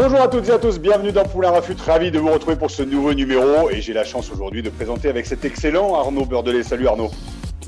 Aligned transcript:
Bonjour 0.00 0.20
à 0.20 0.28
toutes 0.28 0.48
et 0.48 0.52
à 0.52 0.60
tous, 0.60 0.78
bienvenue 0.78 1.10
dans 1.10 1.24
Poulain 1.24 1.50
Rafut, 1.50 1.74
ravi 1.84 2.12
de 2.12 2.20
vous 2.20 2.30
retrouver 2.30 2.54
pour 2.54 2.70
ce 2.70 2.84
nouveau 2.84 3.14
numéro 3.14 3.68
et 3.68 3.80
j'ai 3.80 3.92
la 3.92 4.04
chance 4.04 4.30
aujourd'hui 4.30 4.62
de 4.62 4.70
présenter 4.70 5.08
avec 5.08 5.26
cet 5.26 5.44
excellent 5.44 5.92
Arnaud 5.96 6.24
Beurdelet. 6.24 6.62
Salut 6.62 6.86
Arnaud. 6.86 7.10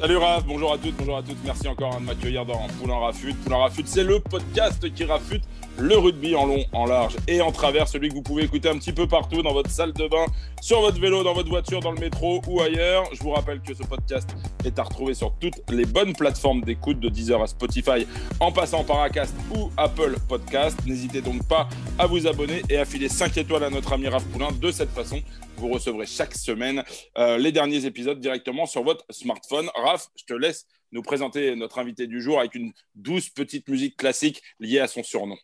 Salut 0.01 0.17
Raph, 0.17 0.47
bonjour 0.47 0.73
à 0.73 0.79
toutes, 0.79 0.97
bonjour 0.97 1.19
à 1.19 1.23
toutes. 1.23 1.37
Merci 1.45 1.69
encore 1.69 2.01
de 2.01 2.07
m'accueillir 2.07 2.47
dans 2.47 2.67
Poulain 2.81 2.97
Rafut. 2.97 3.35
Poulain 3.35 3.59
Rafut, 3.59 3.83
c'est 3.85 4.03
le 4.03 4.19
podcast 4.19 4.91
qui 4.95 5.05
rafute 5.05 5.43
le 5.79 5.99
rugby 5.99 6.35
en 6.35 6.47
long, 6.47 6.65
en 6.73 6.87
large 6.87 7.17
et 7.29 7.43
en 7.43 7.53
travers, 7.53 7.87
celui 7.87 8.09
que 8.09 8.15
vous 8.15 8.23
pouvez 8.23 8.45
écouter 8.45 8.71
un 8.71 8.79
petit 8.79 8.95
peu 8.95 9.07
partout 9.07 9.43
dans 9.43 9.53
votre 9.53 9.71
salle 9.71 9.93
de 9.93 10.09
bain, 10.09 10.25
sur 10.63 10.81
votre 10.81 10.99
vélo, 10.99 11.23
dans 11.23 11.35
votre 11.35 11.51
voiture, 11.51 11.81
dans 11.81 11.93
le 11.93 12.01
métro 12.01 12.41
ou 12.49 12.63
ailleurs. 12.63 13.05
Je 13.13 13.23
vous 13.23 13.31
rappelle 13.31 13.61
que 13.61 13.75
ce 13.75 13.83
podcast 13.83 14.35
est 14.65 14.79
à 14.79 14.85
retrouver 14.85 15.13
sur 15.13 15.35
toutes 15.35 15.61
les 15.71 15.85
bonnes 15.85 16.15
plateformes 16.15 16.63
d'écoute 16.63 16.99
de 16.99 17.11
Deezer 17.11 17.43
à 17.43 17.47
Spotify, 17.47 18.07
en 18.41 18.53
passant 18.53 18.85
par 18.85 19.03
Acast 19.03 19.35
ou 19.55 19.71
Apple 19.77 20.17
Podcast. 20.29 20.79
N'hésitez 20.87 21.21
donc 21.21 21.47
pas 21.47 21.69
à 21.99 22.07
vous 22.07 22.27
abonner 22.27 22.63
et 22.71 22.79
à 22.79 22.87
filer 22.87 23.11
5 23.11 23.37
étoiles 23.37 23.65
à 23.65 23.71
notre 23.71 23.93
ami 23.93 24.09
Raph 24.09 24.25
Poulain. 24.25 24.49
De 24.51 24.71
cette 24.71 24.93
façon, 24.93 25.21
vous 25.61 25.69
recevrez 25.69 26.07
chaque 26.07 26.35
semaine 26.35 26.83
euh, 27.19 27.37
les 27.37 27.53
derniers 27.53 27.85
épisodes 27.85 28.19
directement 28.19 28.67
sur 28.67 28.83
votre 28.83 29.05
smartphone. 29.11 29.69
Raph, 29.75 30.09
je 30.17 30.25
te 30.25 30.33
laisse 30.33 30.67
nous 30.91 31.03
présenter 31.03 31.55
notre 31.55 31.79
invité 31.79 32.07
du 32.07 32.21
jour 32.21 32.41
avec 32.41 32.55
une 32.55 32.73
douce 32.95 33.29
petite 33.29 33.69
musique 33.69 33.97
classique 33.97 34.43
liée 34.59 34.81
à 34.81 34.89
son 34.89 35.03
surnom. 35.03 35.37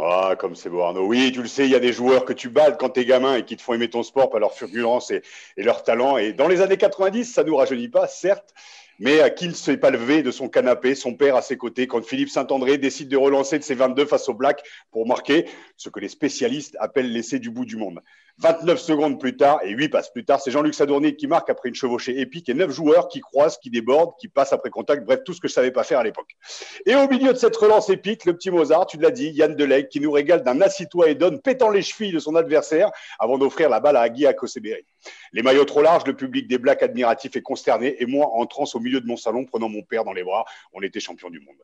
Ah, 0.00 0.34
comme 0.38 0.56
c'est 0.56 0.68
beau, 0.68 0.80
Arnaud. 0.80 1.06
Oui, 1.06 1.30
tu 1.32 1.42
le 1.42 1.48
sais, 1.48 1.66
il 1.66 1.70
y 1.70 1.76
a 1.76 1.80
des 1.80 1.92
joueurs 1.92 2.24
que 2.24 2.32
tu 2.32 2.48
bats 2.48 2.72
quand 2.72 2.88
t'es 2.88 3.04
gamin 3.04 3.36
et 3.36 3.44
qui 3.44 3.56
te 3.56 3.62
font 3.62 3.74
aimer 3.74 3.88
ton 3.88 4.02
sport 4.02 4.30
par 4.30 4.40
leur 4.40 4.52
fulgurance 4.54 5.10
et, 5.10 5.22
et 5.56 5.62
leur 5.62 5.84
talent. 5.84 6.16
Et 6.16 6.32
dans 6.32 6.48
les 6.48 6.60
années 6.60 6.76
90, 6.76 7.24
ça 7.24 7.44
nous 7.44 7.54
rajeunit 7.54 7.88
pas, 7.88 8.08
certes, 8.08 8.52
mais 8.98 9.20
à 9.20 9.30
qui 9.30 9.48
ne 9.48 9.52
s'est 9.52 9.76
pas 9.76 9.90
levé 9.90 10.22
de 10.22 10.30
son 10.30 10.48
canapé, 10.48 10.94
son 10.94 11.14
père 11.14 11.36
à 11.36 11.42
ses 11.42 11.56
côtés, 11.56 11.86
quand 11.86 12.04
Philippe 12.04 12.30
Saint-André 12.30 12.78
décide 12.78 13.08
de 13.08 13.16
relancer 13.16 13.58
de 13.58 13.64
ses 13.64 13.74
22 13.74 14.06
face 14.06 14.28
au 14.28 14.34
Black 14.34 14.62
pour 14.90 15.06
marquer 15.06 15.46
ce 15.76 15.88
que 15.88 16.00
les 16.00 16.08
spécialistes 16.08 16.76
appellent 16.80 17.12
l'essai 17.12 17.38
du 17.38 17.50
bout 17.50 17.64
du 17.64 17.76
monde. 17.76 18.00
29 18.38 18.78
secondes 18.78 19.18
plus 19.18 19.34
tard 19.34 19.60
et 19.64 19.70
8 19.70 19.88
passes 19.88 20.10
plus 20.10 20.24
tard, 20.24 20.40
c'est 20.42 20.50
Jean-Luc 20.50 20.74
Sadourny 20.74 21.16
qui 21.16 21.26
marque 21.26 21.48
après 21.48 21.70
une 21.70 21.74
chevauchée 21.74 22.20
épique 22.20 22.50
et 22.50 22.54
9 22.54 22.70
joueurs 22.70 23.08
qui 23.08 23.20
croisent, 23.20 23.58
qui 23.58 23.70
débordent, 23.70 24.12
qui 24.20 24.28
passent 24.28 24.52
après 24.52 24.68
contact, 24.68 25.06
bref, 25.06 25.20
tout 25.24 25.32
ce 25.32 25.40
que 25.40 25.48
je 25.48 25.54
savais 25.54 25.70
pas 25.70 25.84
faire 25.84 26.00
à 26.00 26.04
l'époque. 26.04 26.36
Et 26.84 26.94
au 26.94 27.08
milieu 27.08 27.32
de 27.32 27.38
cette 27.38 27.56
relance 27.56 27.88
épique, 27.88 28.26
le 28.26 28.34
petit 28.34 28.50
Mozart, 28.50 28.86
tu 28.86 28.98
l'as 28.98 29.10
dit, 29.10 29.30
Yann 29.30 29.56
Deleg, 29.56 29.88
qui 29.88 30.00
nous 30.00 30.10
régale 30.10 30.42
d'un 30.42 30.60
assitois 30.60 31.08
et 31.08 31.14
donne 31.14 31.40
pétant 31.40 31.70
les 31.70 31.80
chevilles 31.80 32.12
de 32.12 32.18
son 32.18 32.34
adversaire 32.34 32.90
avant 33.18 33.38
d'offrir 33.38 33.70
la 33.70 33.80
balle 33.80 33.96
à 33.96 34.02
Agui 34.02 34.26
Akoseberi. 34.26 34.84
Les 35.32 35.42
maillots 35.42 35.64
trop 35.64 35.80
larges, 35.80 36.06
le 36.06 36.14
public 36.14 36.46
des 36.46 36.58
Blacks 36.58 36.82
admiratif 36.82 37.36
et 37.36 37.42
consterné, 37.42 38.02
et 38.02 38.06
moi 38.06 38.28
en 38.34 38.44
transe 38.44 38.74
au 38.74 38.80
milieu 38.86 39.00
de 39.00 39.06
mon 39.06 39.16
salon, 39.16 39.44
prenant 39.44 39.68
mon 39.68 39.82
père 39.82 40.04
dans 40.04 40.12
les 40.12 40.24
bras, 40.24 40.44
on 40.72 40.82
était 40.82 41.00
champion 41.00 41.30
du 41.30 41.40
monde. 41.40 41.56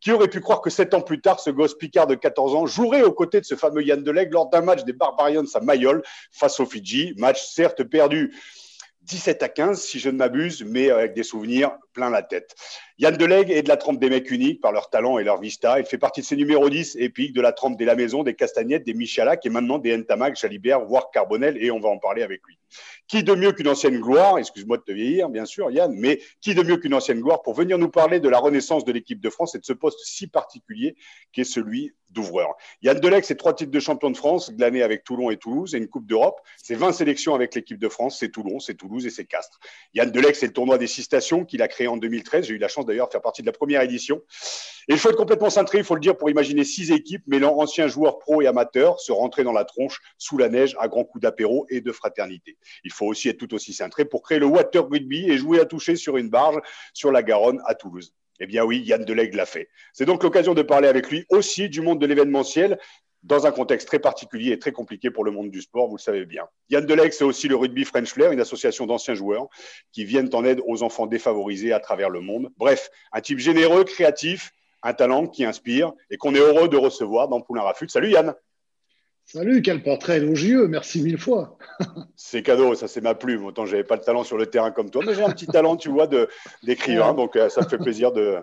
Qui 0.00 0.12
aurait 0.12 0.28
pu 0.28 0.40
croire 0.40 0.60
que 0.60 0.70
sept 0.70 0.94
ans 0.94 1.00
plus 1.00 1.20
tard, 1.20 1.40
ce 1.40 1.50
gosse 1.50 1.76
picard 1.76 2.06
de 2.06 2.14
14 2.14 2.54
ans 2.54 2.66
jouerait 2.66 3.02
aux 3.02 3.12
côtés 3.12 3.40
de 3.40 3.46
ce 3.46 3.54
fameux 3.54 3.82
Yann 3.82 4.02
Deleg 4.02 4.32
lors 4.32 4.48
d'un 4.48 4.62
match 4.62 4.84
des 4.84 4.92
Barbarians 4.92 5.44
à 5.54 5.60
Mayol 5.60 6.02
face 6.32 6.58
aux 6.60 6.66
Fidji, 6.66 7.14
match 7.16 7.42
certes 7.42 7.84
perdu 7.84 8.34
17 9.02 9.42
à 9.42 9.48
15 9.48 9.82
si 9.82 9.98
je 9.98 10.10
ne 10.10 10.16
m'abuse, 10.16 10.62
mais 10.64 10.90
avec 10.90 11.14
des 11.14 11.22
souvenirs 11.22 11.72
plein 11.92 12.10
la 12.10 12.22
tête. 12.22 12.54
Yann 13.00 13.16
Deleg 13.16 13.50
est 13.50 13.62
de 13.62 13.68
la 13.70 13.78
trempe 13.78 13.98
des 13.98 14.10
mecs 14.10 14.30
uniques 14.30 14.60
par 14.60 14.72
leur 14.72 14.90
talent 14.90 15.18
et 15.18 15.24
leur 15.24 15.40
vista. 15.40 15.80
Il 15.80 15.86
fait 15.86 15.96
partie 15.96 16.20
de 16.20 16.26
ces 16.26 16.36
numéros 16.36 16.68
10 16.68 16.96
épiques 17.00 17.32
de 17.32 17.40
la 17.40 17.52
trempe 17.52 17.78
des 17.78 17.86
La 17.86 17.94
Maison, 17.94 18.22
des 18.24 18.34
Castagnettes, 18.34 18.84
des 18.84 18.92
Michalak 18.92 19.46
et 19.46 19.48
maintenant 19.48 19.78
des 19.78 19.96
Ntamak, 19.96 20.36
Jalibert, 20.36 20.84
voire 20.84 21.10
Carbonel 21.10 21.56
et 21.64 21.70
on 21.70 21.80
va 21.80 21.88
en 21.88 21.96
parler 21.96 22.22
avec 22.22 22.42
lui. 22.46 22.58
Qui 23.08 23.24
de 23.24 23.34
mieux 23.34 23.52
qu'une 23.52 23.68
ancienne 23.68 23.98
gloire, 24.00 24.36
excuse-moi 24.36 24.76
de 24.76 24.82
te 24.82 24.92
vieillir 24.92 25.30
bien 25.30 25.46
sûr 25.46 25.70
Yann, 25.70 25.90
mais 25.96 26.20
qui 26.42 26.54
de 26.54 26.62
mieux 26.62 26.76
qu'une 26.76 26.92
ancienne 26.92 27.20
gloire 27.20 27.40
pour 27.40 27.54
venir 27.54 27.78
nous 27.78 27.88
parler 27.88 28.20
de 28.20 28.28
la 28.28 28.38
renaissance 28.38 28.84
de 28.84 28.92
l'équipe 28.92 29.18
de 29.18 29.30
France 29.30 29.54
et 29.54 29.58
de 29.58 29.64
ce 29.64 29.72
poste 29.72 29.98
si 30.04 30.26
particulier 30.26 30.94
qui 31.32 31.40
est 31.40 31.44
celui 31.44 31.92
d'ouvreur? 32.10 32.54
Yann 32.82 33.00
Deleg, 33.00 33.24
c'est 33.24 33.36
trois 33.36 33.54
titres 33.54 33.70
de 33.70 33.80
champion 33.80 34.10
de 34.10 34.16
France, 34.16 34.52
glanés 34.52 34.82
avec 34.82 35.04
Toulon 35.04 35.30
et 35.30 35.38
Toulouse, 35.38 35.74
et 35.74 35.78
une 35.78 35.88
Coupe 35.88 36.06
d'Europe. 36.06 36.40
C'est 36.62 36.74
20 36.74 36.92
sélections 36.92 37.34
avec 37.34 37.54
l'équipe 37.54 37.78
de 37.78 37.88
France, 37.88 38.18
c'est 38.18 38.30
Toulon, 38.30 38.60
c'est 38.60 38.74
Toulouse 38.74 39.06
et 39.06 39.10
c'est 39.10 39.24
Castres. 39.24 39.58
Yann 39.94 40.10
Deleg, 40.10 40.34
c'est 40.34 40.46
le 40.46 40.52
tournoi 40.52 40.76
des 40.76 40.86
six 40.86 41.02
stations 41.02 41.44
qu'il 41.44 41.62
a 41.62 41.68
créé 41.68 41.88
en 41.88 41.96
2013. 41.96 42.46
J'ai 42.46 42.54
eu 42.54 42.58
la 42.58 42.68
chance 42.68 42.86
d'ailleurs 42.90 43.10
faire 43.10 43.22
partie 43.22 43.42
de 43.42 43.46
la 43.46 43.52
première 43.52 43.82
édition. 43.82 44.22
Et 44.88 44.94
il 44.94 44.98
faut 44.98 45.08
être 45.10 45.16
complètement 45.16 45.50
cintré, 45.50 45.78
il 45.78 45.84
faut 45.84 45.94
le 45.94 46.00
dire, 46.00 46.16
pour 46.16 46.30
imaginer 46.30 46.64
six 46.64 46.90
équipes 46.90 47.22
mêlant 47.26 47.56
anciens 47.58 47.86
joueurs 47.86 48.18
pros 48.18 48.42
et 48.42 48.46
amateurs 48.46 48.98
se 49.00 49.12
rentrer 49.12 49.44
dans 49.44 49.52
la 49.52 49.64
tronche 49.64 50.00
sous 50.18 50.36
la 50.36 50.48
neige 50.48 50.76
à 50.80 50.88
grands 50.88 51.04
coups 51.04 51.22
d'apéro 51.22 51.66
et 51.70 51.80
de 51.80 51.92
fraternité. 51.92 52.58
Il 52.84 52.92
faut 52.92 53.06
aussi 53.06 53.28
être 53.28 53.38
tout 53.38 53.54
aussi 53.54 53.72
cintré 53.72 54.04
pour 54.04 54.22
créer 54.22 54.38
le 54.38 54.46
water 54.46 54.88
rugby 54.88 55.30
et 55.30 55.38
jouer 55.38 55.60
à 55.60 55.64
toucher 55.64 55.96
sur 55.96 56.16
une 56.16 56.28
barge 56.28 56.60
sur 56.92 57.12
la 57.12 57.22
Garonne 57.22 57.60
à 57.66 57.74
Toulouse. 57.74 58.12
Eh 58.40 58.46
bien 58.46 58.64
oui, 58.64 58.82
Yann 58.84 59.04
Deleg 59.04 59.34
l'a 59.34 59.46
fait. 59.46 59.68
C'est 59.92 60.06
donc 60.06 60.22
l'occasion 60.22 60.54
de 60.54 60.62
parler 60.62 60.88
avec 60.88 61.10
lui 61.10 61.26
aussi 61.28 61.68
du 61.68 61.82
monde 61.82 62.00
de 62.00 62.06
l'événementiel 62.06 62.78
dans 63.22 63.46
un 63.46 63.52
contexte 63.52 63.86
très 63.86 63.98
particulier 63.98 64.52
et 64.52 64.58
très 64.58 64.72
compliqué 64.72 65.10
pour 65.10 65.24
le 65.24 65.30
monde 65.30 65.50
du 65.50 65.60
sport, 65.60 65.88
vous 65.88 65.96
le 65.96 66.00
savez 66.00 66.24
bien. 66.24 66.44
Yann 66.70 66.86
Deleg, 66.86 67.12
c'est 67.12 67.24
aussi 67.24 67.48
le 67.48 67.56
Rugby 67.56 67.84
French 67.84 68.12
Flair, 68.12 68.32
une 68.32 68.40
association 68.40 68.86
d'anciens 68.86 69.14
joueurs 69.14 69.48
qui 69.92 70.04
viennent 70.04 70.30
en 70.32 70.44
aide 70.44 70.60
aux 70.66 70.82
enfants 70.82 71.06
défavorisés 71.06 71.72
à 71.72 71.80
travers 71.80 72.10
le 72.10 72.20
monde. 72.20 72.50
Bref, 72.56 72.90
un 73.12 73.20
type 73.20 73.38
généreux, 73.38 73.84
créatif, 73.84 74.52
un 74.82 74.94
talent 74.94 75.26
qui 75.26 75.44
inspire 75.44 75.92
et 76.10 76.16
qu'on 76.16 76.34
est 76.34 76.38
heureux 76.38 76.68
de 76.68 76.76
recevoir 76.76 77.28
dans 77.28 77.40
Poulain 77.40 77.62
Rafut. 77.62 77.88
Salut 77.88 78.10
Yann 78.10 78.34
Salut, 79.26 79.62
quel 79.62 79.82
portrait 79.84 80.16
élogieux, 80.16 80.66
merci 80.66 81.02
mille 81.02 81.18
fois. 81.18 81.56
c'est 82.16 82.42
cadeau, 82.42 82.74
ça 82.74 82.88
c'est 82.88 83.00
ma 83.00 83.14
plume. 83.14 83.44
Autant 83.44 83.64
j'avais 83.64 83.84
pas 83.84 83.94
le 83.94 84.02
talent 84.02 84.24
sur 84.24 84.36
le 84.36 84.46
terrain 84.46 84.72
comme 84.72 84.90
toi, 84.90 85.04
mais 85.06 85.14
j'ai 85.14 85.22
un 85.22 85.30
petit 85.30 85.46
talent, 85.46 85.76
tu 85.76 85.88
vois, 85.88 86.08
d'écrivain, 86.64 87.14
donc 87.14 87.36
euh, 87.36 87.48
ça 87.48 87.60
me 87.60 87.68
fait 87.68 87.78
plaisir 87.78 88.10
de, 88.10 88.38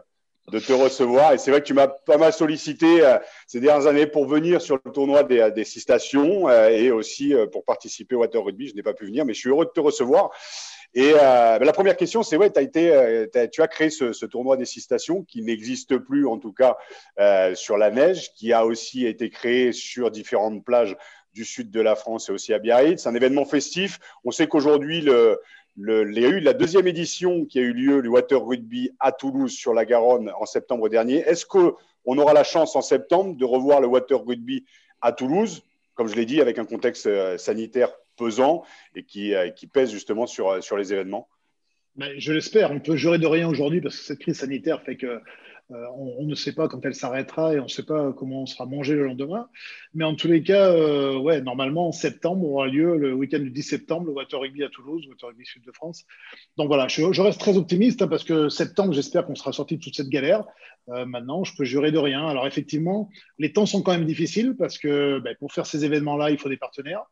de 0.51 0.59
te 0.59 0.71
recevoir. 0.73 1.33
Et 1.33 1.37
c'est 1.37 1.51
vrai 1.51 1.61
que 1.61 1.65
tu 1.65 1.73
m'as 1.73 1.87
pas 1.87 2.17
mal 2.17 2.31
sollicité 2.31 3.05
euh, 3.05 3.17
ces 3.47 3.59
dernières 3.59 3.87
années 3.87 4.07
pour 4.07 4.27
venir 4.27 4.61
sur 4.61 4.79
le 4.83 4.91
tournoi 4.91 5.23
des, 5.23 5.51
des 5.53 5.63
six 5.63 5.81
stations 5.81 6.47
euh, 6.47 6.69
et 6.69 6.91
aussi 6.91 7.33
euh, 7.33 7.47
pour 7.47 7.65
participer 7.65 8.15
au 8.15 8.19
Water 8.19 8.43
Rugby. 8.43 8.67
Je 8.67 8.75
n'ai 8.75 8.83
pas 8.83 8.93
pu 8.93 9.05
venir, 9.05 9.25
mais 9.25 9.33
je 9.33 9.39
suis 9.39 9.49
heureux 9.49 9.65
de 9.65 9.71
te 9.71 9.79
recevoir. 9.79 10.31
Et 10.93 11.13
euh, 11.13 11.59
la 11.59 11.73
première 11.73 11.97
question, 11.97 12.23
c'est 12.23 12.37
ouais, 12.37 12.57
as 12.57 12.61
été, 12.61 12.91
euh, 12.91 13.27
tu 13.51 13.61
as 13.61 13.67
créé 13.67 13.89
ce, 13.89 14.13
ce, 14.13 14.25
tournoi 14.25 14.57
des 14.57 14.65
six 14.65 14.81
stations 14.81 15.23
qui 15.23 15.41
n'existe 15.43 15.97
plus, 15.97 16.25
en 16.27 16.39
tout 16.39 16.53
cas 16.53 16.77
euh, 17.19 17.53
sur 17.55 17.77
la 17.77 17.91
neige, 17.91 18.33
qui 18.33 18.53
a 18.53 18.65
aussi 18.65 19.05
été 19.05 19.29
créé 19.29 19.73
sur 19.73 20.11
différentes 20.11 20.63
plages 20.63 20.95
du 21.33 21.45
sud 21.45 21.69
de 21.69 21.81
la 21.81 21.95
France 21.95 22.29
et 22.29 22.31
aussi 22.31 22.53
à 22.53 22.59
Biarritz. 22.59 23.03
C'est 23.03 23.09
un 23.09 23.15
événement 23.15 23.45
festif. 23.45 23.99
On 24.23 24.31
sait 24.31 24.47
qu'aujourd'hui, 24.47 25.01
le, 25.01 25.39
il 25.77 26.19
y 26.19 26.25
a 26.25 26.29
eu 26.29 26.39
la 26.39 26.53
deuxième 26.53 26.87
édition 26.87 27.45
qui 27.45 27.59
a 27.59 27.61
eu 27.61 27.73
lieu, 27.73 28.01
le 28.01 28.09
Water 28.09 28.43
Rugby 28.43 28.91
à 28.99 29.11
Toulouse 29.11 29.51
sur 29.51 29.73
la 29.73 29.85
Garonne 29.85 30.31
en 30.39 30.45
septembre 30.45 30.89
dernier. 30.89 31.17
Est-ce 31.17 31.45
qu'on 31.45 32.17
aura 32.17 32.33
la 32.33 32.43
chance 32.43 32.75
en 32.75 32.81
septembre 32.81 33.35
de 33.35 33.45
revoir 33.45 33.79
le 33.79 33.87
Water 33.87 34.23
Rugby 34.23 34.65
à 35.01 35.11
Toulouse, 35.11 35.63
comme 35.93 36.07
je 36.07 36.15
l'ai 36.15 36.25
dit, 36.25 36.41
avec 36.41 36.57
un 36.57 36.65
contexte 36.65 37.37
sanitaire 37.37 37.91
pesant 38.15 38.63
et 38.95 39.03
qui, 39.03 39.33
qui 39.55 39.67
pèse 39.67 39.91
justement 39.91 40.25
sur, 40.25 40.63
sur 40.63 40.77
les 40.77 40.93
événements? 40.93 41.27
Mais 41.95 42.19
Je 42.19 42.33
l'espère. 42.33 42.71
On 42.71 42.79
peut 42.79 42.95
jurer 42.95 43.19
de 43.19 43.27
rien 43.27 43.47
aujourd'hui 43.47 43.81
parce 43.81 43.97
que 43.97 44.03
cette 44.03 44.19
crise 44.19 44.39
sanitaire 44.39 44.81
fait 44.81 44.97
que 44.97 45.21
euh, 45.71 45.85
on, 45.97 46.25
ne 46.25 46.35
sait 46.35 46.53
pas 46.53 46.69
quand 46.69 46.85
elle 46.85 46.95
s'arrêtera 46.95 47.53
et 47.53 47.59
on 47.59 47.63
ne 47.63 47.67
sait 47.67 47.83
pas 47.83 48.13
comment 48.13 48.43
on 48.43 48.45
sera 48.45 48.65
mangé 48.65 48.95
le 48.95 49.05
lendemain. 49.05 49.49
Mais 49.93 50.05
en 50.05 50.15
tous 50.15 50.27
les 50.27 50.41
cas, 50.41 50.71
euh, 50.71 51.17
ouais, 51.17 51.41
normalement, 51.41 51.89
en 51.89 51.91
septembre 51.91 52.45
aura 52.45 52.67
lieu 52.67 52.97
le 52.97 53.13
week-end 53.13 53.39
du 53.39 53.51
10 53.51 53.63
septembre, 53.63 54.07
le 54.07 54.13
Water 54.13 54.39
Rugby 54.39 54.63
à 54.63 54.69
Toulouse, 54.69 55.05
Water 55.09 55.27
Rugby 55.27 55.45
Sud 55.45 55.65
de 55.65 55.71
France. 55.73 56.05
Donc 56.55 56.67
voilà, 56.67 56.87
je, 56.87 57.11
je 57.11 57.21
reste 57.21 57.39
très 57.39 57.57
optimiste 57.57 58.01
hein, 58.01 58.07
parce 58.07 58.23
que 58.23 58.47
septembre, 58.47 58.93
j'espère 58.93 59.25
qu'on 59.25 59.35
sera 59.35 59.51
sorti 59.51 59.77
de 59.77 59.83
toute 59.83 59.95
cette 59.95 60.09
galère. 60.09 60.45
Euh, 60.89 61.05
maintenant, 61.05 61.43
je 61.43 61.53
peux 61.55 61.65
jurer 61.65 61.91
de 61.91 61.97
rien. 61.97 62.25
Alors 62.27 62.47
effectivement, 62.47 63.09
les 63.37 63.51
temps 63.51 63.65
sont 63.65 63.81
quand 63.81 63.91
même 63.91 64.05
difficiles 64.05 64.55
parce 64.57 64.77
que 64.77 65.19
ben, 65.19 65.35
pour 65.37 65.51
faire 65.51 65.65
ces 65.65 65.83
événements-là, 65.83 66.31
il 66.31 66.37
faut 66.37 66.49
des 66.49 66.57
partenaires. 66.57 67.03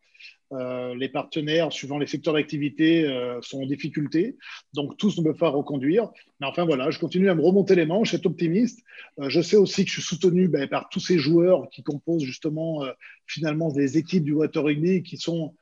Euh, 0.56 0.96
les 0.96 1.10
partenaires, 1.10 1.72
suivant 1.72 1.98
les 1.98 2.08
secteurs 2.08 2.34
d'activité, 2.34 3.06
euh, 3.06 3.40
sont 3.42 3.62
en 3.62 3.66
difficulté. 3.66 4.38
Donc, 4.74 4.98
tous 4.98 5.18
ne 5.18 5.24
peuvent 5.24 5.38
pas 5.38 5.50
reconduire. 5.50 6.10
Mais 6.40 6.48
enfin, 6.48 6.66
voilà, 6.66 6.90
je 6.90 7.00
continue 7.00 7.30
à 7.30 7.36
me 7.36 7.42
remonter 7.42 7.76
les 7.76 7.86
manches, 7.86 8.14
être 8.14 8.26
optimiste. 8.26 8.84
Euh, 9.20 9.30
je 9.30 9.42
sais 9.42 9.56
aussi 9.56 9.86
que 9.86 9.90
je 9.90 9.96
suis 9.96 10.04
soutenu 10.04 10.48
ben, 10.48 10.68
par 10.68 10.90
tous 10.90 11.00
ces 11.00 11.18
joueurs 11.18 11.70
qui 11.70 11.84
composent 11.84 12.24
justement, 12.24 12.84
euh, 12.84 12.92
finalement, 13.26 13.72
des 13.72 13.98
équipes 13.98 14.24
du 14.24 14.34
Water 14.34 14.64
Rugby 14.64 15.04
qui 15.04 15.18
sont 15.18 15.56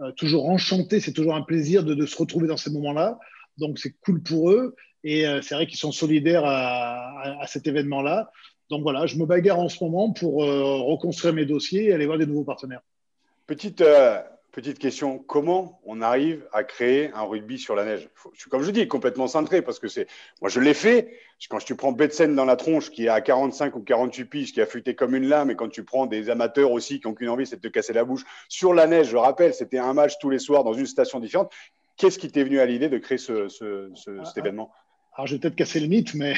euh, 0.00 0.12
toujours 0.12 0.48
enchantés. 0.48 1.00
C'est 1.00 1.12
toujours 1.12 1.34
un 1.34 1.42
plaisir 1.42 1.84
de, 1.84 2.06
se 2.06 2.16
retrouver 2.16 2.48
dans 2.48 2.56
ces 2.56 2.70
moments-là. 2.70 3.18
Donc, 3.58 3.78
c'est 3.78 3.94
cool 4.00 4.22
pour 4.22 4.50
eux. 4.50 4.74
Et 5.06 5.26
c'est 5.42 5.54
vrai 5.54 5.66
qu'ils 5.66 5.76
sont 5.76 5.92
solidaires 5.92 6.44
à, 6.46 7.46
cet 7.46 7.66
événement-là. 7.66 8.30
Donc 8.70 8.80
voilà, 8.82 9.04
je 9.04 9.16
me 9.18 9.26
bagarre 9.26 9.58
en 9.58 9.68
ce 9.68 9.84
moment 9.84 10.12
pour 10.12 10.36
reconstruire 10.36 11.34
mes 11.34 11.44
dossiers 11.44 11.84
et 11.84 11.92
aller 11.92 12.06
voir 12.06 12.16
des 12.16 12.24
nouveaux 12.24 12.44
partenaires. 12.44 12.80
Petite, 13.46 13.84
Petite 14.54 14.78
question, 14.78 15.18
comment 15.18 15.80
on 15.84 16.00
arrive 16.00 16.46
à 16.52 16.62
créer 16.62 17.10
un 17.12 17.22
rugby 17.22 17.58
sur 17.58 17.74
la 17.74 17.84
neige? 17.84 18.08
Je 18.34 18.38
suis, 18.38 18.48
Comme 18.48 18.62
je 18.62 18.70
dis, 18.70 18.86
complètement 18.86 19.26
centré 19.26 19.62
parce 19.62 19.80
que 19.80 19.88
c'est. 19.88 20.06
Moi, 20.40 20.48
je 20.48 20.60
l'ai 20.60 20.74
fait. 20.74 21.18
Quand 21.50 21.58
tu 21.58 21.74
prends 21.74 21.90
Betsen 21.90 22.36
dans 22.36 22.44
la 22.44 22.54
tronche, 22.54 22.90
qui 22.90 23.06
est 23.06 23.08
à 23.08 23.20
45 23.20 23.74
ou 23.74 23.80
48 23.80 24.24
piges, 24.26 24.52
qui 24.52 24.60
a 24.60 24.66
fuité 24.66 24.94
comme 24.94 25.16
une 25.16 25.26
lame, 25.26 25.50
et 25.50 25.56
quand 25.56 25.68
tu 25.68 25.82
prends 25.82 26.06
des 26.06 26.30
amateurs 26.30 26.70
aussi 26.70 27.00
qui 27.00 27.08
n'ont 27.08 27.14
qu'une 27.14 27.30
envie, 27.30 27.48
c'est 27.48 27.56
de 27.56 27.62
te 27.62 27.66
casser 27.66 27.92
la 27.92 28.04
bouche. 28.04 28.22
Sur 28.48 28.74
la 28.74 28.86
neige, 28.86 29.08
je 29.08 29.16
rappelle, 29.16 29.52
c'était 29.52 29.78
un 29.78 29.92
match 29.92 30.18
tous 30.20 30.30
les 30.30 30.38
soirs 30.38 30.62
dans 30.62 30.72
une 30.72 30.86
station 30.86 31.18
différente. 31.18 31.52
Qu'est-ce 31.96 32.20
qui 32.20 32.30
t'est 32.30 32.44
venu 32.44 32.60
à 32.60 32.66
l'idée 32.66 32.88
de 32.88 32.98
créer 32.98 33.18
ce, 33.18 33.48
ah, 33.48 34.24
cet 34.24 34.38
événement? 34.38 34.70
Alors, 35.14 35.26
je 35.26 35.34
vais 35.34 35.40
peut-être 35.40 35.56
casser 35.56 35.80
le 35.80 35.88
mythe, 35.88 36.14
mais 36.14 36.34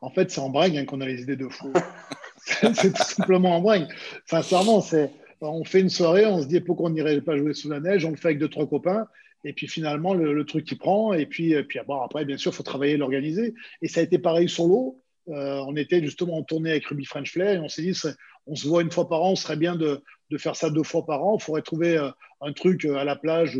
en 0.00 0.10
fait, 0.10 0.28
c'est 0.32 0.40
en 0.40 0.50
brague 0.50 0.76
hein, 0.76 0.86
qu'on 0.86 1.00
a 1.00 1.06
les 1.06 1.22
idées 1.22 1.36
de 1.36 1.48
fou. 1.48 1.72
c'est 2.36 2.92
tout 2.92 3.04
simplement 3.04 3.54
en 3.54 3.60
brague. 3.60 3.86
Sincèrement, 4.26 4.80
c'est 4.80 5.12
on 5.40 5.64
fait 5.64 5.80
une 5.80 5.88
soirée, 5.88 6.26
on 6.26 6.42
se 6.42 6.46
dit 6.46 6.60
pourquoi 6.60 6.90
on 6.90 6.92
n'irait 6.92 7.20
pas 7.20 7.36
jouer 7.36 7.54
sous 7.54 7.70
la 7.70 7.80
neige, 7.80 8.04
on 8.04 8.10
le 8.10 8.16
fait 8.16 8.28
avec 8.28 8.38
deux, 8.38 8.48
trois 8.48 8.66
copains, 8.66 9.06
et 9.44 9.52
puis 9.52 9.68
finalement, 9.68 10.14
le, 10.14 10.44
truc 10.44 10.66
qui 10.66 10.74
prend, 10.74 11.12
et 11.12 11.26
puis, 11.26 11.54
après, 11.56 12.24
bien 12.24 12.36
sûr, 12.36 12.52
il 12.52 12.54
faut 12.54 12.62
travailler 12.62 12.96
l'organiser. 12.96 13.54
Et 13.80 13.88
ça 13.88 14.00
a 14.00 14.02
été 14.02 14.18
pareil 14.18 14.48
sur 14.48 14.66
l'eau. 14.66 15.02
Euh, 15.28 15.62
on 15.66 15.76
était 15.76 16.02
justement 16.02 16.38
en 16.38 16.42
tournée 16.42 16.70
avec 16.70 16.86
Ruby 16.86 17.04
French 17.04 17.32
Flair, 17.32 17.54
et 17.54 17.58
on 17.58 17.68
s'est 17.68 17.82
dit, 17.82 17.98
on 18.46 18.54
se 18.54 18.66
voit 18.66 18.82
une 18.82 18.90
fois 18.90 19.08
par 19.08 19.22
an, 19.22 19.36
ce 19.36 19.44
serait 19.44 19.56
bien 19.56 19.76
de, 19.76 20.02
faire 20.36 20.56
ça 20.56 20.70
deux 20.70 20.82
fois 20.82 21.06
par 21.06 21.24
an. 21.24 21.36
Il 21.38 21.42
faudrait 21.42 21.62
trouver 21.62 21.96
euh, 21.96 22.10
un 22.42 22.52
truc 22.52 22.84
euh, 22.84 22.96
à 22.96 23.04
la 23.04 23.16
plage 23.16 23.58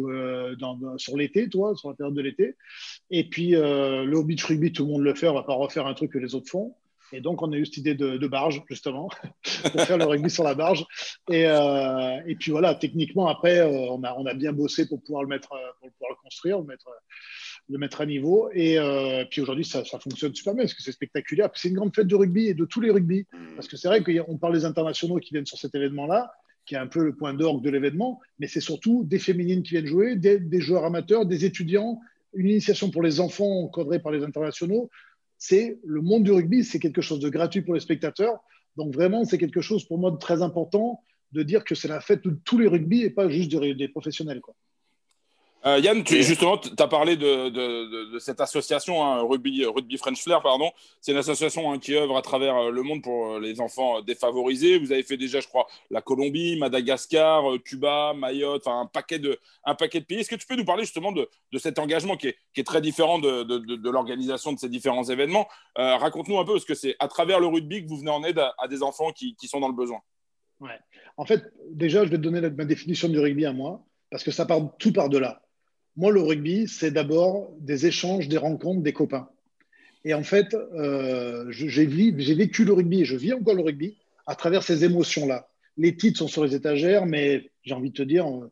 sur 0.98 1.16
l'été, 1.16 1.48
toi, 1.48 1.74
sur 1.76 1.88
la 1.88 1.94
période 1.94 2.14
de 2.14 2.22
l'été. 2.22 2.56
Et 3.10 3.28
puis, 3.28 3.52
le 3.52 4.22
beach 4.22 4.44
rugby, 4.44 4.72
tout 4.72 4.84
le 4.84 4.92
monde 4.92 5.02
le 5.02 5.14
fait, 5.14 5.28
on 5.28 5.32
ne 5.32 5.38
va 5.38 5.44
pas 5.44 5.54
refaire 5.54 5.86
un 5.86 5.94
truc 5.94 6.12
que 6.12 6.18
les 6.18 6.34
autres 6.34 6.50
font. 6.50 6.74
Et 7.12 7.20
donc, 7.20 7.42
on 7.42 7.52
a 7.52 7.56
eu 7.56 7.66
cette 7.66 7.78
idée 7.78 7.94
de, 7.94 8.26
barge, 8.26 8.62
justement, 8.68 9.08
pour 9.72 9.80
faire 9.82 9.98
le 9.98 10.04
rugby 10.04 10.30
sur 10.30 10.44
la 10.44 10.54
barge. 10.54 10.86
Et, 11.28 11.46
euh, 11.46 12.20
et 12.26 12.36
puis 12.36 12.52
voilà, 12.52 12.74
techniquement, 12.74 13.28
après, 13.28 13.58
euh, 13.58 13.68
on, 13.68 14.02
a, 14.04 14.14
on 14.16 14.26
a 14.26 14.34
bien 14.34 14.52
bossé 14.52 14.88
pour 14.88 15.02
pouvoir 15.02 15.22
le, 15.22 15.28
mettre, 15.28 15.52
euh, 15.52 15.70
pour 15.80 15.90
pouvoir 15.92 16.10
le 16.10 16.22
construire, 16.22 16.58
le 16.58 16.66
mettre, 16.66 16.88
le 17.68 17.78
mettre 17.78 18.00
à 18.00 18.06
niveau. 18.06 18.50
Et 18.52 18.78
puis 19.30 19.40
aujourd'hui, 19.40 19.64
ça, 19.64 19.84
ça, 19.84 19.98
fonctionne 19.98 20.34
super 20.34 20.54
bien 20.54 20.64
parce 20.64 20.74
que 20.74 20.82
c'est 20.82 20.92
spectaculaire. 20.92 21.50
C'est 21.54 21.68
une 21.68 21.76
grande 21.76 21.94
fête 21.94 22.06
de 22.06 22.14
rugby 22.14 22.48
et 22.48 22.54
de 22.54 22.64
tous 22.64 22.80
les 22.80 22.90
rugby. 22.90 23.26
Parce 23.54 23.68
que 23.68 23.76
c'est 23.76 23.88
vrai 23.88 24.02
qu'on 24.02 24.38
parle 24.38 24.54
des 24.54 24.64
internationaux 24.64 25.18
qui 25.18 25.32
viennent 25.32 25.46
sur 25.46 25.58
cet 25.58 25.74
événement-là, 25.74 26.32
qui 26.66 26.74
est 26.74 26.78
un 26.78 26.86
peu 26.86 27.04
le 27.04 27.14
point 27.14 27.34
d'orgue 27.34 27.64
de 27.64 27.70
l'événement, 27.70 28.20
mais 28.38 28.46
c'est 28.46 28.60
surtout 28.60 29.02
des 29.04 29.18
féminines 29.18 29.62
qui 29.62 29.70
viennent 29.70 29.86
jouer, 29.86 30.14
des, 30.14 30.38
des 30.38 30.60
joueurs 30.60 30.84
amateurs, 30.84 31.26
des 31.26 31.44
étudiants, 31.44 31.98
une 32.34 32.46
initiation 32.46 32.90
pour 32.90 33.02
les 33.02 33.18
enfants 33.18 33.64
encadrée 33.64 33.98
par 33.98 34.12
les 34.12 34.22
internationaux 34.22 34.90
c'est 35.40 35.80
le 35.84 36.02
monde 36.02 36.22
du 36.22 36.30
rugby, 36.30 36.62
c'est 36.62 36.78
quelque 36.78 37.00
chose 37.00 37.18
de 37.18 37.30
gratuit 37.30 37.62
pour 37.62 37.72
les 37.72 37.80
spectateurs. 37.80 38.38
Donc 38.76 38.94
vraiment, 38.94 39.24
c'est 39.24 39.38
quelque 39.38 39.62
chose 39.62 39.84
pour 39.84 39.98
moi 39.98 40.10
de 40.10 40.18
très 40.18 40.42
important 40.42 41.02
de 41.32 41.42
dire 41.42 41.64
que 41.64 41.74
c'est 41.74 41.88
la 41.88 42.00
fête 42.00 42.22
de 42.22 42.38
tous 42.44 42.58
les 42.58 42.68
rugby 42.68 43.02
et 43.02 43.10
pas 43.10 43.28
juste 43.30 43.50
des, 43.50 43.88
professionnels. 43.88 44.42
Quoi. 44.42 44.54
Euh, 45.66 45.78
Yann, 45.78 46.02
tu, 46.02 46.22
justement, 46.22 46.56
tu 46.56 46.70
as 46.78 46.88
parlé 46.88 47.16
de, 47.16 48.18
cette 48.18 48.40
association, 48.40 49.04
hein, 49.04 49.20
Rugby, 49.20 49.64
Rugby 49.66 49.98
French 49.98 50.22
Flair, 50.22 50.40
pardon. 50.40 50.70
C'est 51.02 51.12
une 51.12 51.18
association 51.18 51.70
hein, 51.70 51.78
qui 51.78 51.94
œuvre 51.94 52.16
à 52.16 52.22
travers 52.22 52.56
euh, 52.56 52.70
le 52.70 52.82
monde 52.82 53.02
pour 53.02 53.34
euh, 53.34 53.40
les 53.40 53.60
enfants 53.60 54.00
défavorisés. 54.00 54.78
Vous 54.78 54.90
avez 54.90 55.02
fait 55.02 55.18
déjà, 55.18 55.40
je 55.40 55.48
crois, 55.48 55.66
la 55.90 56.00
Colombie, 56.00 56.58
Madagascar, 56.58 57.44
Cuba, 57.62 58.14
Mayotte, 58.14 58.66
enfin 58.66 58.80
un 58.80 58.86
paquet 58.86 59.18
de, 59.18 59.38
un 59.64 59.74
paquet 59.74 60.00
de 60.00 60.06
pays. 60.06 60.20
Est-ce 60.20 60.30
que 60.30 60.36
tu 60.36 60.46
peux 60.46 60.56
nous 60.56 60.64
parler 60.64 60.84
justement 60.84 61.12
de, 61.12 61.28
cet 61.58 61.78
engagement 61.78 62.16
qui 62.16 62.28
est, 62.28 62.66
très 62.66 62.80
différent 62.80 63.18
de, 63.18 63.90
l'organisation 63.90 64.52
de 64.52 64.58
ces 64.58 64.68
différents 64.70 65.04
événements? 65.04 65.46
Raconte-nous 65.76 66.38
un 66.38 66.44
peu, 66.44 66.52
parce 66.52 66.64
que 66.64 66.74
c'est 66.74 66.96
à 67.00 67.08
travers 67.08 67.40
le 67.40 67.46
rugby 67.46 67.82
que 67.82 67.88
vous 67.88 67.98
venez 67.98 68.10
en 68.10 68.24
aide 68.24 68.38
à, 68.38 68.68
des 68.68 68.82
enfants 68.82 69.12
qui, 69.12 69.36
sont 69.46 69.60
dans 69.60 69.68
le 69.68 69.74
besoin. 69.74 70.00
Ouais. 70.60 70.78
En 71.16 71.26
fait, 71.26 71.52
déjà, 71.70 72.04
je 72.04 72.10
vais 72.10 72.16
te 72.16 72.22
donner 72.22 72.40
ma 72.40 72.64
définition 72.64 73.08
du 73.08 73.18
rugby 73.18 73.44
à 73.44 73.52
moi, 73.52 73.82
parce 74.10 74.24
que 74.24 74.30
ça 74.30 74.46
part 74.46 74.60
tout 74.78 74.92
par 74.92 75.08
de 75.08 75.18
là. 75.18 75.42
Moi, 76.00 76.12
le 76.12 76.22
rugby, 76.22 76.66
c'est 76.66 76.92
d'abord 76.92 77.52
des 77.60 77.84
échanges, 77.84 78.26
des 78.26 78.38
rencontres, 78.38 78.80
des 78.80 78.94
copains. 78.94 79.28
Et 80.06 80.14
en 80.14 80.22
fait, 80.22 80.54
euh, 80.54 81.44
j'ai 81.50 81.84
vécu 81.84 82.64
le 82.64 82.72
rugby 82.72 83.02
et 83.02 83.04
je 83.04 83.16
vis 83.16 83.34
encore 83.34 83.52
le 83.52 83.60
rugby 83.60 83.98
à 84.26 84.34
travers 84.34 84.62
ces 84.62 84.82
émotions-là. 84.82 85.50
Les 85.76 85.98
titres 85.98 86.18
sont 86.18 86.26
sur 86.26 86.42
les 86.42 86.54
étagères, 86.54 87.04
mais 87.04 87.50
j'ai 87.64 87.74
envie 87.74 87.90
de 87.90 87.96
te 87.96 88.02
dire, 88.02 88.26
euh, 88.26 88.50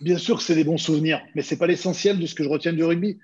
bien 0.00 0.18
sûr 0.18 0.38
que 0.38 0.42
c'est 0.42 0.56
des 0.56 0.64
bons 0.64 0.78
souvenirs, 0.78 1.22
mais 1.36 1.42
ce 1.42 1.54
n'est 1.54 1.58
pas 1.60 1.68
l'essentiel 1.68 2.18
de 2.18 2.26
ce 2.26 2.34
que 2.34 2.42
je 2.42 2.48
retiens 2.48 2.72
du 2.72 2.82
rugby. 2.82 3.20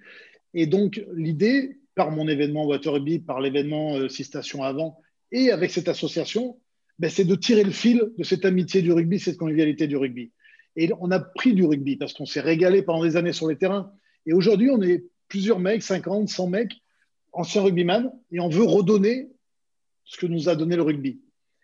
Et 0.54 0.68
donc, 0.68 1.04
l'idée, 1.12 1.78
par 1.96 2.12
mon 2.12 2.28
événement 2.28 2.64
Water 2.66 2.92
Rugby, 2.92 3.18
par 3.18 3.40
l'événement 3.40 3.96
euh, 3.96 4.08
Six 4.08 4.26
Stations 4.26 4.62
avant, 4.62 4.96
et 5.32 5.50
avec 5.50 5.72
cette 5.72 5.88
association, 5.88 6.56
ben, 7.00 7.10
c'est 7.10 7.24
de 7.24 7.34
tirer 7.34 7.64
le 7.64 7.72
fil 7.72 8.12
de 8.16 8.22
cette 8.22 8.44
amitié 8.44 8.80
du 8.80 8.92
rugby, 8.92 9.18
cette 9.18 9.38
convivialité 9.38 9.88
du 9.88 9.96
rugby. 9.96 10.30
Et 10.76 10.90
on 11.00 11.10
a 11.10 11.20
pris 11.20 11.54
du 11.54 11.64
rugby 11.64 11.96
parce 11.96 12.12
qu'on 12.12 12.26
s'est 12.26 12.40
régalé 12.40 12.82
pendant 12.82 13.04
des 13.04 13.16
années 13.16 13.32
sur 13.32 13.48
les 13.48 13.56
terrains. 13.56 13.92
Et 14.26 14.32
aujourd'hui, 14.32 14.70
on 14.70 14.82
est 14.82 15.04
plusieurs 15.28 15.58
mecs, 15.58 15.82
50, 15.82 16.28
100 16.28 16.48
mecs, 16.48 16.82
anciens 17.32 17.62
rugbyman, 17.62 18.12
et 18.32 18.40
on 18.40 18.48
veut 18.48 18.64
redonner 18.64 19.30
ce 20.04 20.16
que 20.16 20.26
nous 20.26 20.48
a 20.48 20.56
donné 20.56 20.76
le 20.76 20.82
rugby. 20.82 21.20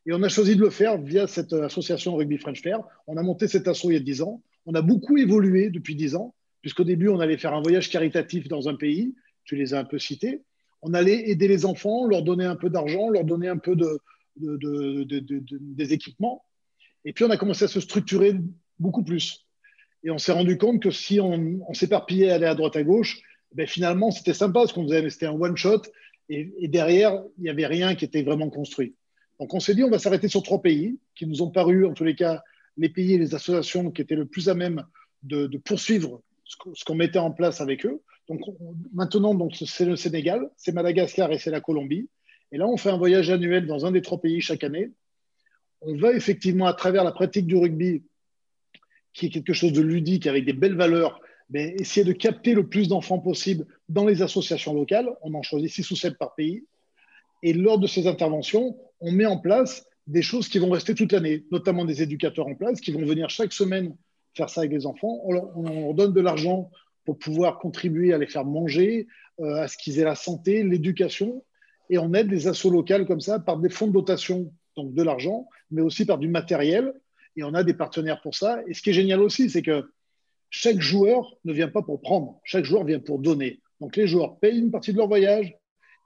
Et 0.06 0.12
on 0.12 0.22
a 0.22 0.28
choisi 0.28 0.56
de 0.56 0.60
le 0.60 0.70
faire 0.70 0.98
via 0.98 1.26
cette 1.26 1.52
association 1.52 2.16
Rugby 2.16 2.38
French 2.38 2.62
Fair. 2.62 2.82
On 3.06 3.16
a 3.16 3.22
monté 3.22 3.48
cette 3.48 3.68
asso 3.68 3.84
il 3.84 3.92
y 3.92 3.96
a 3.96 4.00
10 4.00 4.22
ans. 4.22 4.42
On 4.66 4.74
a 4.74 4.82
beaucoup 4.82 5.18
évolué 5.18 5.70
depuis 5.70 5.94
10 5.94 6.16
ans, 6.16 6.34
puisqu'au 6.62 6.84
début, 6.84 7.08
on 7.08 7.20
allait 7.20 7.36
faire 7.36 7.54
un 7.54 7.60
voyage 7.60 7.90
caritatif 7.90 8.48
dans 8.48 8.68
un 8.68 8.74
pays. 8.74 9.14
Tu 9.44 9.56
les 9.56 9.74
as 9.74 9.78
un 9.78 9.84
peu 9.84 9.98
cités. 9.98 10.42
On 10.82 10.94
allait 10.94 11.28
aider 11.28 11.48
les 11.48 11.66
enfants, 11.66 12.06
leur 12.06 12.22
donner 12.22 12.44
un 12.44 12.56
peu 12.56 12.70
d'argent, 12.70 13.10
leur 13.10 13.24
donner 13.24 13.48
un 13.48 13.58
peu 13.58 13.76
de, 13.76 14.00
des 14.36 15.92
équipements. 15.92 16.44
Et 17.04 17.12
puis, 17.12 17.24
on 17.24 17.30
a 17.30 17.36
commencé 17.36 17.64
à 17.64 17.68
se 17.68 17.80
structurer 17.80 18.34
beaucoup 18.80 19.04
plus. 19.04 19.46
Et 20.02 20.10
on 20.10 20.18
s'est 20.18 20.32
rendu 20.32 20.56
compte 20.56 20.82
que 20.82 20.90
si 20.90 21.20
on, 21.20 21.62
s'éparpillait, 21.74 22.30
aller 22.30 22.46
à 22.46 22.54
droite 22.54 22.76
à 22.76 22.82
gauche, 22.82 23.20
ben 23.54 23.66
finalement, 23.66 24.10
c'était 24.10 24.34
sympa 24.34 24.66
ce 24.66 24.72
qu'on 24.72 24.84
faisait, 24.84 25.08
c'était 25.10 25.26
un 25.26 25.38
one-shot. 25.38 25.82
Et, 26.28 26.68
derrière, 26.68 27.22
il 27.38 27.44
n'y 27.44 27.50
avait 27.50 27.66
rien 27.66 27.94
qui 27.96 28.04
était 28.04 28.22
vraiment 28.22 28.50
construit. 28.50 28.94
Donc 29.40 29.52
on 29.52 29.60
s'est 29.60 29.74
dit, 29.74 29.82
on 29.82 29.90
va 29.90 29.98
s'arrêter 29.98 30.28
sur 30.28 30.42
trois 30.42 30.62
pays 30.62 30.98
qui 31.14 31.26
nous 31.26 31.42
ont 31.42 31.50
paru, 31.50 31.86
en 31.86 31.92
tous 31.92 32.04
les 32.04 32.14
cas, 32.14 32.42
les 32.76 32.88
pays 32.88 33.14
et 33.14 33.18
les 33.18 33.34
associations 33.34 33.90
qui 33.90 34.02
étaient 34.02 34.14
le 34.14 34.26
plus 34.26 34.48
à 34.48 34.54
même 34.54 34.84
de, 35.22 35.48
poursuivre 35.58 36.22
ce 36.44 36.84
qu'on 36.84 36.94
mettait 36.94 37.18
en 37.18 37.32
place 37.32 37.60
avec 37.60 37.84
eux. 37.84 38.00
Donc 38.28 38.42
maintenant, 38.92 39.34
donc, 39.34 39.56
c'est 39.56 39.84
le 39.84 39.96
Sénégal, 39.96 40.48
c'est 40.56 40.72
Madagascar 40.72 41.32
et 41.32 41.38
c'est 41.38 41.50
la 41.50 41.60
Colombie. 41.60 42.08
Et 42.52 42.58
là, 42.58 42.68
on 42.68 42.76
fait 42.76 42.90
un 42.90 42.96
voyage 42.96 43.30
annuel 43.30 43.66
dans 43.66 43.86
un 43.86 43.90
des 43.90 44.02
trois 44.02 44.20
pays 44.20 44.40
chaque 44.40 44.62
année. 44.62 44.92
On 45.80 45.96
va 45.96 46.12
effectivement, 46.12 46.66
à 46.66 46.74
travers 46.74 47.02
la 47.02 47.12
pratique 47.12 47.46
du 47.46 47.56
rugby, 47.56 48.04
qui 49.12 49.26
est 49.26 49.30
quelque 49.30 49.52
chose 49.52 49.72
de 49.72 49.80
ludique 49.80 50.26
avec 50.26 50.44
des 50.44 50.52
belles 50.52 50.76
valeurs, 50.76 51.20
mais 51.50 51.74
essayer 51.78 52.04
de 52.04 52.12
capter 52.12 52.54
le 52.54 52.68
plus 52.68 52.88
d'enfants 52.88 53.18
possible 53.18 53.66
dans 53.88 54.06
les 54.06 54.22
associations 54.22 54.74
locales. 54.74 55.10
On 55.22 55.34
en 55.34 55.42
choisit 55.42 55.70
six 55.70 55.90
ou 55.90 55.96
sept 55.96 56.16
par 56.16 56.34
pays. 56.34 56.64
Et 57.42 57.52
lors 57.52 57.78
de 57.78 57.86
ces 57.86 58.06
interventions, 58.06 58.76
on 59.00 59.10
met 59.10 59.26
en 59.26 59.38
place 59.38 59.86
des 60.06 60.22
choses 60.22 60.48
qui 60.48 60.58
vont 60.58 60.70
rester 60.70 60.94
toute 60.94 61.12
l'année, 61.12 61.44
notamment 61.50 61.84
des 61.84 62.02
éducateurs 62.02 62.46
en 62.46 62.54
place 62.54 62.80
qui 62.80 62.92
vont 62.92 63.04
venir 63.04 63.30
chaque 63.30 63.52
semaine 63.52 63.96
faire 64.34 64.48
ça 64.48 64.60
avec 64.60 64.72
les 64.72 64.86
enfants. 64.86 65.20
On 65.24 65.32
leur, 65.32 65.94
donne 65.94 66.12
de 66.12 66.20
l'argent 66.20 66.70
pour 67.04 67.18
pouvoir 67.18 67.58
contribuer 67.58 68.12
à 68.12 68.18
les 68.18 68.26
faire 68.26 68.44
manger, 68.44 69.08
euh, 69.40 69.62
à 69.62 69.68
ce 69.68 69.76
qu'ils 69.76 69.98
aient 69.98 70.04
la 70.04 70.14
santé, 70.14 70.62
l'éducation. 70.62 71.44
Et 71.88 71.98
on 71.98 72.12
aide 72.14 72.28
des 72.28 72.46
assos 72.46 72.70
locales 72.70 73.06
comme 73.06 73.20
ça 73.20 73.40
par 73.40 73.58
des 73.58 73.68
fonds 73.70 73.88
de 73.88 73.92
dotation, 73.92 74.52
donc 74.76 74.94
de 74.94 75.02
l'argent, 75.02 75.48
mais 75.70 75.82
aussi 75.82 76.04
par 76.04 76.18
du 76.18 76.28
matériel 76.28 76.94
et 77.36 77.42
on 77.42 77.54
a 77.54 77.62
des 77.64 77.74
partenaires 77.74 78.20
pour 78.20 78.34
ça. 78.34 78.60
Et 78.66 78.74
ce 78.74 78.82
qui 78.82 78.90
est 78.90 78.94
génial 78.94 79.20
aussi, 79.20 79.50
c'est 79.50 79.62
que 79.62 79.90
chaque 80.50 80.80
joueur 80.80 81.36
ne 81.44 81.52
vient 81.52 81.68
pas 81.68 81.82
pour 81.82 82.00
prendre, 82.00 82.40
chaque 82.44 82.64
joueur 82.64 82.84
vient 82.84 82.98
pour 82.98 83.18
donner. 83.18 83.60
Donc 83.80 83.96
les 83.96 84.06
joueurs 84.06 84.38
payent 84.38 84.58
une 84.58 84.70
partie 84.70 84.92
de 84.92 84.98
leur 84.98 85.08
voyage, 85.08 85.56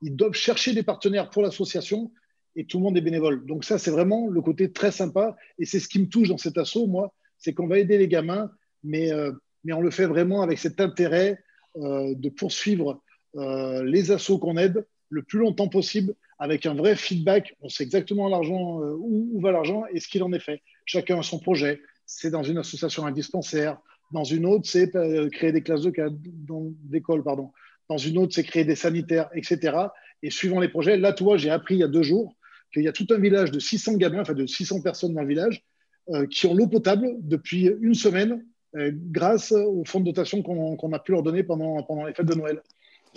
ils 0.03 0.15
doivent 0.15 0.35
chercher 0.35 0.75
des 0.75 0.83
partenaires 0.83 1.31
pour 1.31 1.43
l'association 1.43 2.13
et 2.57 2.67
tout 2.67 2.79
le 2.79 2.85
monde 2.85 2.97
est 2.97 3.01
bénévole. 3.01 3.47
Donc 3.47 3.65
ça, 3.65 3.79
c'est 3.79 3.91
vraiment 3.91 4.29
le 4.29 4.41
côté 4.43 4.71
très 4.71 4.93
sympa 4.93 5.37
et 5.59 5.65
c'est 5.65 5.81
ce 5.81 5.89
qui 5.89 5.99
me 5.99 6.09
touche 6.09 6.29
dans 6.29 6.39
cet 6.39 6.59
assaut, 6.59 6.87
moi, 6.87 7.13
c'est 7.39 7.55
qu'on 7.55 7.67
va 7.67 7.79
aider 7.79 7.99
les 7.99 8.09
gamins, 8.09 8.51
mais, 8.83 9.13
euh, 9.13 9.33
on 9.71 9.81
le 9.81 9.91
fait 9.91 10.07
vraiment 10.07 10.43
avec 10.43 10.59
cet 10.59 10.79
intérêt 10.79 11.43
euh, 11.77 12.15
de 12.15 12.29
poursuivre 12.29 13.03
euh, 13.37 13.83
les 13.83 14.11
assauts 14.11 14.39
qu'on 14.39 14.59
aide 14.59 14.87
le 15.09 15.23
plus 15.23 15.39
longtemps 15.39 15.69
possible 15.69 16.15
avec 16.39 16.67
un 16.67 16.75
vrai 16.75 16.97
feedback. 16.97 17.55
On 17.61 17.69
sait 17.69 17.85
exactement 17.85 18.29
l'argent, 18.29 18.81
où, 18.81 19.31
où 19.33 19.41
va 19.41 19.53
l'argent 19.53 19.85
et 19.93 20.01
ce 20.01 20.09
qu'il 20.09 20.23
en 20.23 20.33
est 20.33 20.41
fait 20.41 20.61
chacun 20.85 21.19
a 21.19 21.23
son 21.23 21.39
projet. 21.39 21.81
C'est 22.07 22.31
dans 22.31 22.43
une 22.43 22.59
association, 22.59 23.07
un 23.07 23.13
dispensaire. 23.13 23.79
Dans 24.13 24.25
une 24.25 24.47
autre, 24.47 24.69
c'est 24.69 24.95
euh, 24.97 25.29
créer 25.31 25.53
des 25.53 25.63
classes 25.63 25.83
d'école. 25.83 27.25
Pardon. 27.25 27.51
Dans 27.89 27.97
une 27.97 28.19
autre, 28.19 28.35
c'est 28.35 28.45
créer 28.45 28.65
des 28.65 28.77
sanitaires, 28.77 29.29
etc. 29.35 29.77
Et 30.23 30.31
suivant 30.31 30.61
les 30.61 30.69
projets, 30.69 30.97
là, 30.97 31.13
toi, 31.13 31.37
j'ai 31.37 31.51
appris 31.51 31.75
il 31.77 31.81
y 31.81 31.85
a 31.85 31.89
deux 31.89 32.03
jours 32.03 32.37
qu'il 32.73 32.83
y 32.83 32.89
a 32.89 32.93
tout 32.93 33.07
un 33.11 33.19
village 33.19 33.51
de 33.51 33.61
600 33.61 33.97
gamins, 33.97 34.21
enfin 34.21 34.35
de 34.35 34.47
600 34.47 34.83
personnes 34.83 35.15
dans 35.15 35.23
le 35.23 35.29
village, 35.29 35.63
euh, 36.11 36.27
qui 36.27 36.47
ont 36.47 36.55
l'eau 36.55 36.67
potable 36.67 37.09
depuis 37.21 37.71
une 37.81 37.95
semaine 37.95 38.45
euh, 38.77 38.91
grâce 38.93 39.53
au 39.53 39.85
fonds 39.85 40.01
de 40.01 40.07
dotation 40.07 40.43
qu'on 40.43 40.93
a 40.93 40.99
pu 40.99 41.13
leur 41.13 41.23
donner 41.23 41.45
pendant, 41.45 41.83
pendant 41.85 42.05
les 42.05 42.15
fêtes 42.15 42.27
de 42.27 42.35
Noël. 42.35 42.61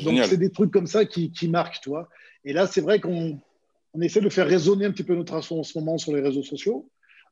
Donc, 0.04 0.24
c'est 0.26 0.38
des 0.38 0.52
trucs 0.52 0.72
comme 0.72 0.86
ça 0.86 1.06
qui, 1.06 1.32
qui 1.32 1.48
marquent, 1.48 1.82
toi. 1.82 2.08
Et 2.48 2.54
là, 2.54 2.66
c'est 2.66 2.80
vrai 2.80 3.02
qu'on 3.02 3.38
on 3.94 4.02
essaie 4.02 4.22
de 4.22 4.30
faire 4.30 4.48
résonner 4.48 4.86
un 4.86 4.92
petit 4.92 5.04
peu 5.04 5.16
notre 5.16 5.34
action 5.36 5.60
en 5.60 5.64
ce 5.64 5.78
moment 5.78 5.98
sur 5.98 6.16
les 6.16 6.22
réseaux 6.22 6.44
sociaux, 6.44 6.90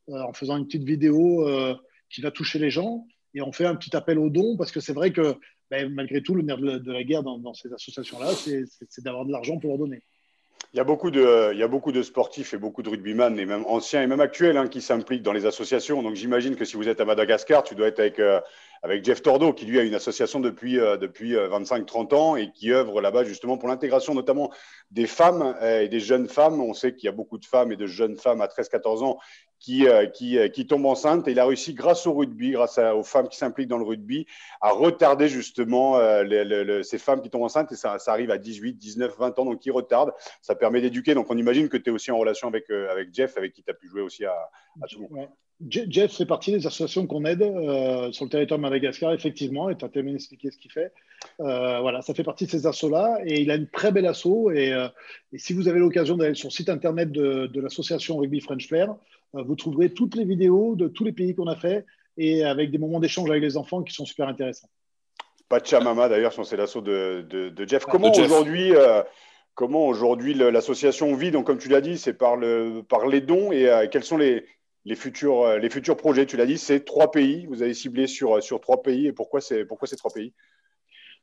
euh, 0.10 0.20
en 0.20 0.34
faisant 0.34 0.58
une 0.58 0.66
petite 0.66 0.84
vidéo 0.84 1.48
euh, 1.48 1.74
qui 2.10 2.20
va 2.20 2.32
toucher 2.32 2.60
les 2.60 2.70
gens. 2.70 3.08
Et 3.34 3.42
on 3.42 3.54
fait 3.54 3.66
un 3.66 3.76
petit 3.76 3.96
appel 3.96 4.20
aux 4.20 4.30
dons, 4.30 4.58
parce 4.58 4.74
que 4.74 4.82
c'est 4.82 4.92
vrai 4.92 5.12
que 5.12 5.38
ben, 5.72 5.90
malgré 5.94 6.22
tout, 6.22 6.36
le 6.36 6.42
nerf 6.44 6.58
de 6.58 6.92
la, 6.92 7.04
guerre 7.06 7.24
dans, 7.24 7.54
ces 7.54 7.72
associations-là, 7.72 8.32
c'est 8.34 9.04
d'avoir 9.06 9.26
de 9.26 9.32
l'argent 9.32 9.58
pour 9.58 9.70
leur 9.70 9.80
donner. 9.80 10.04
Il 10.74 10.78
y, 10.78 10.82
a 10.82 10.84
beaucoup 10.84 11.12
de, 11.12 11.54
il 11.54 11.60
y 11.60 11.64
a 11.64 11.68
beaucoup 11.70 11.94
de 11.94 12.02
sportifs 12.02 12.54
et 12.54 12.58
beaucoup 12.58 12.84
de 12.84 12.90
rugbyman, 12.90 13.40
et 13.40 13.46
même 13.46 13.64
anciens 13.68 14.04
et 14.04 14.08
même 14.08 14.20
actuels, 14.20 14.58
hein, 14.58 14.68
qui 14.68 14.82
s'impliquent 14.82 15.24
dans 15.24 15.32
les 15.32 15.46
associations. 15.46 16.04
Donc 16.04 16.16
j'imagine 16.16 16.58
que 16.58 16.66
si 16.66 16.76
vous 16.76 16.90
êtes 16.90 17.00
à 17.00 17.06
Madagascar, 17.06 17.64
tu 17.64 17.74
dois 17.76 17.88
être 17.88 18.00
avec, 18.00 18.20
euh, 18.20 18.42
avec 18.84 19.04
Jeff 19.04 19.22
Tordo, 19.22 19.54
qui 19.54 19.66
lui 19.66 19.80
a 19.80 19.84
une 19.84 19.96
association 19.96 20.40
depuis, 20.40 20.80
euh, 20.80 20.98
depuis 20.98 21.34
25-30 21.34 22.14
euh, 22.14 22.18
ans 22.18 22.36
et 22.36 22.52
qui 22.52 22.72
œuvre 22.72 23.02
là-bas 23.02 23.24
justement 23.24 23.58
pour 23.58 23.70
l'intégration 23.70 24.14
notamment 24.14 24.52
des 24.92 25.08
femmes 25.08 25.56
et 25.62 25.88
des 25.88 26.00
jeunes 26.00 26.28
femmes. 26.28 26.62
On 26.62 26.74
sait 26.74 26.94
qu'il 26.94 27.08
y 27.08 27.10
a 27.10 27.16
beaucoup 27.16 27.38
de 27.38 27.46
femmes 27.46 27.72
et 27.72 27.76
de 27.76 27.88
jeunes 27.88 28.18
femmes 28.18 28.42
à 28.42 28.48
13-14 28.48 29.04
ans 29.04 29.18
qui, 29.66 29.86
qui, 30.14 30.38
qui, 30.52 30.68
tombent 30.68 30.86
enceintes. 30.86 31.28
Et 31.28 31.32
il 31.32 31.40
a 31.40 31.46
réussi, 31.46 31.74
grâce 31.74 32.06
au 32.06 32.14
rugby, 32.14 32.52
grâce 32.52 32.78
aux 32.78 33.04
femmes 33.04 33.28
qui 33.28 33.38
s'impliquent 33.38 33.68
dans 33.68 33.78
le 33.78 33.86
rugby, 33.86 34.28
à 34.62 34.72
retarder 34.72 35.28
justement 35.28 36.00
ces 36.84 36.98
femmes 36.98 37.22
qui 37.22 37.30
tombent 37.30 37.44
enceintes. 37.44 37.72
Et 37.72 37.76
ça, 37.76 37.98
arrive 38.08 38.32
à 38.32 38.38
18, 38.38 38.74
19, 38.74 39.18
20 39.18 39.40
ans, 39.40 39.46
donc 39.46 39.60
qui 39.60 39.72
retardent. 39.72 40.14
Ça 40.42 40.56
permet 40.56 40.82
d'éduquer. 40.82 41.16
Donc 41.16 41.28
on 41.30 41.38
imagine 41.38 41.68
que 41.68 41.78
tu 41.78 41.90
es 41.90 41.94
aussi 41.94 42.12
en 42.12 42.18
relation 42.18 42.48
avec, 42.48 42.66
Jeff, 43.12 43.38
avec 43.38 43.54
qui 43.54 43.64
tu 43.64 43.72
as 43.72 43.74
pu 43.74 43.88
jouer 43.88 44.02
aussi 44.02 44.26
à, 44.26 44.36
à 44.82 44.88
Toulon. 44.88 45.28
Jeff 45.70 46.12
fait 46.12 46.26
partie 46.26 46.52
des 46.52 46.68
associations 46.68 47.08
qu'on 47.08 47.24
aide 47.24 47.42
euh, 47.42 48.12
sur 48.12 48.26
le 48.26 48.30
territoire 48.30 48.58
de 48.58 48.64
Madagascar, 48.64 49.14
effectivement, 49.14 49.70
et 49.70 49.78
tu 49.78 49.86
as 49.86 49.90
terminé 49.90 50.14
d'expliquer 50.14 50.52
ce 50.52 50.58
qu'il 50.58 50.72
fait. 50.72 50.92
Euh, 51.40 51.80
voilà, 51.80 52.02
ça 52.02 52.14
fait 52.14 52.26
partie 52.26 52.46
de 52.46 52.52
ces 52.52 52.68
assos-là, 52.68 53.20
et 53.26 53.42
il 53.42 53.50
a 53.50 53.56
une 53.56 53.70
très 53.70 53.94
belle 53.94 54.06
asso. 54.06 54.52
Et, 54.54 54.74
euh, 54.74 54.90
si 55.38 55.54
vous 55.54 55.70
avez 55.70 55.80
l'occasion 55.80 56.18
d'aller 56.18 56.36
sur 56.36 56.50
le 56.50 56.54
site 56.54 56.68
internet 56.68 57.12
de, 57.12 57.48
de 57.48 57.62
l'association 57.62 58.18
Rugby 58.18 58.42
French 58.42 58.68
Flair, 58.68 58.96
vous 59.44 59.56
trouverez 59.56 59.90
toutes 59.90 60.16
les 60.16 60.26
vidéos 60.26 60.76
de 60.76 60.88
tous 60.88 61.04
les 61.04 61.12
pays 61.12 61.36
qu'on 61.36 61.48
a 61.48 61.56
fait, 61.56 61.86
et 62.18 62.44
avec 62.44 62.72
des 62.72 62.78
moments 62.78 63.00
d'échange 63.00 63.30
avec 63.30 63.44
les 63.44 63.58
enfants 63.58 63.84
qui 63.84 63.94
sont 63.94 64.06
super 64.06 64.28
intéressants. 64.28 64.70
Pachamama, 65.50 66.10
d'ailleurs, 66.10 66.34
c'est 66.46 66.58
l'asso 66.58 66.78
de, 66.78 67.26
de, 67.30 67.50
de, 67.50 67.68
Jeff. 67.68 67.86
Comment 67.86 68.12
aujourd'hui 68.12 68.72
comment 69.54 69.88
aujourd'hui 69.88 70.34
l'association 70.34 71.16
vit 71.16 71.32
Donc, 71.32 71.46
comme 71.46 71.60
tu 71.60 71.70
l'as 71.70 71.82
dit, 71.82 71.98
c'est 71.98 72.14
par, 72.14 72.36
le, 72.36 72.82
par 72.88 73.08
les 73.08 73.22
dons, 73.22 73.52
et 73.52 73.88
quels 73.92 74.04
sont 74.04 74.18
les 74.18 74.46
les 74.86 74.96
futurs, 74.96 75.42
euh, 75.42 75.58
les 75.58 75.70
futurs 75.70 75.98
projets, 75.98 76.26
tu 76.26 76.38
l'as 76.38 76.46
dit, 76.46 76.58
c'est 76.58 76.86
trois 76.86 77.12
pays. 77.12 77.48
Vous 77.48 77.64
avez 77.64 77.74
ciblé 77.74 78.08
sur, 78.08 78.42
sur 78.42 78.62
trois 78.62 78.82
pays. 78.82 79.08
Et 79.08 79.14
pourquoi, 79.14 79.42
ces 79.42 79.66
trois 79.66 80.12
pays? 80.14 80.34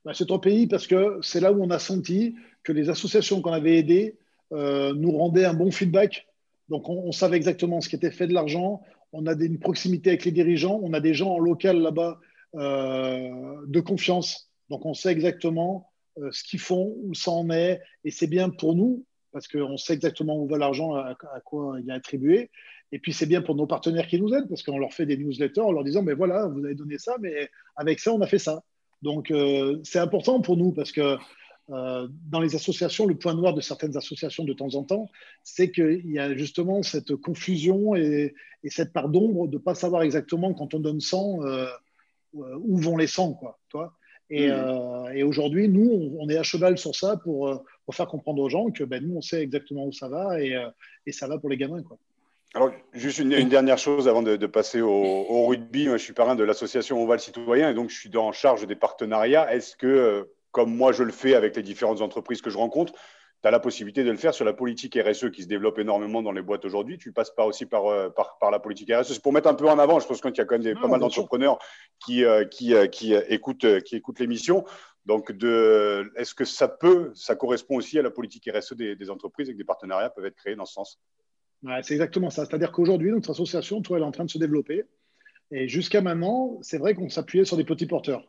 Bah, 0.05 0.13
Ces 0.15 0.27
trois 0.27 0.41
pays, 0.41 0.67
parce 0.67 0.87
que 0.87 1.19
c'est 1.23 1.41
là 1.41 1.53
où 1.53 1.63
on 1.63 1.71
a 1.71 1.79
senti 1.79 2.35
que 2.65 2.73
les 2.73 2.91
associations 2.91 3.41
qu'on 3.41 3.53
avait 3.53 3.79
aidées 3.79 4.19
euh, 4.53 4.93
nous 4.95 5.17
rendaient 5.17 5.45
un 5.45 5.55
bon 5.55 5.71
feedback. 5.71 6.27
Donc, 6.73 6.89
on, 6.89 7.13
savait 7.13 7.37
exactement 7.37 7.83
ce 7.83 7.91
qui 7.91 7.97
était 7.97 8.11
fait 8.11 8.27
de 8.27 8.33
l'argent. 8.33 8.81
On 9.13 9.27
a 9.27 9.35
une 9.35 9.59
proximité 9.59 10.09
avec 10.09 10.25
les 10.25 10.33
dirigeants. 10.33 10.81
On 10.83 10.95
a 10.95 11.01
des 11.01 11.13
gens 11.13 11.33
en 11.33 11.39
local 11.39 11.77
là-bas 11.83 12.19
euh, 12.55 13.29
de 13.67 13.81
confiance. 13.81 14.51
Donc, 14.71 14.87
on 14.87 14.95
sait 14.95 15.13
exactement 15.13 15.91
ce 16.31 16.43
qu'ils 16.43 16.61
font, 16.61 16.95
où 17.03 17.13
ça 17.13 17.31
en 17.31 17.51
est. 17.51 17.83
Et 18.07 18.11
c'est 18.11 18.27
bien 18.27 18.49
pour 18.49 18.75
nous, 18.75 19.05
parce 19.33 19.49
qu'on 19.49 19.77
sait 19.77 19.93
exactement 19.93 20.39
où 20.39 20.49
va 20.49 20.57
l'argent, 20.57 20.95
à, 20.95 21.15
quoi 21.45 21.77
il 21.79 21.91
est 21.91 21.93
attribué. 21.93 22.51
Et 22.91 22.99
puis, 22.99 23.13
c'est 23.13 23.27
bien 23.27 23.43
pour 23.43 23.55
nos 23.55 23.67
partenaires 23.67 24.07
qui 24.07 24.19
nous 24.19 24.33
aident 24.33 24.49
parce 24.49 24.63
qu'on 24.63 24.79
leur 24.79 24.95
fait 24.95 25.05
des 25.05 25.19
newsletters 25.19 25.61
en 25.61 25.73
leur 25.73 25.85
disant, 25.85 26.03
mais 26.03 26.15
voilà, 26.15 26.47
vous 26.47 26.65
avez 26.65 26.75
donné 26.75 26.97
ça, 26.97 27.17
mais 27.21 27.51
avec 27.77 28.01
ça, 28.01 28.15
on 28.15 28.21
a 28.23 28.27
fait 28.27 28.39
ça. 28.39 28.63
Donc, 29.03 29.31
euh, 29.31 29.79
c'est 29.85 29.99
important 29.99 30.41
pour 30.41 30.57
nous 30.57 30.73
parce 30.73 30.91
que 30.91 31.19
euh, 31.73 32.09
dans 32.31 32.41
les 32.41 32.55
associations, 32.55 33.07
le 33.07 33.17
point 33.17 33.35
noir 33.35 33.55
de 33.55 33.61
certaines 33.61 33.97
associations 33.97 34.45
de 34.45 34.53
temps 34.53 34.75
en 34.75 34.85
temps, 34.85 35.11
c'est 35.43 35.71
qu'il 35.71 36.11
y 36.11 36.19
a 36.19 36.35
justement 36.37 36.83
cette 36.83 37.17
confusion 37.17 37.95
et, 37.95 38.35
cette 38.67 38.93
part 38.93 39.09
d'ombre 39.09 39.49
de 39.49 39.55
ne 39.55 39.63
pas 39.63 39.75
savoir 39.75 40.03
exactement 40.03 40.55
quand 40.55 40.75
on 40.75 40.79
donne 40.79 41.01
100, 41.01 41.45
euh, 41.45 41.67
où 42.33 42.79
vont 42.79 42.97
les 42.97 43.09
100. 43.09 43.35
Quoi, 43.35 43.59
toi 43.69 43.95
et, 44.31 44.49
mmh. 44.49 45.13
et 45.15 45.23
aujourd'hui, 45.25 45.69
nous, 45.69 46.17
on, 46.19 46.29
est 46.29 46.39
à 46.39 46.43
cheval 46.43 46.79
sur 46.79 46.95
ça 46.95 47.19
pour, 47.19 47.65
pour 47.85 47.95
faire 47.95 48.07
comprendre 48.07 48.41
aux 48.41 48.49
gens 48.49 48.71
que 48.71 48.85
ben, 48.85 49.05
nous, 49.05 49.17
on 49.17 49.21
sait 49.21 49.43
exactement 49.43 49.85
où 49.85 49.93
ça 49.93 50.09
va 50.09 50.41
et, 50.41 50.57
et 51.07 51.13
ça 51.13 51.27
va 51.27 51.39
pour 51.39 51.51
les 51.51 51.59
gamins. 51.59 51.83
Quoi. 51.83 51.99
Alors, 52.55 52.71
juste 52.93 53.19
une, 53.19 53.49
dernière 53.49 53.79
chose 53.79 54.09
avant 54.09 54.23
de, 54.23 54.47
passer 54.47 54.83
au, 54.83 55.47
rugby. 55.47 55.87
je 55.87 55.97
suis 55.97 56.13
parrain 56.13 56.35
de 56.35 56.45
l'association 56.45 57.03
Oval 57.03 57.19
Citoyen 57.19 57.71
et 57.71 57.75
donc 57.75 57.89
je 57.89 57.99
suis 57.99 58.15
en 58.17 58.33
charge 58.33 58.67
des 58.67 58.77
partenariats. 58.77 59.53
Est-ce 59.55 59.75
que, 59.75 59.87
euh, 59.87 60.25
comme 60.53 60.75
moi 60.75 60.93
je 60.93 61.03
le 61.03 61.13
fais 61.13 61.35
avec 61.35 61.57
les 61.57 61.63
différentes 61.63 62.01
entreprises 62.01 62.41
que 62.41 62.51
je 62.51 62.59
rencontre, 62.59 62.93
tu 63.43 63.49
as 63.49 63.51
la 63.51 63.59
possibilité 63.59 64.05
de 64.05 64.11
le 64.11 64.17
faire 64.17 64.33
sur 64.33 64.45
la 64.45 64.53
politique 64.53 64.97
RSE 64.97 65.31
qui 65.33 65.43
se 65.43 65.49
développe 65.49 65.79
énormément 65.79 66.23
dans 66.23 66.31
les 66.31 66.43
boîtes 66.43 66.65
aujourd'hui. 66.65 66.97
Tu 66.97 67.13
passes 67.13 67.35
pas 67.35 67.45
aussi 67.45 67.67
par, 67.67 67.87
euh, 67.87 68.09
par, 68.09 68.39
par, 68.39 68.53
la 68.53 68.61
politique 68.61 68.93
RSE. 68.93 69.15
C'est 69.15 69.23
pour 69.23 69.33
mettre 69.33 69.49
un 69.49 69.55
peu 69.55 69.69
en 69.69 69.81
avant. 69.81 69.99
Je 69.99 70.07
pense 70.07 70.21
qu'il 70.21 70.33
y 70.37 70.41
a 70.41 70.45
quand 70.45 70.55
même 70.55 70.63
des, 70.63 70.75
pas 70.75 70.87
mal 70.87 71.01
d'entrepreneurs 71.01 71.59
qui, 72.05 72.25
euh, 72.25 72.45
qui, 72.45 72.73
qui, 72.93 73.15
écoutent, 73.15 73.83
qui 73.83 73.97
écoutent 73.97 74.21
l'émission. 74.21 74.65
Donc, 75.07 75.31
est-ce 75.31 76.35
que 76.35 76.45
ça 76.45 76.69
peut, 76.69 77.11
ça 77.17 77.35
correspond 77.35 77.77
aussi 77.77 77.99
à 77.99 78.03
la 78.03 78.13
politique 78.13 78.49
RSE 78.55 78.75
des, 78.75 78.95
des 78.95 79.11
entreprises 79.11 79.49
et 79.49 79.53
que 79.53 79.59
des 79.59 79.65
partenariats 79.65 80.11
peuvent 80.11 80.27
être 80.27 80.37
créés 80.37 80.55
dans 80.55 80.67
ce 80.67 80.75
sens? 80.75 81.01
C'est 81.83 81.95
exactement 81.95 82.31
ça. 82.31 82.45
C'est-à-dire 82.45 82.73
qu'aujourd'hui, 82.73 83.11
notre 83.11 83.31
association, 83.31 83.83
toi, 83.83 83.97
elle 83.97 84.05
est 84.05 84.07
en 84.07 84.13
train 84.13 84.25
de 84.25 84.31
se 84.31 84.39
développer. 84.39 84.85
Et 85.51 85.69
jusqu'à 85.69 86.01
maintenant, 86.01 86.59
c'est 86.63 86.79
vrai 86.79 86.95
qu'on 86.95 87.09
s'appuyait 87.09 87.45
sur 87.45 87.57
des 87.57 87.65
petits 87.65 87.87
porteurs. 87.87 88.27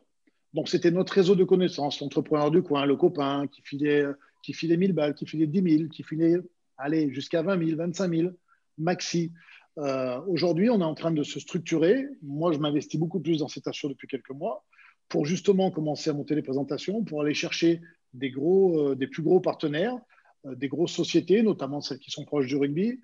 Donc, 0.54 0.68
c'était 0.68 0.92
notre 0.92 1.12
réseau 1.12 1.34
de 1.34 1.42
connaissances, 1.42 2.00
l'entrepreneur 2.00 2.50
du 2.52 2.62
coin, 2.62 2.86
le 2.86 2.94
copain 2.94 3.48
qui 3.48 3.60
filait, 3.62 4.04
qui 4.42 4.52
filait 4.52 4.76
1000 4.76 4.92
balles, 4.92 5.14
qui 5.14 5.26
filait 5.26 5.48
10 5.48 5.78
000, 5.78 5.88
qui 5.88 6.04
filait, 6.04 6.36
allez, 6.78 7.12
jusqu'à 7.12 7.42
20 7.42 7.66
000, 7.66 7.76
25 7.76 8.14
000, 8.14 8.30
maxi. 8.78 9.32
Euh, 9.78 10.20
aujourd'hui, 10.28 10.70
on 10.70 10.80
est 10.80 10.84
en 10.84 10.94
train 10.94 11.10
de 11.10 11.24
se 11.24 11.40
structurer. 11.40 12.06
Moi, 12.22 12.52
je 12.52 12.58
m'investis 12.58 13.00
beaucoup 13.00 13.18
plus 13.18 13.38
dans 13.38 13.48
cette 13.48 13.66
asso 13.66 13.86
depuis 13.88 14.06
quelques 14.06 14.30
mois 14.30 14.64
pour 15.08 15.26
justement 15.26 15.72
commencer 15.72 16.10
à 16.10 16.12
monter 16.12 16.36
les 16.36 16.42
présentations, 16.42 17.02
pour 17.02 17.20
aller 17.20 17.34
chercher 17.34 17.80
des, 18.12 18.30
gros, 18.30 18.92
euh, 18.92 18.94
des 18.94 19.08
plus 19.08 19.24
gros 19.24 19.40
partenaires, 19.40 19.98
euh, 20.46 20.54
des 20.54 20.68
grosses 20.68 20.92
sociétés, 20.92 21.42
notamment 21.42 21.80
celles 21.80 21.98
qui 21.98 22.12
sont 22.12 22.24
proches 22.24 22.46
du 22.46 22.56
rugby, 22.56 23.00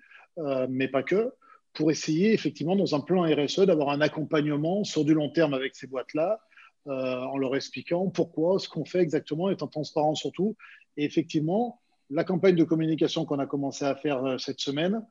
mais 0.69 0.87
pas 0.87 1.03
que, 1.03 1.33
pour 1.73 1.91
essayer 1.91 2.33
effectivement 2.33 2.77
dans 2.77 2.95
un 2.95 3.01
plan 3.01 3.23
RSE 3.23 3.65
d'avoir 3.65 3.89
un 3.89 3.99
accompagnement 3.99 4.85
sur 4.85 5.03
du 5.03 5.13
long 5.13 5.29
terme 5.29 5.53
avec 5.53 5.75
ces 5.75 5.87
boîtes-là, 5.87 6.39
en 6.85 7.37
leur 7.37 7.55
expliquant 7.55 8.09
pourquoi, 8.09 8.59
ce 8.59 8.67
qu'on 8.67 8.85
fait 8.85 8.99
exactement, 8.99 9.49
étant 9.49 9.67
transparent 9.67 10.15
surtout. 10.15 10.55
Et 10.97 11.05
effectivement, 11.05 11.81
la 12.09 12.23
campagne 12.23 12.55
de 12.55 12.63
communication 12.63 13.25
qu'on 13.25 13.39
a 13.39 13.45
commencé 13.45 13.85
à 13.85 13.95
faire 13.95 14.23
euh, 14.25 14.37
cette 14.37 14.59
semaine, 14.59 15.05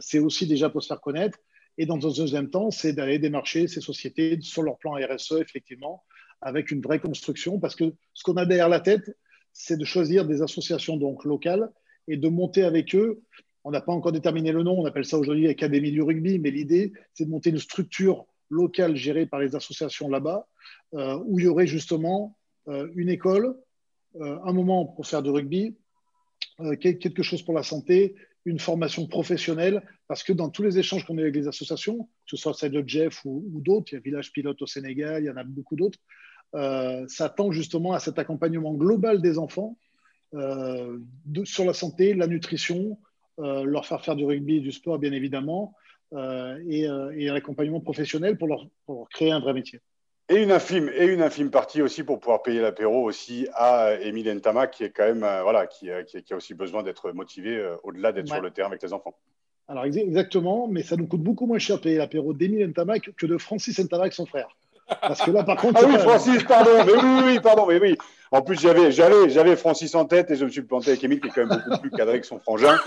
c'est 0.00 0.18
aussi 0.18 0.46
déjà 0.46 0.70
pour 0.70 0.82
se 0.82 0.88
faire 0.88 1.00
connaître. 1.00 1.38
Et 1.78 1.86
dans 1.86 1.96
un 1.96 2.12
deuxième 2.12 2.50
temps, 2.50 2.70
c'est 2.70 2.92
d'aller 2.92 3.18
démarcher 3.18 3.68
ces 3.68 3.80
sociétés 3.80 4.38
sur 4.40 4.62
leur 4.62 4.78
plan 4.78 4.92
RSE, 4.94 5.36
effectivement, 5.40 6.02
avec 6.42 6.70
une 6.70 6.80
vraie 6.80 6.98
construction, 6.98 7.58
parce 7.58 7.76
que 7.76 7.94
ce 8.14 8.22
qu'on 8.22 8.36
a 8.36 8.44
derrière 8.44 8.68
la 8.68 8.80
tête, 8.80 9.16
c'est 9.52 9.76
de 9.76 9.84
choisir 9.84 10.26
des 10.26 10.42
associations 10.42 10.96
donc 10.96 11.24
locales 11.24 11.70
et 12.08 12.16
de 12.16 12.28
monter 12.28 12.64
avec 12.64 12.94
eux 12.94 13.22
on 13.64 13.70
n'a 13.70 13.80
pas 13.80 13.92
encore 13.92 14.12
déterminé 14.12 14.52
le 14.52 14.62
nom, 14.62 14.78
on 14.80 14.86
appelle 14.86 15.04
ça 15.04 15.18
aujourd'hui 15.18 15.48
Académie 15.48 15.92
du 15.92 16.02
rugby, 16.02 16.38
mais 16.38 16.50
l'idée, 16.50 16.92
c'est 17.14 17.24
de 17.24 17.30
monter 17.30 17.50
une 17.50 17.58
structure 17.58 18.26
locale 18.50 18.96
gérée 18.96 19.26
par 19.26 19.40
les 19.40 19.54
associations 19.54 20.08
là-bas, 20.08 20.46
euh, 20.94 21.18
où 21.24 21.38
il 21.38 21.44
y 21.44 21.48
aurait 21.48 21.66
justement 21.66 22.36
euh, 22.68 22.88
une 22.94 23.08
école, 23.08 23.56
euh, 24.20 24.38
un 24.44 24.52
moment 24.52 24.84
pour 24.84 25.06
faire 25.06 25.22
du 25.22 25.30
rugby, 25.30 25.76
quelque 26.78 27.22
chose 27.22 27.42
pour 27.42 27.54
la 27.54 27.62
santé, 27.62 28.16
une 28.44 28.58
formation 28.58 29.06
professionnelle, 29.06 29.82
parce 30.08 30.22
que 30.22 30.34
dans 30.34 30.50
tous 30.50 30.62
les 30.62 30.78
échanges 30.78 31.06
qu'on 31.06 31.16
a 31.16 31.22
avec 31.22 31.34
les 31.34 31.48
associations, 31.48 32.04
que 32.04 32.08
ce 32.26 32.36
soit 32.36 32.52
celle 32.52 32.72
de 32.72 32.86
Jeff 32.86 33.24
ou, 33.24 33.62
d'autres, 33.64 33.92
il 33.92 33.94
y 33.94 33.98
a 33.98 34.00
Village 34.00 34.30
Pilote 34.30 34.60
au 34.60 34.66
Sénégal, 34.66 35.22
il 35.22 35.26
y 35.26 35.30
en 35.30 35.38
a 35.38 35.44
beaucoup 35.44 35.74
d'autres, 35.74 35.98
ça 36.52 37.30
tend 37.34 37.50
justement 37.50 37.94
à 37.94 37.98
cet 37.98 38.18
accompagnement 38.18 38.74
global 38.74 39.22
des 39.22 39.38
enfants 39.38 39.78
sur 40.32 41.64
la 41.64 41.72
santé, 41.72 42.12
la 42.12 42.26
nutrition, 42.26 42.98
leur 43.38 43.86
faire 43.86 44.04
faire 44.04 44.16
du 44.16 44.26
rugby 44.26 44.56
et 44.56 44.60
du 44.60 44.72
sport, 44.72 44.98
bien 44.98 45.12
évidemment, 45.12 45.74
euh, 46.12 46.58
euh, 46.68 47.12
et, 47.16 47.28
un 47.28 47.34
accompagnement 47.34 47.80
professionnel 47.80 48.36
pour 48.36 48.48
leur, 48.48 48.66
créer 49.10 49.30
un 49.30 49.40
vrai 49.40 49.52
métier. 49.52 49.80
Et 50.28 50.36
une 50.42 50.52
infime, 50.52 50.90
et 50.94 51.06
une 51.06 51.22
infime 51.22 51.50
partie 51.50 51.82
aussi 51.82 52.04
pour 52.04 52.20
pouvoir 52.20 52.42
payer 52.42 52.60
l'apéro 52.60 53.02
aussi 53.02 53.48
à 53.54 53.94
Émile 54.00 54.32
Ntama, 54.32 54.68
qui 54.68 54.84
est 54.84 54.90
quand 54.90 55.04
même, 55.04 55.26
voilà, 55.42 55.66
qui, 55.66 55.88
qui, 56.06 56.32
a 56.32 56.36
aussi 56.36 56.54
besoin 56.54 56.84
d'être 56.84 57.10
motivé 57.10 57.74
au-delà 57.82 58.12
d'être 58.12 58.28
sur 58.28 58.40
le 58.40 58.52
terrain 58.52 58.68
avec 58.68 58.82
les 58.82 58.92
enfants. 58.92 59.16
Alors 59.66 59.84
exactement, 59.84 60.68
mais 60.68 60.82
ça 60.82 60.96
nous 60.96 61.06
coûte 61.06 61.22
beaucoup 61.22 61.46
moins 61.46 61.58
cher 61.58 61.80
payer 61.80 61.96
l'apéro 61.96 62.32
d'Émile 62.32 62.68
Ntama 62.68 63.00
que 63.00 63.26
de 63.26 63.38
Francis 63.38 63.78
Ntama 63.78 64.02
avec 64.02 64.12
son 64.12 64.26
frère. 64.26 64.56
Parce 65.00 65.22
que 65.22 65.30
là, 65.30 65.44
par 65.44 65.56
contre. 65.56 65.80
ah 65.84 65.88
oui, 65.88 65.98
Francis, 65.98 66.42
pardon, 66.44 66.84
mais 66.84 66.92
oui, 66.92 67.22
oui, 67.24 67.40
pardon, 67.40 67.66
mais 67.66 67.80
oui. 67.80 67.96
En 68.32 68.42
plus, 68.42 68.60
j'avais, 68.60 68.92
j'avais, 68.92 69.28
j'avais 69.28 69.56
Francis 69.56 69.92
en 69.96 70.04
tête 70.04 70.30
et 70.30 70.36
je 70.36 70.44
me 70.44 70.50
suis 70.50 70.62
planté 70.62 70.90
avec 70.90 71.02
Émile 71.02 71.20
qui 71.20 71.26
est 71.26 71.30
quand 71.30 71.46
même 71.46 71.62
beaucoup 71.66 71.80
plus 71.80 71.90
cadré 71.90 72.20
que 72.20 72.26
son 72.26 72.38
frangin. 72.38 72.78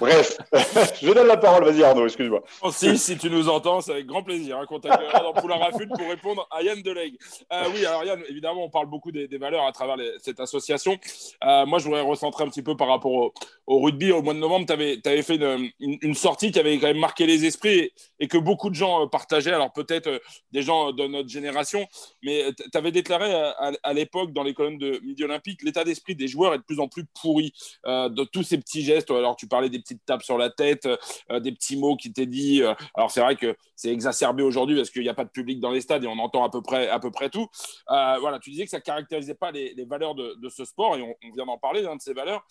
Bref, 0.00 0.36
je 1.00 1.12
donne 1.12 1.28
la 1.28 1.36
parole. 1.36 1.64
Vas-y 1.64 1.84
Arnaud, 1.84 2.06
excuse-moi. 2.06 2.42
Francis, 2.46 3.00
si 3.00 3.16
tu 3.16 3.30
nous 3.30 3.48
entends, 3.48 3.80
c'est 3.80 3.92
avec 3.92 4.06
grand 4.06 4.24
plaisir. 4.24 4.58
Hein, 4.58 4.66
contactera 4.66 5.20
dans 5.20 5.32
Poulain 5.32 5.58
Rafut 5.58 5.86
pour 5.86 6.08
répondre 6.08 6.48
à 6.50 6.62
Yann 6.62 6.82
Delegue. 6.82 7.16
Euh, 7.52 7.64
oui, 7.72 7.86
alors 7.86 8.04
Yann, 8.04 8.20
évidemment, 8.28 8.64
on 8.64 8.70
parle 8.70 8.86
beaucoup 8.86 9.12
des, 9.12 9.28
valeurs 9.38 9.64
à 9.64 9.70
travers 9.70 9.96
cette 10.18 10.40
association. 10.40 10.98
Euh, 11.44 11.66
moi, 11.66 11.78
je 11.78 11.84
voudrais 11.84 12.00
recentrer 12.00 12.42
un 12.42 12.48
petit 12.48 12.62
peu 12.62 12.76
par 12.76 12.88
rapport 12.88 13.32
au, 13.66 13.80
rugby. 13.80 14.10
Au 14.10 14.22
mois 14.22 14.34
de 14.34 14.40
novembre, 14.40 14.66
tu 14.66 14.72
avais, 14.72 15.22
fait 15.22 15.38
une, 15.78 16.14
sortie 16.14 16.50
qui 16.50 16.58
avait 16.58 16.76
quand 16.78 16.88
même 16.88 16.98
marqué 16.98 17.26
les 17.26 17.44
esprits 17.44 17.92
et, 18.18 18.26
que 18.26 18.38
beaucoup 18.38 18.70
de 18.70 18.74
gens 18.74 19.04
euh, 19.04 19.06
partageaient. 19.06 19.52
Alors 19.52 19.72
peut-être 19.72 20.20
des 20.50 20.62
gens 20.62 20.90
de 20.90 21.06
notre 21.06 21.28
génération, 21.28 21.86
mais 22.24 22.46
tu 22.56 22.76
avais 22.76 22.90
déclaré 22.90 23.32
à, 23.32 23.92
l'époque 23.92 24.32
dans 24.32 24.42
les 24.42 24.52
colonnes 24.52 24.79
de 24.80 25.00
Midi 25.04 25.24
Olympique 25.24 25.62
l'état 25.62 25.84
d'esprit 25.84 26.14
des 26.14 26.28
joueurs 26.28 26.54
est 26.54 26.58
de 26.58 26.62
plus 26.62 26.80
en 26.80 26.88
plus 26.88 27.04
pourri 27.20 27.52
de 27.86 28.24
tous 28.24 28.42
ces 28.42 28.58
petits 28.58 28.82
gestes. 28.82 29.10
Alors 29.10 29.36
tu 29.36 29.46
parlais 29.46 29.68
des 29.68 29.78
petites 29.78 30.04
tapes 30.04 30.22
sur 30.22 30.38
la 30.38 30.50
tête, 30.50 30.88
des 31.30 31.52
petits 31.52 31.76
mots 31.76 31.96
qui 31.96 32.12
t'étaient 32.12 32.26
dit. 32.26 32.62
alors 32.94 33.10
c'est 33.10 33.20
vrai 33.20 33.36
que 33.36 33.56
c'est 33.76 33.92
exacerbé 33.92 34.42
aujourd'hui 34.42 34.76
parce 34.76 34.90
qu'il 34.90 35.02
n'y 35.02 35.08
a 35.08 35.14
pas 35.14 35.24
de 35.24 35.30
public 35.30 35.60
dans 35.60 35.70
les 35.70 35.80
stades 35.80 36.04
et 36.04 36.06
on 36.06 36.18
entend 36.18 36.44
à 36.44 36.50
peu 36.50 36.62
près, 36.62 36.88
à 36.88 36.98
peu 36.98 37.10
près 37.10 37.30
tout. 37.30 37.46
voilà, 37.86 38.38
tu 38.40 38.50
disais 38.50 38.64
que 38.64 38.70
ça 38.70 38.78
ne 38.78 38.82
caractérisait 38.82 39.34
pas 39.34 39.50
les, 39.52 39.84
valeurs 39.84 40.14
de, 40.14 40.48
ce 40.48 40.64
sport 40.64 40.96
et 40.96 41.02
on, 41.02 41.14
vient 41.34 41.46
d'en 41.46 41.58
parler 41.58 41.86
hein, 41.86 41.96
de 41.96 42.00
ces 42.00 42.14
valeurs. 42.14 42.44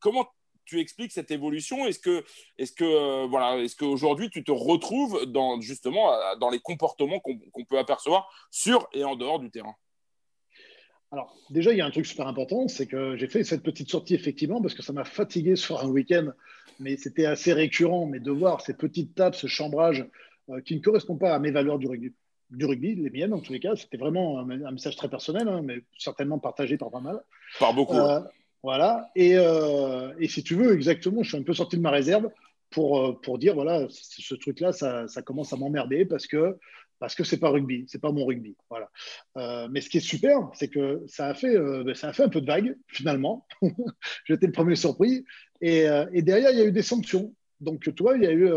comment 0.00 0.26
tu 0.64 0.80
expliques 0.80 1.12
cette 1.12 1.30
évolution? 1.30 1.86
Est-ce 1.86 1.98
que, 1.98 2.24
est-ce 2.58 2.72
que, 2.72 2.84
euh, 2.84 3.26
voilà, 3.28 3.58
est-ce 3.58 3.76
qu'aujourd'hui 3.76 4.30
tu 4.30 4.44
te 4.44 4.52
retrouves 4.52 5.26
dans 5.26 5.60
justement 5.60 6.12
euh, 6.12 6.36
dans 6.36 6.50
les 6.50 6.60
comportements 6.60 7.20
qu'on, 7.20 7.38
peut 7.68 7.78
apercevoir 7.78 8.28
sur 8.50 8.88
et 8.92 9.04
en 9.04 9.16
dehors 9.16 9.38
du 9.38 9.50
terrain? 9.50 9.74
Alors, 11.12 11.36
déjà, 11.50 11.72
il 11.72 11.78
y 11.78 11.82
a 11.82 11.86
un 11.86 11.90
truc 11.90 12.06
super 12.06 12.26
important, 12.26 12.68
c'est 12.68 12.86
que 12.86 13.16
j'ai 13.16 13.28
fait 13.28 13.44
cette 13.44 13.62
petite 13.62 13.90
sortie 13.90 14.14
effectivement 14.14 14.62
parce 14.62 14.72
que 14.72 14.82
ça 14.82 14.94
m'a 14.94 15.04
fatigué 15.04 15.56
sur 15.56 15.84
un 15.84 15.88
week-end, 15.88 16.32
mais 16.80 16.96
c'était 16.96 17.26
assez 17.26 17.52
récurrent. 17.52 18.06
Mais 18.06 18.18
de 18.18 18.30
voir 18.30 18.62
ces 18.62 18.72
petites 18.72 19.14
tables, 19.14 19.36
ce 19.36 19.46
chambrage 19.46 20.06
euh, 20.48 20.62
qui 20.62 20.74
ne 20.74 20.80
correspond 20.80 21.16
pas 21.16 21.34
à 21.34 21.38
mes 21.38 21.50
valeurs 21.50 21.78
du 21.78 21.86
rugby, 21.86 22.14
du 22.50 22.64
rugby, 22.64 22.94
les 22.94 23.10
miennes 23.10 23.34
en 23.34 23.40
tous 23.40 23.52
les 23.52 23.60
cas, 23.60 23.76
c'était 23.76 23.98
vraiment 23.98 24.38
un, 24.38 24.70
message 24.72 24.96
très 24.96 25.08
personnel, 25.08 25.48
hein, 25.48 25.60
mais 25.62 25.82
certainement 25.98 26.38
partagé 26.38 26.78
par 26.78 26.90
pas 26.90 27.00
mal. 27.00 27.20
Par 27.58 27.74
beaucoup. 27.74 27.96
Voilà. 28.62 29.10
Euh, 29.18 30.12
et, 30.18 30.28
si 30.28 30.42
tu 30.42 30.54
veux, 30.54 30.72
exactement, 30.72 31.22
je 31.22 31.30
suis 31.30 31.38
un 31.38 31.42
peu 31.42 31.52
sorti 31.52 31.76
de 31.76 31.82
ma 31.82 31.90
réserve 31.90 32.30
pour, 32.70 33.00
euh, 33.00 33.12
pour 33.20 33.38
dire 33.38 33.54
voilà, 33.54 33.86
ce 33.90 34.34
truc-là, 34.34 34.72
ça, 34.72 35.22
commence 35.22 35.52
à 35.52 35.56
m'emmerder 35.56 36.04
parce 36.04 36.26
que 36.26 36.56
parce 37.02 37.16
que 37.16 37.24
c'est 37.24 37.38
pas 37.38 37.48
rugby, 37.48 37.84
c'est 37.88 38.00
pas 38.00 38.12
mon 38.12 38.24
rugby. 38.24 38.54
Voilà. 38.70 38.88
Euh, 39.36 39.66
mais 39.72 39.80
ce 39.80 39.90
qui 39.90 39.96
est 39.96 40.00
super, 40.00 40.38
c'est 40.54 40.68
que 40.68 41.02
ça 41.08 41.26
a 41.26 41.34
fait 41.34 41.58
ben, 41.58 41.96
ça 41.96 42.10
a 42.10 42.12
fait 42.12 42.22
un 42.22 42.28
peu 42.28 42.40
de 42.40 42.46
vague 42.46 42.76
finalement. 42.86 43.44
J'étais 44.24 44.46
le 44.46 44.52
premier 44.52 44.76
surpris. 44.76 45.24
Et, 45.60 45.82
derrière, 46.22 46.52
il 46.52 46.58
y 46.58 46.60
a 46.60 46.64
eu 46.64 46.70
des 46.70 46.82
sanctions. 46.82 47.34
Donc 47.60 47.92
toi, 47.96 48.16
il 48.16 48.22
y 48.22 48.26
a 48.28 48.32
eu 48.32 48.48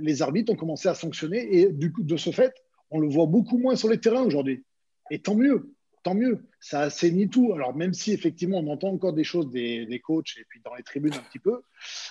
les 0.00 0.22
arbitres 0.22 0.52
ont 0.52 0.56
commencé 0.56 0.88
à 0.88 0.94
sanctionner 0.94 1.56
et 1.56 1.68
du 1.70 1.92
coup, 1.92 2.02
de 2.02 2.16
ce 2.16 2.32
fait, 2.32 2.52
on 2.90 2.98
le 2.98 3.08
voit 3.08 3.26
beaucoup 3.26 3.58
moins 3.58 3.76
sur 3.76 3.88
les 3.88 4.00
terrains 4.00 4.22
aujourd'hui. 4.22 4.64
Et 5.12 5.20
tant 5.20 5.36
mieux 5.36 5.72
tant 6.02 6.14
mieux. 6.14 6.46
Ça 6.60 6.80
assainit 6.80 7.30
tout. 7.30 7.52
Alors, 7.54 7.74
même 7.74 7.94
si 7.94 8.12
effectivement, 8.12 8.58
on 8.58 8.68
entend 8.68 8.90
encore 8.90 9.14
des 9.14 9.24
choses 9.24 9.50
des, 9.50 10.00
coachs 10.04 10.36
et 10.36 10.44
puis 10.48 10.60
dans 10.64 10.74
les 10.74 10.82
tribunes 10.82 11.14
un 11.14 11.22
petit 11.30 11.38
peu, 11.40 11.62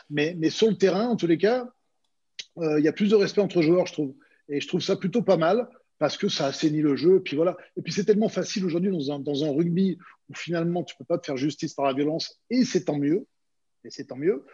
mais, 0.09 0.35
mais 0.37 0.49
sur 0.49 0.67
le 0.67 0.75
terrain, 0.75 1.07
en 1.07 1.15
tous 1.15 1.27
les 1.27 1.37
cas, 1.37 1.69
euh, 2.57 2.79
il 2.79 2.85
y 2.85 2.87
a 2.87 2.93
plus 2.93 3.11
de 3.11 3.15
respect 3.15 3.41
entre 3.41 3.61
joueurs, 3.61 3.85
je 3.85 3.93
trouve. 3.93 4.15
Et 4.49 4.61
je 4.61 4.67
trouve 4.67 4.81
ça 4.81 4.95
plutôt 4.95 5.21
pas 5.21 5.37
mal 5.37 5.67
parce 5.99 6.17
que 6.17 6.27
ça 6.27 6.47
assainit 6.47 6.81
le 6.81 6.95
jeu. 6.95 7.17
Et 7.17 7.19
puis 7.19 7.35
voilà. 7.35 7.57
Et 7.77 7.81
puis 7.81 7.93
c'est 7.93 8.05
tellement 8.05 8.29
facile 8.29 8.65
aujourd'hui 8.65 8.91
dans 8.91 9.11
un, 9.11 9.19
dans 9.19 9.43
un, 9.43 9.51
rugby 9.51 9.97
où 10.29 10.33
finalement 10.35 10.83
tu 10.83 10.95
peux 10.97 11.05
pas 11.05 11.17
te 11.17 11.25
faire 11.25 11.37
justice 11.37 11.73
par 11.73 11.85
la 11.85 11.93
violence 11.93 12.41
et 12.49 12.65
c'est 12.65 12.85
tant 12.85 12.97
mieux. 12.97 13.25
Et 13.85 13.89
c'est 13.89 14.05
tant 14.05 14.17
mieux 14.17 14.45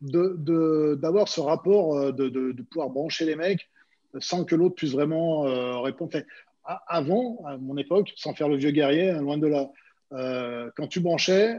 d'avoir 0.00 1.24
de, 1.24 1.28
ce 1.28 1.40
rapport 1.40 1.96
euh, 1.96 2.12
de, 2.12 2.28
de, 2.28 2.62
pouvoir 2.62 2.88
brancher 2.88 3.24
les 3.24 3.34
mecs 3.34 3.68
sans 4.20 4.44
que 4.44 4.54
l'autre 4.54 4.76
puisse 4.76 4.92
vraiment 4.92 5.46
euh, 5.46 5.80
répondre 5.80 6.12
avant, 6.86 7.42
à 7.46 7.56
mon 7.56 7.76
époque, 7.76 8.12
sans 8.16 8.34
faire 8.34 8.48
le 8.48 8.56
vieux 8.56 8.70
guerrier, 8.70 9.10
hein, 9.10 9.22
loin 9.22 9.38
de 9.38 9.46
là, 9.46 9.70
euh, 10.12 10.70
quand 10.76 10.86
tu 10.86 11.00
branchais, 11.00 11.56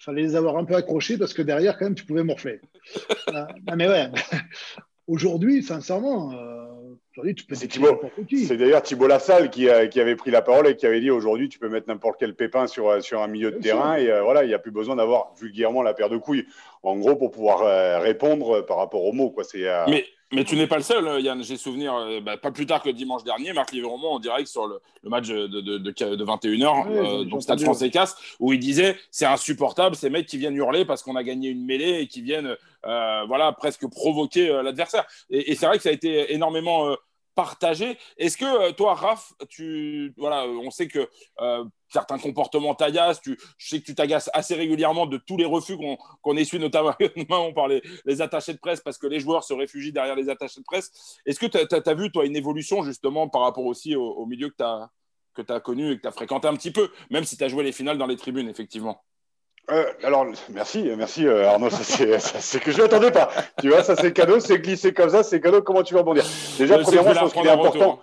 il 0.00 0.04
fallait 0.04 0.22
les 0.22 0.36
avoir 0.36 0.56
un 0.56 0.64
peu 0.64 0.74
accrochés 0.74 1.18
parce 1.18 1.34
que 1.34 1.42
derrière, 1.42 1.76
quand 1.76 1.86
même, 1.86 1.94
tu 1.94 2.04
pouvais 2.04 2.24
morfler. 2.24 2.60
Euh, 3.30 3.44
mais 3.76 3.88
ouais, 3.88 4.10
aujourd'hui, 5.06 5.62
sincèrement, 5.62 6.32
euh, 6.32 6.66
aujourd'hui, 7.12 7.34
tu 7.34 7.44
peux 7.44 7.54
C'est 7.54 7.70
C'est 8.44 8.56
d'ailleurs 8.56 8.82
Thibault 8.82 9.06
Lassalle 9.06 9.50
qui, 9.50 9.68
qui, 9.90 10.00
avait 10.00 10.16
pris 10.16 10.30
la 10.30 10.42
parole 10.42 10.66
et 10.68 10.76
qui 10.76 10.86
avait 10.86 11.00
dit 11.00 11.10
aujourd'hui, 11.10 11.48
tu 11.48 11.58
peux 11.58 11.68
mettre 11.68 11.88
n'importe 11.88 12.16
quel 12.18 12.34
pépin 12.34 12.66
sur, 12.66 13.02
sur 13.02 13.22
un 13.22 13.28
milieu 13.28 13.50
de 13.50 13.58
terrain 13.58 13.96
et 13.96 14.10
voilà, 14.22 14.44
il 14.44 14.48
n'y 14.48 14.54
a 14.54 14.58
plus 14.58 14.70
besoin 14.70 14.96
d'avoir 14.96 15.32
vulgairement 15.40 15.82
la 15.82 15.94
paire 15.94 16.08
de 16.08 16.16
couilles, 16.16 16.46
en 16.82 16.96
gros, 16.96 17.16
pour 17.16 17.30
pouvoir 17.30 18.00
répondre 18.02 18.62
par 18.62 18.78
rapport 18.78 19.04
aux 19.04 19.12
mots. 19.12 19.30
Quoi. 19.30 19.44
Mais 19.88 20.04
mais 20.34 20.44
tu 20.44 20.56
n'es 20.56 20.66
pas 20.66 20.76
le 20.76 20.82
seul, 20.82 21.06
euh, 21.06 21.20
Yann. 21.20 21.42
J'ai 21.42 21.56
souvenir, 21.56 21.94
euh, 21.94 22.20
bah, 22.20 22.36
pas 22.36 22.50
plus 22.50 22.66
tard 22.66 22.82
que 22.82 22.90
dimanche 22.90 23.24
dernier, 23.24 23.52
Marc 23.52 23.72
Livremont 23.72 24.12
en 24.12 24.18
direct 24.18 24.48
sur 24.48 24.66
le, 24.66 24.80
match 25.04 25.28
de, 25.28 25.46
de, 25.46 25.78
de, 25.78 26.24
21h, 26.24 26.86
euh, 26.88 27.24
donc 27.24 27.42
Stade 27.42 27.60
français 27.60 27.90
Casse, 27.90 28.16
où 28.40 28.52
il 28.52 28.58
disait 28.58 28.96
c'est 29.10 29.26
insupportable 29.26 29.96
ces 29.96 30.10
mecs 30.10 30.26
qui 30.26 30.38
viennent 30.38 30.56
hurler 30.56 30.84
parce 30.84 31.02
qu'on 31.02 31.16
a 31.16 31.22
gagné 31.22 31.48
une 31.48 31.64
mêlée 31.64 32.00
et 32.00 32.06
qui 32.06 32.22
viennent 32.22 32.56
voilà, 32.82 33.52
presque 33.52 33.88
provoquer 33.88 34.48
l'adversaire. 34.62 35.06
Et, 35.30 35.52
et 35.52 35.54
c'est 35.54 35.66
vrai 35.66 35.78
que 35.78 35.82
ça 35.82 35.88
a 35.88 35.92
été 35.92 36.34
énormément 36.34 36.94
partagé. 37.34 37.98
Est-ce 38.18 38.36
que 38.36 38.72
toi, 38.72 38.94
Raph, 38.94 39.32
tu, 39.48 40.12
voilà, 40.16 40.46
on 40.46 40.70
sait 40.70 40.88
que 40.88 41.08
certains 41.94 42.18
comportements 42.18 42.74
t'agacent. 42.74 43.20
Tu, 43.20 43.38
je 43.56 43.68
sais 43.68 43.80
que 43.80 43.86
tu 43.86 43.94
t'agaces 43.94 44.28
assez 44.34 44.54
régulièrement 44.54 45.06
de 45.06 45.16
tous 45.16 45.36
les 45.36 45.44
refus 45.44 45.76
qu'on 46.22 46.36
essuie, 46.36 46.58
notamment 46.68 46.94
par 47.54 47.68
les, 47.68 47.82
les, 48.04 48.20
attachés 48.20 48.52
de 48.52 48.58
presse, 48.58 48.80
parce 48.80 48.98
que 48.98 49.06
les 49.06 49.20
joueurs 49.20 49.44
se 49.44 49.54
réfugient 49.54 49.92
derrière 49.92 50.16
les 50.16 50.28
attachés 50.28 50.60
de 50.60 50.64
presse. 50.64 50.90
Est-ce 51.24 51.38
que 51.38 51.46
tu 51.46 51.58
as, 51.58 51.94
vu, 51.94 52.10
toi, 52.10 52.26
une 52.26 52.36
évolution 52.36 52.82
justement 52.82 53.28
par 53.28 53.42
rapport 53.42 53.64
aussi 53.64 53.94
au, 53.96 54.26
milieu 54.26 54.50
que 54.50 54.56
tu 54.56 54.64
as, 54.64 54.90
que 55.34 55.52
as 55.52 55.60
connu 55.60 55.92
et 55.92 55.96
que 55.96 56.02
tu 56.02 56.08
as 56.08 56.12
fréquenté 56.12 56.48
un 56.48 56.54
petit 56.54 56.72
peu, 56.72 56.90
même 57.10 57.24
si 57.24 57.36
tu 57.36 57.44
as 57.44 57.48
joué 57.48 57.62
les 57.62 57.72
finales 57.72 57.98
dans 57.98 58.06
les 58.06 58.16
tribunes, 58.16 58.48
effectivement? 58.48 59.02
Euh, 59.70 59.86
alors, 60.02 60.26
merci, 60.50 60.90
merci 60.96 61.26
euh, 61.26 61.48
Arnaud, 61.48 61.70
c'est 61.70 62.60
que 62.60 62.70
je 62.70 62.76
ne 62.76 62.82
m'attendais 62.82 63.12
pas. 63.12 63.30
Tu 63.60 63.70
vois, 63.70 63.82
ça 63.82 63.96
c'est 63.96 64.12
cadeau, 64.12 64.38
c'est 64.40 64.58
glissé 64.58 64.92
comme 64.92 65.08
ça, 65.08 65.22
c'est 65.22 65.40
cadeau, 65.40 65.62
comment 65.62 65.82
tu 65.82 65.94
vas 65.94 66.00
rebondir? 66.00 66.24
Déjà, 66.58 66.78
premièrement, 66.78 67.14
je 67.14 67.20
pense 67.20 67.32
qu'il 67.32 67.46
est 67.46 67.50
important 67.50 68.02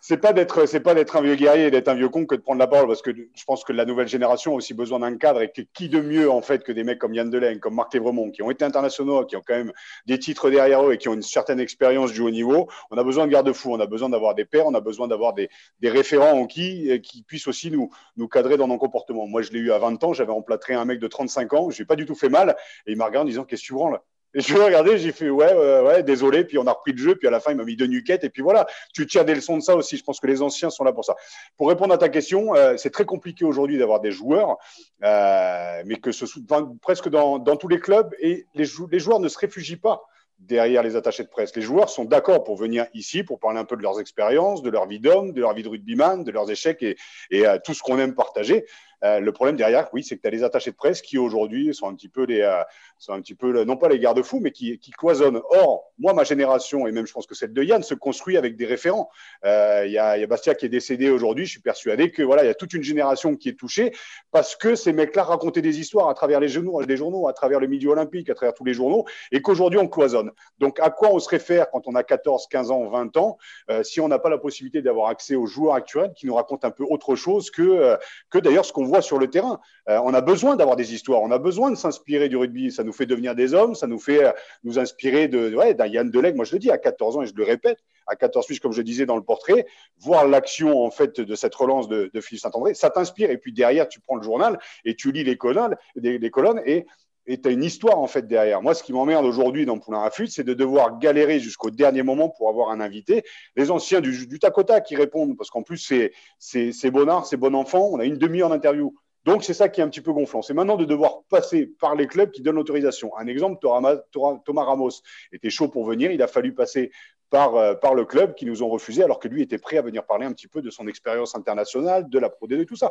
c'est 0.00 0.16
pas 0.16 0.32
d'être 0.32 0.66
pas 0.78 0.94
d'être 0.94 1.16
un 1.16 1.22
vieux 1.22 1.34
guerrier 1.34 1.66
et 1.66 1.70
d'être 1.70 1.88
un 1.88 1.94
vieux 1.94 2.08
con 2.08 2.24
que 2.26 2.34
de 2.34 2.40
prendre 2.40 2.58
la 2.58 2.66
parole 2.66 2.86
parce 2.86 3.02
que 3.02 3.10
je 3.12 3.44
pense 3.44 3.64
que 3.64 3.72
la 3.72 3.84
nouvelle 3.84 4.08
génération 4.08 4.52
a 4.52 4.56
aussi 4.56 4.74
besoin 4.74 5.00
d'un 5.00 5.16
cadre 5.16 5.42
et 5.42 5.50
que 5.50 5.62
qui 5.74 5.88
de 5.88 6.00
mieux 6.00 6.30
en 6.30 6.40
fait 6.40 6.62
que 6.62 6.72
des 6.72 6.84
mecs 6.84 6.98
comme 6.98 7.14
Yann 7.14 7.30
Delaine, 7.30 7.58
comme 7.58 7.74
Marc 7.74 7.94
Lévremont 7.94 8.30
qui 8.30 8.42
ont 8.42 8.50
été 8.50 8.64
internationaux, 8.64 9.24
qui 9.26 9.36
ont 9.36 9.42
quand 9.46 9.54
même 9.54 9.72
des 10.06 10.18
titres 10.18 10.50
derrière 10.50 10.86
eux 10.86 10.92
et 10.92 10.98
qui 10.98 11.08
ont 11.08 11.14
une 11.14 11.22
certaine 11.22 11.60
expérience 11.60 12.12
du 12.12 12.20
haut 12.20 12.30
niveau. 12.30 12.68
On 12.90 12.98
a 12.98 13.04
besoin 13.04 13.26
de 13.26 13.32
garde-fous, 13.32 13.72
on 13.72 13.80
a 13.80 13.86
besoin 13.86 14.08
d'avoir 14.08 14.34
des 14.34 14.44
pairs, 14.44 14.66
on 14.66 14.74
a 14.74 14.80
besoin 14.80 15.08
d'avoir 15.08 15.34
des, 15.34 15.48
référents 15.82 16.32
en 16.32 16.46
qui 16.46 17.00
qui 17.02 17.22
puissent 17.22 17.48
aussi 17.48 17.70
nous 17.70 17.90
nous 18.16 18.28
cadrer 18.28 18.56
dans 18.56 18.68
nos 18.68 18.78
comportements. 18.78 19.26
Moi, 19.26 19.42
je 19.42 19.50
l'ai 19.50 19.58
eu 19.58 19.72
à 19.72 19.78
20 19.78 20.02
ans, 20.04 20.12
j'avais 20.12 20.32
emplâtré 20.32 20.74
un 20.74 20.84
mec 20.84 21.00
de 21.00 21.08
35 21.08 21.52
ans, 21.54 21.70
je 21.70 21.82
n'ai 21.82 21.86
pas 21.86 21.96
du 21.96 22.06
tout 22.06 22.14
fait 22.14 22.28
mal 22.28 22.56
et 22.86 22.92
il 22.92 22.96
m'a 22.96 23.06
regardé 23.06 23.28
en 23.28 23.30
disant 23.30 23.44
qu'est-ce 23.44 23.62
que 23.62 23.66
tu 23.66 23.74
branles? 23.74 24.00
Et 24.34 24.40
je 24.40 24.54
l'ai 24.54 24.64
regardé, 24.64 24.96
j'ai 24.98 25.12
fait 25.12 25.28
ouais, 25.28 25.52
ouais, 25.52 26.02
désolé. 26.02 26.44
Puis 26.44 26.58
on 26.58 26.66
a 26.66 26.72
repris 26.72 26.92
le 26.92 26.98
jeu. 26.98 27.16
Puis 27.16 27.28
à 27.28 27.30
la 27.30 27.40
fin, 27.40 27.50
il 27.50 27.56
m'a 27.56 27.64
mis 27.64 27.76
deux 27.76 27.86
nuquettes. 27.86 28.24
Et 28.24 28.30
puis 28.30 28.42
voilà, 28.42 28.66
tu 28.94 29.06
tires 29.06 29.24
des 29.24 29.34
leçons 29.34 29.56
de 29.56 29.62
ça 29.62 29.76
aussi. 29.76 29.96
Je 29.96 30.04
pense 30.04 30.20
que 30.20 30.26
les 30.26 30.40
anciens 30.42 30.70
sont 30.70 30.84
là 30.84 30.92
pour 30.92 31.04
ça. 31.04 31.16
Pour 31.56 31.68
répondre 31.68 31.92
à 31.92 31.98
ta 31.98 32.08
question, 32.08 32.54
euh, 32.54 32.76
c'est 32.76 32.90
très 32.90 33.04
compliqué 33.04 33.44
aujourd'hui 33.44 33.78
d'avoir 33.78 34.00
des 34.00 34.10
joueurs, 34.10 34.56
euh, 35.04 35.82
mais 35.84 35.96
que 35.96 36.12
ce 36.12 36.26
soit 36.26 36.42
presque 36.80 37.08
dans, 37.08 37.38
tous 37.56 37.68
les 37.68 37.80
clubs. 37.80 38.14
Et 38.20 38.46
les, 38.54 38.64
joueurs 38.64 39.20
ne 39.20 39.28
se 39.28 39.38
réfugient 39.38 39.76
pas 39.76 40.02
derrière 40.38 40.82
les 40.82 40.96
attachés 40.96 41.22
de 41.22 41.28
presse. 41.28 41.54
Les 41.54 41.62
joueurs 41.62 41.88
sont 41.88 42.04
d'accord 42.04 42.42
pour 42.42 42.56
venir 42.56 42.86
ici, 42.94 43.22
pour 43.22 43.38
parler 43.38 43.60
un 43.60 43.64
peu 43.64 43.76
de 43.76 43.82
leurs 43.82 44.00
expériences, 44.00 44.62
de 44.62 44.70
leur 44.70 44.86
vie 44.86 44.98
d'homme, 44.98 45.32
de 45.32 45.40
leur 45.40 45.54
vie 45.54 45.62
de 45.62 45.68
rugbyman, 45.68 46.24
de 46.24 46.30
leurs 46.32 46.50
échecs 46.50 46.82
et, 46.82 46.96
et 47.30 47.46
euh, 47.46 47.58
tout 47.64 47.74
ce 47.74 47.82
qu'on 47.82 47.98
aime 47.98 48.14
partager. 48.14 48.64
Euh, 49.04 49.20
le 49.20 49.32
problème 49.32 49.56
derrière, 49.56 49.88
oui, 49.92 50.04
c'est 50.04 50.16
que 50.16 50.22
tu 50.22 50.28
as 50.28 50.30
les 50.30 50.44
attachés 50.44 50.70
de 50.70 50.76
presse 50.76 51.02
qui 51.02 51.18
aujourd'hui 51.18 51.74
sont 51.74 51.88
un 51.88 51.94
petit 51.94 52.08
peu 52.08 52.24
les, 52.24 52.40
euh, 52.40 52.62
sont 52.98 53.12
un 53.12 53.20
petit 53.20 53.34
peu, 53.34 53.64
non 53.64 53.76
pas 53.76 53.88
les 53.88 53.98
garde-fous, 53.98 54.40
mais 54.40 54.52
qui, 54.52 54.78
cloisonnent. 54.96 55.40
Or, 55.50 55.92
moi, 55.98 56.12
ma 56.12 56.24
génération, 56.24 56.86
et 56.86 56.92
même 56.92 57.06
je 57.06 57.12
pense 57.12 57.26
que 57.26 57.34
celle 57.34 57.52
de 57.52 57.62
Yann, 57.62 57.82
se 57.82 57.94
construit 57.94 58.36
avec 58.36 58.56
des 58.56 58.66
référents. 58.66 59.10
Euh, 59.44 59.84
il 59.86 59.92
y, 59.92 59.98
a, 59.98 60.18
y, 60.18 60.22
a, 60.22 60.26
Bastia 60.26 60.54
qui 60.54 60.66
est 60.66 60.68
décédé 60.68 61.10
aujourd'hui. 61.10 61.46
Je 61.46 61.50
suis 61.50 61.60
persuadé 61.60 62.10
que 62.10 62.22
voilà, 62.22 62.44
il 62.44 62.46
y 62.46 62.50
a 62.50 62.54
toute 62.54 62.72
une 62.74 62.82
génération 62.82 63.34
qui 63.34 63.48
est 63.48 63.58
touchée 63.58 63.92
parce 64.30 64.54
que 64.54 64.74
ces 64.74 64.92
mecs-là 64.92 65.24
racontaient 65.24 65.62
des 65.62 65.80
histoires 65.80 66.08
à 66.08 66.14
travers 66.14 66.40
les 66.40 66.48
journaux, 66.48 66.80
les 66.80 66.96
journaux, 66.96 67.26
à 67.26 67.32
travers 67.32 67.58
le 67.58 67.66
milieu 67.66 67.90
olympique, 67.90 68.30
à 68.30 68.34
travers 68.34 68.54
tous 68.54 68.64
les 68.64 68.74
journaux, 68.74 69.04
et 69.32 69.42
qu'aujourd'hui 69.42 69.78
on 69.78 69.88
cloisonne. 69.88 70.30
Donc, 70.58 70.78
à 70.80 70.90
quoi 70.90 71.10
on 71.12 71.18
se 71.18 71.28
réfère 71.28 71.70
quand 71.70 71.86
on 71.86 71.94
a 71.94 72.04
14, 72.04 72.46
15 72.48 72.70
ans, 72.70 72.88
20 72.88 73.16
ans, 73.16 73.38
si 73.82 74.00
on 74.00 74.08
n'a 74.08 74.18
pas 74.18 74.30
la 74.30 74.38
possibilité 74.38 74.82
d'avoir 74.82 75.08
accès 75.08 75.34
aux 75.34 75.46
joueurs 75.46 75.74
actuels 75.74 76.12
qui 76.14 76.26
nous 76.26 76.34
racontent 76.34 76.66
un 76.66 76.70
peu 76.70 76.84
autre 76.88 77.16
chose 77.16 77.50
que, 77.50 77.96
que 78.30 78.38
d'ailleurs 78.38 78.64
ce 78.64 78.72
qu'on 78.72 78.84
voit 78.84 78.91
sur 79.00 79.18
le 79.18 79.28
terrain. 79.28 79.60
on 79.86 80.12
a 80.14 80.20
besoin 80.20 80.56
d'avoir 80.56 80.76
des 80.76 80.94
histoires, 80.94 81.22
on 81.22 81.30
a 81.30 81.38
besoin 81.38 81.70
de 81.70 81.76
s'inspirer 81.76 82.28
du 82.28 82.36
rugby. 82.36 82.70
Ça 82.70 82.84
nous 82.84 82.92
fait 82.92 83.06
devenir 83.06 83.34
des 83.34 83.54
hommes, 83.54 83.74
ça 83.74 83.86
nous 83.86 83.98
fait 83.98 84.34
nous 84.64 84.78
inspirer 84.78 85.28
de 85.28 85.54
ouais, 85.54 85.74
d'un 85.74 85.86
Yann 85.86 86.10
Deleg. 86.10 86.36
Moi, 86.36 86.44
je 86.44 86.52
le 86.52 86.58
dis 86.58 86.70
à 86.70 86.78
14 86.78 87.16
ans 87.16 87.22
et 87.22 87.26
je 87.26 87.34
le 87.34 87.44
répète, 87.44 87.78
à 88.06 88.16
14 88.16 88.46
ans, 88.46 88.54
comme 88.60 88.72
je 88.72 88.82
disais 88.82 89.06
dans 89.06 89.16
le 89.16 89.22
portrait, 89.22 89.66
voir 89.98 90.26
l'action 90.26 90.84
en 90.84 90.90
fait 90.90 91.20
de 91.20 91.34
cette 91.34 91.54
relance 91.54 91.88
de, 91.88 92.10
de 92.12 92.20
Philippe 92.20 92.42
Saint-André, 92.42 92.74
ça 92.74 92.90
t'inspire. 92.90 93.30
Et 93.30 93.38
puis 93.38 93.52
derrière, 93.52 93.88
tu 93.88 94.00
prends 94.00 94.16
le 94.16 94.22
journal 94.22 94.58
et 94.84 94.94
tu 94.94 95.12
lis 95.12 95.24
les 95.24 95.36
colonnes, 95.36 95.76
les 95.96 96.30
colonnes 96.30 96.60
et 96.66 96.86
et 97.26 97.40
tu 97.40 97.48
as 97.48 97.52
une 97.52 97.64
histoire 97.64 97.98
en 97.98 98.06
fait 98.06 98.26
derrière. 98.26 98.62
Moi, 98.62 98.74
ce 98.74 98.82
qui 98.82 98.92
m'emmerde 98.92 99.24
aujourd'hui 99.24 99.66
dans 99.66 99.78
Poulain 99.78 100.00
Rafut, 100.00 100.28
c'est 100.28 100.44
de 100.44 100.54
devoir 100.54 100.98
galérer 100.98 101.40
jusqu'au 101.40 101.70
dernier 101.70 102.02
moment 102.02 102.28
pour 102.28 102.48
avoir 102.48 102.70
un 102.70 102.80
invité. 102.80 103.22
Les 103.56 103.70
anciens 103.70 104.00
du, 104.00 104.26
du 104.26 104.38
Takota 104.38 104.80
qui 104.80 104.96
répondent, 104.96 105.36
parce 105.36 105.50
qu'en 105.50 105.62
plus, 105.62 105.78
c'est, 105.78 106.12
c'est, 106.38 106.72
c'est 106.72 106.92
c'est 107.24 107.36
bon 107.36 107.54
enfant. 107.54 107.88
On 107.92 108.00
a 108.00 108.04
une 108.04 108.18
demi-heure 108.18 108.48
d'interview. 108.48 108.94
Donc, 109.24 109.44
c'est 109.44 109.54
ça 109.54 109.68
qui 109.68 109.80
est 109.80 109.84
un 109.84 109.88
petit 109.88 110.00
peu 110.00 110.12
gonflant. 110.12 110.42
C'est 110.42 110.54
maintenant 110.54 110.76
de 110.76 110.84
devoir 110.84 111.22
passer 111.28 111.66
par 111.66 111.94
les 111.94 112.08
clubs 112.08 112.30
qui 112.32 112.42
donnent 112.42 112.56
l'autorisation. 112.56 113.16
Un 113.16 113.28
exemple, 113.28 113.58
Thomas 113.60 114.64
Ramos 114.64 114.90
était 115.32 115.50
chaud 115.50 115.68
pour 115.68 115.84
venir. 115.84 116.10
Il 116.10 116.20
a 116.22 116.26
fallu 116.26 116.54
passer 116.54 116.90
par, 117.30 117.54
euh, 117.54 117.74
par 117.74 117.94
le 117.94 118.04
club 118.04 118.34
qui 118.34 118.46
nous 118.46 118.62
ont 118.62 118.68
refusé, 118.68 119.02
alors 119.02 119.20
que 119.20 119.28
lui 119.28 119.42
était 119.42 119.58
prêt 119.58 119.78
à 119.78 119.82
venir 119.82 120.04
parler 120.04 120.26
un 120.26 120.32
petit 120.32 120.48
peu 120.48 120.60
de 120.60 120.70
son 120.70 120.88
expérience 120.88 121.36
internationale, 121.36 122.10
de 122.10 122.18
la 122.18 122.28
Pro 122.28 122.48
D2, 122.48 122.66
tout 122.66 122.76
ça. 122.76 122.90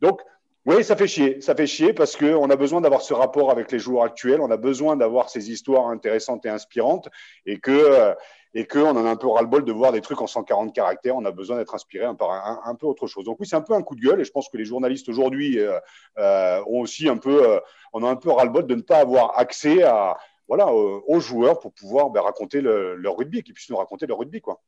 Donc, 0.00 0.20
oui, 0.66 0.82
ça 0.82 0.96
fait 0.96 1.06
chier. 1.06 1.42
Ça 1.42 1.54
fait 1.54 1.66
chier 1.66 1.92
parce 1.92 2.16
qu'on 2.16 2.48
a 2.48 2.56
besoin 2.56 2.80
d'avoir 2.80 3.02
ce 3.02 3.12
rapport 3.12 3.50
avec 3.50 3.70
les 3.70 3.78
joueurs 3.78 4.04
actuels. 4.04 4.40
On 4.40 4.50
a 4.50 4.56
besoin 4.56 4.96
d'avoir 4.96 5.28
ces 5.28 5.50
histoires 5.50 5.88
intéressantes 5.88 6.46
et 6.46 6.48
inspirantes 6.48 7.10
et 7.44 7.58
que 7.58 7.70
euh, 7.70 8.14
et 8.54 8.66
qu'on 8.66 8.96
en 8.96 9.04
a 9.04 9.10
un 9.10 9.16
peu 9.16 9.26
ras-le-bol 9.26 9.64
de 9.64 9.72
voir 9.72 9.92
des 9.92 10.00
trucs 10.00 10.22
en 10.22 10.26
140 10.26 10.74
caractères. 10.74 11.16
On 11.16 11.24
a 11.26 11.32
besoin 11.32 11.58
d'être 11.58 11.74
inspiré 11.74 12.06
par 12.16 12.30
un, 12.66 12.74
peu 12.76 12.86
autre 12.86 13.06
chose. 13.06 13.24
Donc 13.24 13.40
oui, 13.40 13.46
c'est 13.46 13.56
un 13.56 13.60
peu 13.60 13.74
un 13.74 13.82
coup 13.82 13.96
de 13.96 14.00
gueule 14.00 14.20
et 14.20 14.24
je 14.24 14.30
pense 14.30 14.48
que 14.48 14.56
les 14.56 14.64
journalistes 14.64 15.08
aujourd'hui 15.08 15.58
euh, 15.58 15.78
euh, 16.18 16.60
ont 16.66 16.80
aussi 16.80 17.08
un 17.08 17.16
peu, 17.16 17.60
on 17.92 18.02
a 18.04 18.08
un 18.08 18.16
peu 18.16 18.30
ras-le-bol 18.30 18.66
de 18.66 18.74
ne 18.76 18.82
pas 18.82 18.98
avoir 18.98 19.38
accès 19.38 19.82
à 19.82 20.16
voilà 20.46 20.72
aux, 20.72 21.20
joueurs 21.20 21.58
pour 21.58 21.72
pouvoir 21.72 22.10
ben, 22.10 22.20
raconter 22.20 22.60
leur 22.60 23.16
rugby, 23.16 23.42
qu'ils 23.42 23.54
puissent 23.54 23.70
nous 23.70 23.76
raconter 23.76 24.06
leur 24.06 24.18
rugby 24.18 24.40
quoi. 24.40 24.60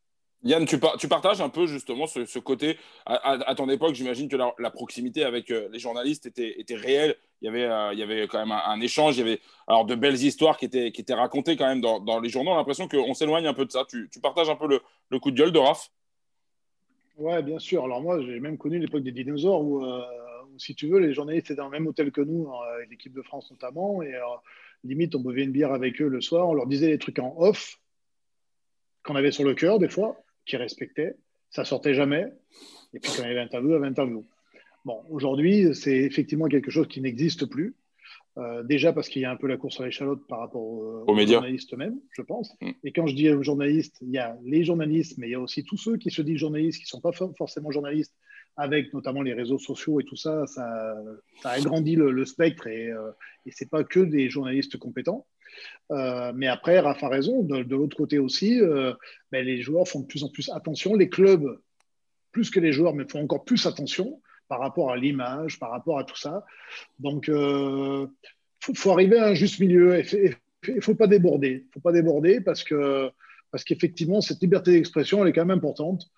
Yann, 0.47 0.65
tu, 0.65 0.79
partages 1.09 1.41
un 1.41 1.49
peu 1.49 1.67
justement 1.67 2.07
ce, 2.07 2.39
côté. 2.39 2.79
À, 3.05 3.55
ton 3.57 3.69
époque, 3.69 3.95
j'imagine 3.95 4.29
que 4.29 4.37
la, 4.37 4.71
proximité 4.71 5.25
avec 5.25 5.51
euh, 5.51 5.69
les 5.73 5.81
journalistes 5.81 6.27
était, 6.27 6.77
réelle. 6.77 7.17
Il 7.43 7.47
y, 7.47 7.49
avait, 7.49 7.65
euh, 7.65 8.27
quand 8.29 8.39
même 8.39 8.53
un, 8.53 8.81
échange. 8.81 9.17
Il 9.17 9.19
y 9.19 9.23
avait 9.23 9.41
alors, 9.67 9.85
de 9.87 9.97
belles 9.97 10.23
histoires 10.23 10.57
qui 10.57 10.67
étaient, 10.67 11.15
racontées 11.15 11.57
quand 11.57 11.67
même 11.67 11.81
dans, 11.81 12.21
les 12.21 12.29
journaux. 12.29 12.53
On 12.53 12.55
a 12.55 12.59
l'impression 12.59 12.87
qu'on 12.87 13.13
s'éloigne 13.13 13.47
un 13.47 13.55
peu 13.55 13.65
de 13.65 13.73
ça. 13.73 13.85
Tu, 13.89 14.09
partages 14.23 14.49
un 14.49 14.55
peu 14.55 14.69
le, 15.11 15.19
coup 15.19 15.33
de 15.33 15.37
gueule 15.37 15.51
de 15.51 15.59
Raph? 15.59 15.89
Ouais, 17.17 17.43
bien 17.43 17.59
sûr. 17.59 17.85
Alors, 17.85 18.01
moi, 18.01 18.23
j'ai 18.23 18.39
même 18.39 18.57
connu 18.57 18.79
l'époque 18.79 19.03
des 19.03 19.13
dinosaures 19.13 19.63
où, 19.63 19.85
euh, 19.85 20.01
si 20.59 20.77
tu 20.77 20.87
veux, 20.87 21.01
les 21.01 21.13
journalistes 21.13 21.47
étaient 21.47 21.57
dans 21.57 21.65
le 21.65 21.73
même 21.73 21.89
hôtel 21.89 22.13
que 22.13 22.21
nous, 22.21 22.49
avec 22.77 22.91
l'équipe 22.91 23.13
de 23.13 23.23
France 23.23 23.51
notamment. 23.51 24.01
Et 24.01 24.15
limite, 24.85 25.17
on 25.17 25.21
buvait 25.21 25.43
une 25.43 25.53
bière 25.53 25.73
avec 25.73 26.01
eux 26.01 26.09
le 26.09 26.21
soir. 26.21 26.49
On 26.49 26.55
leur 26.55 26.69
disait 26.69 26.89
des 26.89 26.99
trucs 26.99 27.19
en 27.19 27.35
off 27.37 27.81
qu'on 29.03 29.17
avait 29.17 29.33
sur 29.33 29.45
le 29.45 29.55
cœur, 29.55 29.81
des 29.81 29.89
fois 29.89 30.17
qui 30.47 30.57
respectait. 30.57 31.17
Ça 31.51 31.65
sortait 31.65 31.95
jamais. 31.95 32.27
Et 32.95 33.01
puis 33.01 33.13
quand 33.17 33.23
il 33.25 33.29
y 33.29 33.33
avait 33.33 33.41
interview, 33.41 33.71
il 33.71 33.73
y 33.73 33.77
avait 33.77 33.89
interview. 33.89 34.25
Bon, 34.85 35.03
aujourd'hui, 35.11 35.75
c'est 35.75 35.97
effectivement 35.97 36.47
quelque 36.47 36.71
chose 36.71 36.89
qui 36.89 37.01
n'existe 37.01 37.47
plus. 37.47 37.75
Euh, 38.39 38.63
déjà 38.63 38.93
parce 38.93 39.09
qu'il 39.09 39.23
y 39.23 39.25
a 39.25 39.31
un 39.31 39.37
peu 39.37 39.47
la 39.47 39.57
course 39.57 39.81
à 39.81 39.87
l'échalote 39.87 40.27
par 40.29 40.41
rapport 40.41 40.63
aux, 40.63 41.07
journalistes 41.27 41.73
eux-mêmes, 41.73 41.99
je 42.13 42.21
pense. 42.21 42.55
Mm. 42.61 42.71
Et 42.85 42.93
quand 42.93 43.07
je 43.07 43.15
dis 43.15 43.31
aux 43.31 43.43
journalistes, 43.43 43.97
il 44.03 44.11
y 44.11 44.19
a 44.19 44.37
les 44.45 44.63
journalistes, 44.63 45.17
mais 45.17 45.29
il 45.29 45.31
y 45.31 45.35
a 45.35 45.41
aussi 45.41 45.65
tous 45.65 45.79
ceux 45.79 45.97
qui 45.97 46.11
se 46.11 46.21
disent 46.21 46.37
journalistes, 46.37 46.79
qui 46.79 46.85
ne 46.85 46.89
sont 46.89 47.01
pas 47.01 47.13
forcément 47.13 47.71
journalistes, 47.71 48.15
avec 48.59 48.93
notamment 48.93 49.23
les 49.23 49.33
réseaux 49.33 49.59
sociaux 49.59 50.01
et 50.01 50.05
tout 50.05 50.17
ça, 50.17 50.47
ça, 50.47 50.95
ça 51.41 51.51
agrandit 51.51 51.97
le, 51.97 52.25
spectre 52.25 52.67
et, 52.67 52.91
euh, 52.91 53.11
et 53.47 53.51
ce 53.51 53.65
n'est 53.65 53.69
pas 53.69 53.85
que 53.85 54.01
des 54.01 54.29
journalistes 54.29 54.77
compétents. 54.79 55.27
Euh, 55.93 56.33
mais 56.35 56.47
après, 56.47 56.79
Rafa 56.81 57.07
a 57.07 57.09
raison. 57.09 57.43
De, 57.43 57.63
l'autre 57.75 57.97
côté 57.97 58.19
aussi, 58.19 58.61
euh, 58.61 58.93
les 59.33 59.61
joueurs 59.63 59.87
font 59.87 60.01
de 60.01 60.07
plus 60.07 60.25
en 60.25 60.29
plus 60.29 60.51
attention. 60.51 60.95
Les 60.95 61.09
clubs, 61.09 61.59
plus 62.33 62.51
que 62.51 62.61
les 62.61 62.73
joueurs, 62.73 62.95
mais 62.95 63.05
font 63.09 63.23
encore 63.23 63.45
plus 63.45 63.67
attention 63.67 64.21
par 64.49 64.61
rapport 64.61 64.93
à 64.93 64.97
l'image, 64.97 65.59
par 65.59 65.71
rapport 65.71 65.99
à 65.99 66.05
tout 66.05 66.17
ça. 66.17 66.45
Donc, 66.99 67.27
il 67.29 67.35
euh, 67.35 68.07
faut, 68.75 68.91
arriver 68.91 69.19
à 69.19 69.29
un 69.29 69.35
juste 69.35 69.61
milieu. 69.61 70.03
Il 70.69 70.75
ne 70.75 70.81
faut 70.81 70.95
pas 70.95 71.07
déborder. 71.07 71.67
Il 71.67 71.73
faut 71.73 71.81
pas 71.81 71.93
déborder 71.93 72.41
parce 72.41 72.65
que 72.65 73.11
parce 73.53 73.63
qu'effectivement, 73.65 74.21
cette 74.21 74.43
liberté 74.43 74.73
d'expression, 74.73 75.23
elle 75.23 75.31
est 75.31 75.33
quand 75.33 75.47
même 75.47 75.57
importante. 75.57 76.11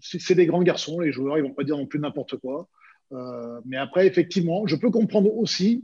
c'est 0.00 0.34
des 0.34 0.46
grands 0.46 0.62
garçons, 0.62 1.00
les 1.00 1.10
joueurs, 1.10 1.38
ils 1.38 1.42
vont 1.42 1.54
pas 1.54 1.64
dire 1.64 1.76
non 1.76 1.86
plus 1.86 1.98
n'importe 1.98 2.36
quoi. 2.36 2.68
mais 3.64 3.78
après, 3.78 4.06
effectivement, 4.06 4.66
je 4.66 4.76
peux 4.76 4.90
comprendre 4.90 5.34
aussi 5.34 5.82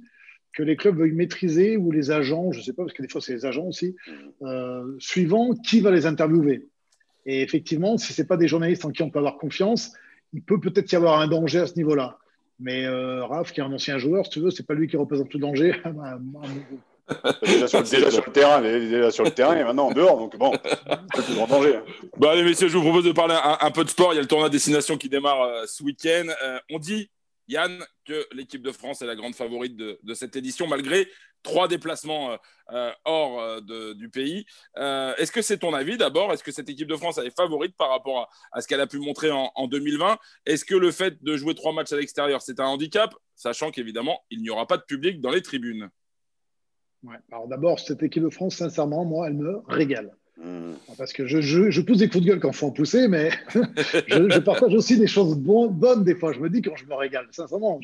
que 0.55 0.62
les 0.62 0.77
clubs 0.77 0.97
veuillent 0.97 1.12
maîtriser 1.12 1.77
ou 1.77 1.90
les 1.90 2.11
agents, 2.11 2.53
je 2.53 2.59
ne 2.59 2.64
sais 2.64 2.73
pas, 2.73 2.85
parce 2.85 2.95
que 2.95 3.03
des 3.03 3.09
fois 3.09 3.21
c'est 3.21 3.35
les 3.35 3.45
agents 3.45 3.67
aussi, 3.67 3.97
euh, 4.43 4.85
suivant 4.99 5.55
qui 5.55 5.81
va 5.81 5.90
les 5.90 6.07
interviewer. 6.07 6.69
Et 7.27 7.43
effectivement, 7.43 7.99
si 7.99 8.12
ce 8.12 8.23
n'est 8.23 8.29
pas 8.29 8.37
des 8.37 8.49
journalistes 8.49 8.85
en 8.85 8.90
qui 8.90 9.03
on 9.03 9.11
peut 9.11 9.19
avoir 9.19 9.37
confiance, 9.37 9.93
il 10.33 10.43
peut 10.43 10.61
peut-être 10.61 10.90
y 10.93 10.97
avoir 10.97 11.21
un 11.21 11.27
danger 11.27 11.61
à 11.61 11.67
ce 11.67 11.75
niveau-là. 11.75 12.19
Mais 12.61 12.87
euh, 12.87 13.25
Raph, 13.25 13.53
qui 13.53 13.61
est 13.61 13.64
un 13.64 13.73
ancien 13.73 13.99
joueur, 13.99 14.27
si 14.27 14.31
tu 14.31 14.40
veux, 14.40 14.51
c'est 14.51 14.67
pas 14.67 14.75
lui 14.75 14.87
qui 14.87 14.97
représente 14.97 15.33
le 15.35 15.40
danger. 15.40 15.73
déjà, 17.43 17.67
sur, 17.67 17.81
le 17.81 18.31
terrain, 18.31 18.62
déjà 18.62 19.11
sur 19.11 19.25
le 19.25 19.31
terrain 19.31 19.57
et 19.57 19.64
maintenant 19.64 19.88
en 19.88 19.93
dehors, 19.93 20.19
donc 20.19 20.38
bon, 20.38 20.53
plus 21.12 21.35
grand 21.35 21.49
danger. 21.49 21.77
Hein. 21.77 21.83
Bon, 22.17 22.29
allez, 22.29 22.45
messieurs, 22.45 22.69
je 22.69 22.77
vous 22.77 22.85
propose 22.85 23.05
de 23.05 23.12
parler 23.12 23.35
un, 23.61 23.71
peu 23.73 23.83
de 23.83 23.90
sport. 23.90 24.12
Il 24.12 24.17
y 24.17 24.19
a 24.19 24.23
le 24.23 24.29
tournoi 24.29 24.49
destination 24.51 24.97
qui 24.97 25.09
démarre 25.09 25.43
euh, 25.43 25.64
ce 25.67 25.83
week-end. 25.83 26.27
on 26.71 26.79
dit 26.79 27.11
Yann, 27.48 27.85
que 28.04 28.26
l'équipe 28.33 28.62
de 28.62 28.72
France 28.72 29.02
est 29.02 29.07
la 29.07 29.16
grande 29.16 29.35
favorite 29.35 29.76
de, 29.76 30.14
cette 30.14 30.37
édition, 30.37 30.66
malgré 30.66 31.09
trois 31.42 31.68
déplacements 31.68 32.33
euh, 32.33 32.37
euh, 32.72 32.90
hors 33.04 33.40
euh, 33.40 33.94
du 33.94 34.09
pays. 34.09 34.46
Est-ce 34.76 35.30
que 35.30 35.42
c'est 35.42 35.59
ton 35.59 35.74
avis 35.74 35.96
d'abord? 35.96 36.33
Est-ce 36.33 36.42
que 36.42 36.52
cette 36.52 36.68
équipe 36.68 36.88
de 36.88 36.96
France 36.96 37.18
est 37.18 37.35
favorite 37.37 37.76
par 37.76 37.90
rapport 37.90 38.30
à, 38.52 38.61
ce 38.61 38.68
qu'elle 38.68 38.80
a 38.80 38.87
pu 38.87 38.98
montrer 38.98 39.30
en, 39.30 39.68
2020 39.68 40.18
Est-ce 40.46 40.64
que 40.64 40.74
le 40.74 40.90
fait 40.90 41.22
de 41.22 41.37
jouer 41.37 41.54
trois 41.54 41.72
matchs 41.72 41.92
à 41.92 41.96
l'extérieur, 41.96 42.42
c'est 42.42 42.61
un 42.61 42.66
handicap, 42.66 43.14
sachant 43.37 43.70
qu'évidemment, 43.70 44.20
il 44.30 44.40
n'y 44.40 44.50
aura 44.50 44.66
pas 44.66 44.76
de 44.76 44.85
public 44.85 45.20
dans 45.20 45.30
les 45.30 45.42
tribunes. 45.42 45.90
D'abord, 47.48 47.78
cette 47.78 48.02
équipe 48.02 48.22
de 48.22 48.30
France, 48.30 48.57
sincèrement, 48.57 49.04
moi, 49.04 49.26
elle 49.26 49.35
me 49.35 49.59
régale. 49.66 50.16
Hmm. 50.37 50.73
Parce 50.99 51.12
que 51.12 51.27
je, 51.27 51.81
pousse 51.81 51.99
des 51.99 52.09
coups 52.09 52.25
de 52.25 52.31
gueule 52.31 52.40
quand 52.40 52.51
il 52.51 52.57
faut 52.57 52.66
en 52.66 52.73
pousser, 52.73 53.07
mais 53.07 53.31
je, 53.55 54.38
partage 54.40 54.75
aussi 54.75 54.99
des 54.99 55.07
choses 55.07 55.37
bonnes 55.37 56.03
des 56.03 56.14
fois. 56.14 56.33
Je 56.33 56.40
me 56.40 56.51
dis 56.51 56.61
quand 56.61 56.77
je 56.77 56.87
me 56.87 56.94
régale, 56.94 57.27
sincèrement. 57.31 57.81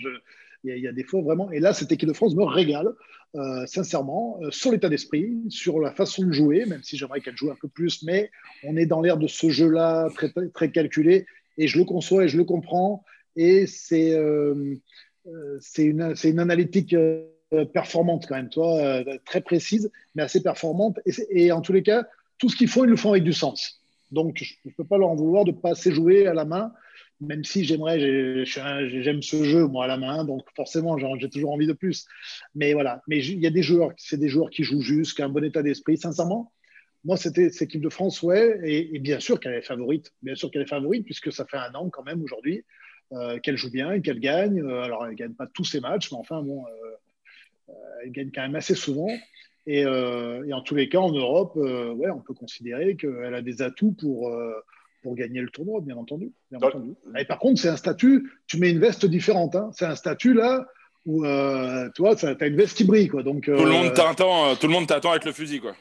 Il 0.65 0.77
y, 0.77 0.89
a 0.89 0.93
des 0.93 1.05
fois 1.05 1.23
vraiment. 1.23 1.51
Et 1.53 1.61
là, 1.61 1.73
cette 1.73 1.91
équipe 1.93 2.09
de 2.09 2.13
France 2.13 2.35
me 2.35 2.45
régale, 2.45 2.89
euh, 3.35 3.65
sincèrement, 3.67 4.39
euh, 4.43 4.51
sur 4.51 4.73
l'état 4.73 4.91
d'esprit, 4.91 5.33
sur 5.49 5.81
la 5.81 5.93
façon 5.93 6.27
de 6.27 6.33
jouer, 6.33 6.67
même 6.67 6.83
si 6.83 6.99
j'aimerais 6.99 7.21
qu'elle 7.21 7.37
joue 7.37 7.51
un 7.51 7.57
peu 7.59 7.69
plus. 7.69 8.03
Mais 8.03 8.31
on 8.65 8.77
est 8.77 8.87
dans 8.87 9.01
l'air 9.01 9.17
de 9.17 9.27
ce 9.27 9.49
jeu-là, 9.49 10.09
très, 10.53 10.71
calculé. 10.71 11.27
Et 11.57 11.69
je 11.69 11.79
le 11.79 11.85
conçois 11.85 12.25
et 12.25 12.29
je 12.29 12.37
le 12.37 12.45
comprends. 12.45 13.05
Et 13.37 13.67
c'est 13.67 14.13
euh, 14.13 14.77
une, 15.79 16.39
analytique 16.41 16.97
performante 17.73 18.27
quand 18.29 18.37
même, 18.37 18.51
toi, 18.51 19.03
très 19.25 19.41
précise, 19.41 19.91
mais 20.15 20.23
assez 20.23 20.43
performante. 20.43 20.99
Et 21.31 21.53
en 21.53 21.63
tous 21.63 21.73
les 21.73 21.83
cas, 21.83 22.07
tout 22.41 22.49
ce 22.49 22.57
qu'il 22.57 22.69
faut, 22.69 22.85
ils 22.85 22.91
le 22.91 22.97
font 22.97 23.11
avec 23.11 23.23
du 23.23 23.33
sens. 23.33 23.81
Donc, 24.11 24.39
je 24.43 24.55
ne 24.65 24.73
peux 24.73 24.85
pas 24.85 24.99
leur 24.99 25.11
en 25.11 25.15
vouloir 25.15 25.45
de 25.45 25.53
ne 25.53 25.57
pas 25.57 25.71
assez 25.71 25.93
jouer 25.93 26.27
à 26.27 26.35
la 26.35 26.45
main, 26.45 26.73
même 27.21 27.45
si 27.45 27.65
j'aimerais, 27.65 28.45
j'aime 28.45 29.23
ce 29.23 29.45
jeu, 29.45 29.67
moi, 29.67 29.85
à 29.85 29.89
la 29.89 29.99
main, 29.99 30.25
donc 30.25 30.47
forcément, 30.57 30.97
j'ai 31.19 31.29
toujours 31.29 31.53
envie 31.53 31.67
de 31.67 31.75
plus. 31.75 32.07
Mais 32.55 32.73
voilà, 32.73 33.03
mais 33.07 33.25
il 33.25 33.39
y 33.39 33.47
a 33.47 33.51
des 33.51 33.63
joueurs, 33.63 33.93
c'est 33.99 34.19
des 34.19 34.29
joueurs 34.29 34.51
qui 34.51 34.65
jouent 34.65 34.81
juste, 34.81 35.15
qui 35.15 35.23
ont 35.23 35.27
un 35.27 35.29
bon 35.29 35.45
état 35.45 35.63
d'esprit. 35.63 35.99
Sincèrement, 35.99 36.51
moi, 37.05 37.17
c'était 37.17 37.51
cette 37.51 37.69
équipe 37.69 37.83
de 37.83 37.89
France, 37.89 38.23
ouais, 38.23 38.59
et, 38.65 38.99
bien 38.99 39.21
sûr 39.21 39.39
qu'elle 39.39 39.55
est 39.55 39.63
favorite, 39.63 40.13
bien 40.23 40.35
sûr 40.35 40.51
qu'elle 40.51 40.63
est 40.63 40.69
favorite, 40.69 41.05
puisque 41.05 41.33
ça 41.33 41.45
fait 41.47 41.59
un 41.59 41.75
an 41.75 41.89
quand 41.91 42.03
même 42.03 42.23
aujourd'hui 42.23 42.65
euh, 43.13 43.39
qu'elle 43.39 43.57
joue 43.57 43.71
bien 43.71 43.93
et 43.93 44.03
qu'elle 44.03 44.21
gagne. 44.21 44.61
Euh, 44.61 44.83
alors, 44.83 45.05
elle 45.05 45.13
ne 45.13 45.17
gagne 45.17 45.35
pas 45.35 45.47
tous 45.47 45.65
ses 45.65 45.81
matchs, 45.81 46.11
mais 46.11 46.19
enfin, 46.19 46.43
bon, 46.43 46.65
euh, 46.67 47.73
elle 48.03 48.13
gagne 48.13 48.31
quand 48.35 48.43
même 48.43 48.57
assez 48.57 48.75
souvent. 48.75 49.09
Euh, 49.79 50.45
et, 50.47 50.53
en 50.53 50.63
tous 50.63 50.75
les 50.75 50.89
cas, 50.89 50.99
en 50.99 51.13
Europe, 51.13 51.53
euh, 51.57 51.93
ouais, 51.93 52.11
on 52.11 52.21
peut 52.21 52.35
considérer 52.35 52.97
qu'elle 52.97 53.35
a 53.35 53.43
des 53.43 53.63
atouts 53.63 53.93
pour, 53.93 54.29
euh, 54.29 54.53
pour 55.03 55.15
gagner 55.15 55.41
le 55.41 55.51
tournoi, 55.51 55.81
bien 55.81 55.97
entendu. 55.97 56.33
Et 57.19 57.25
par 57.25 57.39
contre, 57.39 57.61
c'est 57.61 57.69
un 57.69 57.77
statut, 57.77 58.31
tu 58.47 58.59
mets 58.59 58.71
une 58.71 58.81
veste 58.81 59.07
différente. 59.07 59.55
Hein. 59.57 59.71
C'est 59.73 59.87
un 59.87 59.95
statut 59.95 60.35
là 60.35 60.67
où 61.07 61.25
tu 61.25 62.03
vois, 62.03 62.15
tu 62.15 62.27
as 62.27 62.47
une 62.47 62.57
veste 62.57 62.77
qui 62.77 62.85
brille. 62.85 63.09
Quoi. 63.09 63.23
Donc, 63.23 63.45
tout, 63.45 63.53
le 63.53 63.71
monde 63.71 63.95
t'attend, 63.95 64.55
tout 64.57 64.67
le 64.67 64.73
monde 64.73 64.87
t'attend 64.87 65.11
avec 65.11 65.25
le 65.25 65.33
fusil. 65.33 65.61
Quoi. 65.61 65.75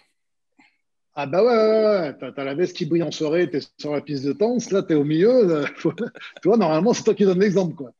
Ah 1.16 1.26
bah 1.26 1.44
ouais, 1.44 1.50
ouais, 1.50 2.00
ouais. 2.00 2.34
tu 2.34 2.40
as, 2.40 2.44
la 2.46 2.56
veste 2.56 2.78
qui 2.78 2.86
brille 2.86 3.04
en 3.04 3.12
soirée, 3.12 3.50
tu 3.50 3.58
es 3.58 3.62
sur 3.78 3.92
la 3.92 4.00
piste 4.00 4.24
de 4.24 4.32
danse, 4.32 4.72
là 4.72 4.84
tu 4.84 4.94
es 4.94 4.96
au 4.96 5.04
milieu. 5.04 5.66
tu 5.82 6.48
vois, 6.48 6.56
normalement, 6.56 6.94
c'est 6.94 7.04
toi 7.04 7.14
qui 7.14 7.26
donnes 7.26 7.42
l'exemple. 7.42 7.76
quoi. 7.76 7.92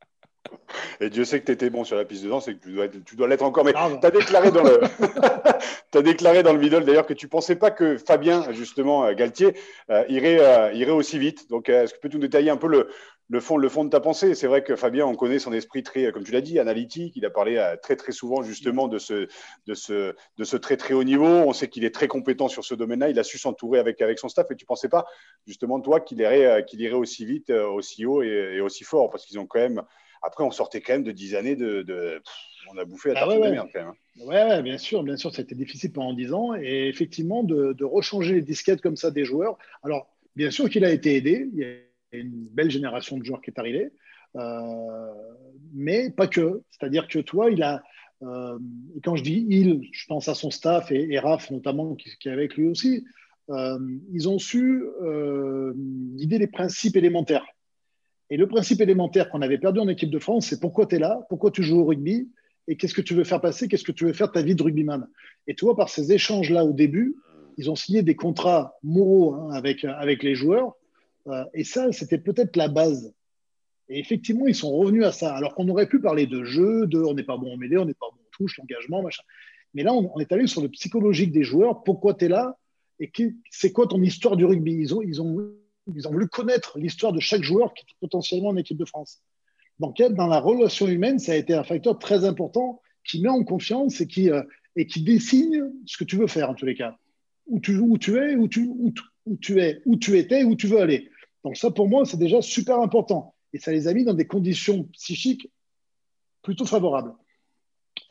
Et 1.00 1.10
Dieu 1.10 1.24
sait 1.24 1.40
que 1.40 1.46
tu 1.46 1.52
étais 1.52 1.70
bon 1.70 1.84
sur 1.84 1.96
la 1.96 2.04
piste 2.04 2.24
de 2.24 2.28
danse 2.28 2.48
et 2.48 2.54
que 2.54 2.62
tu 2.62 2.72
dois, 2.72 2.88
tu 2.88 3.16
dois 3.16 3.28
l'être 3.28 3.42
encore. 3.42 3.64
Mais 3.64 3.72
tu 3.72 4.06
as 4.06 4.10
déclaré 4.10 4.50
dans 4.50 4.62
le, 4.62 4.80
as 5.94 6.02
déclaré 6.02 6.42
dans 6.42 6.52
le 6.52 6.58
middle 6.58 6.84
d'ailleurs 6.84 7.06
que 7.06 7.14
tu 7.14 7.26
ne 7.26 7.30
pensais 7.30 7.56
pas 7.56 7.70
que 7.70 7.96
Fabien, 7.96 8.52
justement, 8.52 9.04
euh, 9.04 9.14
Galtier, 9.14 9.54
euh, 9.90 10.04
irait, 10.08 10.38
euh, 10.40 10.72
irait 10.72 10.92
aussi 10.92 11.18
vite. 11.18 11.48
Donc, 11.50 11.68
est-ce 11.68 11.94
que 11.94 11.98
tu 11.98 12.08
peux 12.08 12.14
nous 12.14 12.20
détailler 12.20 12.50
un 12.50 12.56
peu 12.56 12.68
le, 12.68 12.88
le 13.28 13.40
fond, 13.40 13.56
le 13.56 13.68
fond 13.68 13.84
de 13.84 13.90
ta 13.90 14.00
pensée? 14.00 14.34
C'est 14.34 14.46
vrai 14.46 14.62
que 14.62 14.76
Fabien, 14.76 15.06
on 15.06 15.14
connaît 15.14 15.38
son 15.38 15.52
esprit 15.52 15.82
très, 15.82 16.12
comme 16.12 16.22
tu 16.22 16.32
l'as 16.32 16.42
dit, 16.42 16.58
analytique. 16.58 17.14
Il 17.16 17.24
a 17.24 17.30
parlé 17.30 17.74
très 17.82 17.96
très 17.96 18.12
souvent 18.12 18.42
justement 18.42 18.86
de 18.86 18.98
ce, 18.98 19.26
de 19.66 19.74
ce, 19.74 20.14
de 20.36 20.44
ce 20.44 20.56
très 20.56 20.76
très 20.76 20.94
haut 20.94 21.04
niveau. 21.04 21.26
On 21.26 21.52
sait 21.52 21.68
qu'il 21.68 21.84
est 21.84 21.94
très 21.94 22.08
compétent 22.08 22.48
sur 22.48 22.64
ce 22.64 22.74
domaine-là. 22.74 23.08
Il 23.08 23.18
a 23.18 23.24
su 23.24 23.38
s'entourer 23.38 23.78
avec, 23.78 24.02
avec 24.02 24.18
son 24.18 24.28
staff. 24.28 24.50
Et 24.50 24.56
tu 24.56 24.66
pensais 24.66 24.88
pas 24.88 25.06
justement 25.46 25.80
toi 25.80 26.00
qu'il 26.00 26.20
irait, 26.20 26.64
qu'il 26.66 26.80
irait 26.80 26.94
aussi 26.94 27.24
vite, 27.24 27.50
aussi 27.50 28.04
haut 28.04 28.22
et, 28.22 28.60
aussi 28.60 28.84
fort 28.84 29.10
parce 29.10 29.24
qu'ils 29.24 29.38
ont 29.38 29.46
quand 29.46 29.60
même. 29.60 29.82
Après, 30.22 30.44
on 30.44 30.50
sortait 30.50 30.80
quand 30.80 30.94
même 30.94 31.04
de 31.04 31.12
dix 31.12 31.34
années 31.34 31.56
de. 31.56 32.22
on 32.72 32.76
a 32.78 32.84
bouffé 32.84 33.12
la 33.12 33.22
ah 33.22 33.26
tarte 33.26 33.42
de 33.42 33.48
merde 33.48 33.68
quand 33.72 33.80
même. 33.80 33.88
Hein. 33.88 34.24
Ouais, 34.24 34.62
bien 34.62 34.78
sûr, 34.78 35.02
bien 35.02 35.16
sûr, 35.16 35.32
ça 35.32 35.40
a 35.40 35.44
été 35.44 35.54
difficile 35.54 35.92
pendant 35.92 36.12
dix 36.12 36.32
ans. 36.32 36.54
Et 36.54 36.88
effectivement, 36.88 37.42
de, 37.42 37.72
de 37.72 37.84
rechanger 37.84 38.34
les 38.34 38.42
disquettes 38.42 38.80
comme 38.80 38.96
ça 38.96 39.10
des 39.10 39.24
joueurs. 39.24 39.56
Alors, 39.82 40.08
bien 40.36 40.50
sûr 40.50 40.68
qu'il 40.68 40.84
a 40.84 40.90
été 40.90 41.16
aidé. 41.16 41.48
Il 41.52 41.58
y 41.58 41.64
a 41.64 41.76
une 42.12 42.46
belle 42.50 42.70
génération 42.70 43.18
de 43.18 43.24
joueurs 43.24 43.40
qui 43.40 43.50
est 43.50 43.58
arrivée, 43.58 43.92
euh, 44.36 45.12
mais 45.72 46.10
pas 46.10 46.26
que. 46.26 46.62
C'est-à-dire 46.70 47.08
que 47.08 47.18
toi, 47.18 47.50
il 47.50 47.62
a, 47.62 47.82
euh, 48.22 48.58
quand 49.04 49.16
je 49.16 49.22
dis 49.22 49.46
il, 49.48 49.88
je 49.92 50.06
pense 50.06 50.28
à 50.28 50.34
son 50.34 50.50
staff 50.50 50.90
et, 50.90 51.18
Raph 51.18 51.50
notamment 51.50 51.94
qui, 51.94 52.10
est 52.28 52.32
avec 52.32 52.56
lui 52.56 52.68
aussi, 52.68 53.04
euh, 53.50 53.78
ils 54.12 54.28
ont 54.28 54.38
su 54.38 54.84
guider 56.14 56.38
les 56.38 56.46
principes 56.46 56.96
élémentaires. 56.96 57.46
Et 58.30 58.36
le 58.36 58.46
principe 58.46 58.80
élémentaire 58.80 59.28
qu'on 59.28 59.42
avait 59.42 59.58
perdu 59.58 59.80
en 59.80 59.88
équipe 59.88 60.10
de 60.10 60.18
France, 60.18 60.46
c'est 60.46 60.60
pourquoi 60.60 60.86
tu 60.86 60.96
es 60.96 60.98
là, 60.98 61.26
pourquoi 61.28 61.50
tu 61.50 61.62
joues 61.62 61.80
au 61.80 61.84
rugby 61.84 62.28
et 62.68 62.76
qu'est-ce 62.76 62.94
que 62.94 63.00
tu 63.00 63.14
veux 63.14 63.24
faire 63.24 63.40
passer, 63.40 63.66
qu'est-ce 63.66 63.84
que 63.84 63.92
tu 63.92 64.04
veux 64.04 64.12
faire 64.12 64.28
de 64.28 64.32
ta 64.32 64.42
vie 64.42 64.54
de 64.54 64.62
rugbyman. 64.62 65.08
Et 65.48 65.54
toi, 65.54 65.76
par 65.76 65.88
ces 65.88 66.12
échanges-là 66.12 66.64
au 66.64 66.72
début, 66.72 67.16
ils 67.56 67.70
ont 67.70 67.74
signé 67.74 68.02
des 68.02 68.14
contrats 68.14 68.76
moraux 68.84 69.34
hein, 69.34 69.50
avec, 69.52 69.84
avec 69.84 70.22
les 70.22 70.34
joueurs 70.34 70.76
euh, 71.26 71.44
et 71.54 71.64
ça, 71.64 71.92
c'était 71.92 72.18
peut-être 72.18 72.56
la 72.56 72.68
base. 72.68 73.12
Et 73.88 73.98
effectivement, 73.98 74.46
ils 74.46 74.54
sont 74.54 74.70
revenus 74.70 75.04
à 75.04 75.12
ça. 75.12 75.34
Alors 75.34 75.54
qu'on 75.54 75.68
aurait 75.68 75.88
pu 75.88 76.00
parler 76.00 76.26
de 76.26 76.44
jeu, 76.44 76.86
de 76.86 76.98
on 76.98 77.14
n'est 77.14 77.24
pas 77.24 77.36
bon 77.36 77.54
en 77.54 77.56
mêlée, 77.56 77.78
on 77.78 77.84
n'est 77.84 77.94
pas 77.94 78.06
bon 78.10 78.18
en 78.18 78.30
touche, 78.32 78.58
l'engagement, 78.58 79.02
machin. 79.02 79.22
Mais 79.74 79.82
là, 79.82 79.92
on, 79.92 80.18
est 80.18 80.32
allé 80.32 80.46
sur 80.46 80.62
le 80.62 80.68
psychologique 80.68 81.32
des 81.32 81.42
joueurs. 81.42 81.82
Pourquoi 81.84 82.14
tu 82.14 82.24
es 82.24 82.28
là 82.28 82.56
Et 82.98 83.10
c'est 83.50 83.72
quoi 83.72 83.86
ton 83.86 84.02
histoire 84.02 84.36
du 84.36 84.44
rugby? 84.44 84.72
Ils 84.72 84.94
ont, 84.94 85.02
ils, 85.02 85.20
ont, 85.22 85.52
ils 85.96 86.08
ont 86.08 86.12
voulu 86.12 86.28
connaître 86.28 86.78
l'histoire 86.78 87.12
de 87.12 87.20
chaque 87.20 87.42
joueur 87.42 87.74
qui 87.74 87.84
est 87.84 87.94
potentiellement 88.00 88.50
en 88.50 88.56
équipe 88.56 88.78
de 88.78 88.84
France. 88.84 89.22
Donc, 89.78 89.96
dans 90.02 90.26
la 90.26 90.40
relation 90.40 90.86
humaine, 90.88 91.18
ça 91.18 91.32
a 91.32 91.36
été 91.36 91.54
un 91.54 91.64
facteur 91.64 91.98
très 91.98 92.24
important 92.24 92.80
qui 93.04 93.22
met 93.22 93.28
en 93.28 93.44
confiance 93.44 94.00
et 94.00 94.06
qui, 94.06 94.30
euh, 94.30 94.42
dessine 94.76 95.72
ce 95.86 95.96
que 95.96 96.04
tu 96.04 96.16
veux 96.16 96.26
faire 96.26 96.50
en 96.50 96.54
tous 96.54 96.66
les 96.66 96.74
cas. 96.74 96.96
Où 97.46 97.60
tu, 97.60 97.72
es, 97.72 98.36
où 98.36 98.48
tu, 98.48 98.60
où, 98.60 98.92
où 99.26 99.36
tu 99.36 99.60
es, 99.60 99.80
où 99.86 99.96
tu 99.96 100.18
étais, 100.18 100.44
où 100.44 100.54
tu 100.54 100.66
veux 100.66 100.80
aller. 100.80 101.10
Donc 101.44 101.56
ça, 101.56 101.70
pour 101.70 101.88
moi, 101.88 102.04
c'est 102.04 102.18
déjà 102.18 102.42
super 102.42 102.78
important. 102.80 103.34
Et 103.52 103.58
ça 103.58 103.72
les 103.72 103.88
a 103.88 103.94
mis 103.94 104.04
dans 104.04 104.14
des 104.14 104.26
conditions 104.26 104.84
psychiques 104.92 105.50
plutôt 106.42 106.66
favorables. 106.66 107.14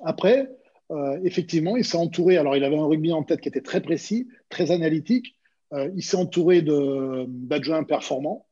Après, 0.03 0.49
euh, 0.91 1.19
effectivement, 1.23 1.77
il 1.77 1.85
s'est 1.85 1.97
entouré, 1.97 2.37
alors 2.37 2.55
il 2.55 2.63
avait 2.63 2.77
un 2.77 2.85
rugby 2.85 3.11
en 3.11 3.23
tête 3.23 3.41
qui 3.41 3.49
était 3.49 3.61
très 3.61 3.81
précis, 3.81 4.27
très 4.49 4.71
analytique. 4.71 5.35
Euh, 5.73 5.91
il 5.95 6.03
s'est 6.03 6.17
entouré 6.17 6.61
d'adjoints 6.61 7.83
performants, 7.83 8.47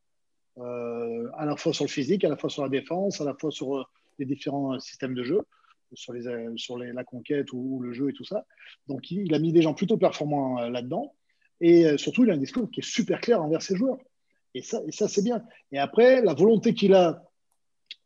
euh, 0.58 1.30
à 1.38 1.45
la 1.45 1.56
fois 1.56 1.73
sur 1.73 1.86
le 1.86 1.89
physique, 1.89 2.23
à 2.23 2.30
la 2.30 2.38
fois 2.38 2.49
sur 2.49 2.63
la 2.63 2.69
défense, 2.69 3.21
à 3.21 3.25
la 3.25 3.34
fois 3.34 3.51
sur 3.51 3.89
les 4.19 4.25
différents 4.25 4.80
systèmes 4.80 5.13
de 5.13 5.23
jeu, 5.23 5.41
sur, 5.93 6.13
la 6.13 7.03
conquête 7.03 7.53
ou, 7.53 7.80
le 7.82 7.93
jeu 7.93 8.10
et 8.10 8.13
tout 8.13 8.25
ça. 8.25 8.45
Donc 8.88 9.10
il 9.12 9.34
a 9.34 9.39
mis 9.39 9.51
des 9.51 9.62
gens 9.62 9.73
plutôt 9.73 9.97
performants 9.97 10.60
là-dedans. 10.69 11.13
Et 11.62 11.86
euh, 11.86 11.97
surtout, 11.97 12.23
il 12.23 12.30
a 12.30 12.34
un 12.34 12.38
discours 12.38 12.69
qui 12.69 12.82
est 12.82 12.88
super 12.88 13.19
clair 13.19 13.41
envers 13.41 13.62
ses 13.62 13.75
joueurs. 13.75 13.97
Et 14.53 14.62
ça, 14.62 14.82
c'est 15.08 15.23
bien. 15.23 15.43
Et 15.71 15.77
après, 15.77 16.21
la 16.21 16.34
volonté 16.34 16.73
qu'il 16.73 16.93
a 16.93 17.23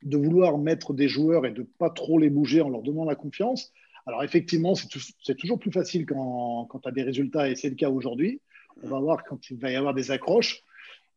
de 0.04 0.18
vouloir 0.18 0.58
mettre 0.58 0.94
des 0.94 1.08
joueurs 1.08 1.46
et 1.46 1.52
de 1.52 1.64
pas 1.64 1.90
trop 1.90 2.18
les 2.18 2.30
bouger 2.30 2.62
en 2.62 2.70
leur 2.70 2.82
donnant 2.82 3.06
la 3.06 3.16
confiance. 3.16 3.72
Alors 4.06 4.24
effectivement, 4.24 4.74
c'est 4.76 5.36
toujours 5.36 5.60
plus 5.60 5.72
facile 5.72 6.06
quand 6.06 6.68
tu 6.82 6.90
as 6.90 6.92
des 6.92 7.04
résultats, 7.04 7.50
et 7.50 7.56
c'est 7.56 7.70
le 7.70 7.76
cas 7.76 7.90
aujourd'hui. 7.90 8.42
On 8.84 8.88
va 8.88 9.00
voir 9.00 9.24
quand 9.24 9.50
il 9.50 9.58
va 9.58 9.72
y 9.72 9.76
avoir 9.76 9.94
des 9.94 10.12
accroches. 10.12 10.62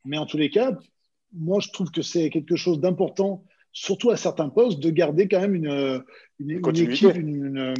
Mais 0.05 0.18
en 0.18 0.27
tous 0.27 0.37
les 0.37 0.50
cas, 0.50 0.72
moi, 1.33 1.61
je 1.61 1.70
trouve 1.70 1.90
que 1.90 2.03
c'est 2.03 2.31
quelque 2.31 2.57
chose 2.57 2.81
d'important, 2.81 3.44
surtout 3.72 4.11
à 4.11 4.16
certains 4.16 4.48
postes, 4.48 4.81
de 4.81 4.90
garder 4.90 5.29
quand 5.29 5.40
même 5.40 5.55
une, 5.55 6.05
une, 6.38 6.50
équipe, 6.50 7.16
une, 7.16 7.74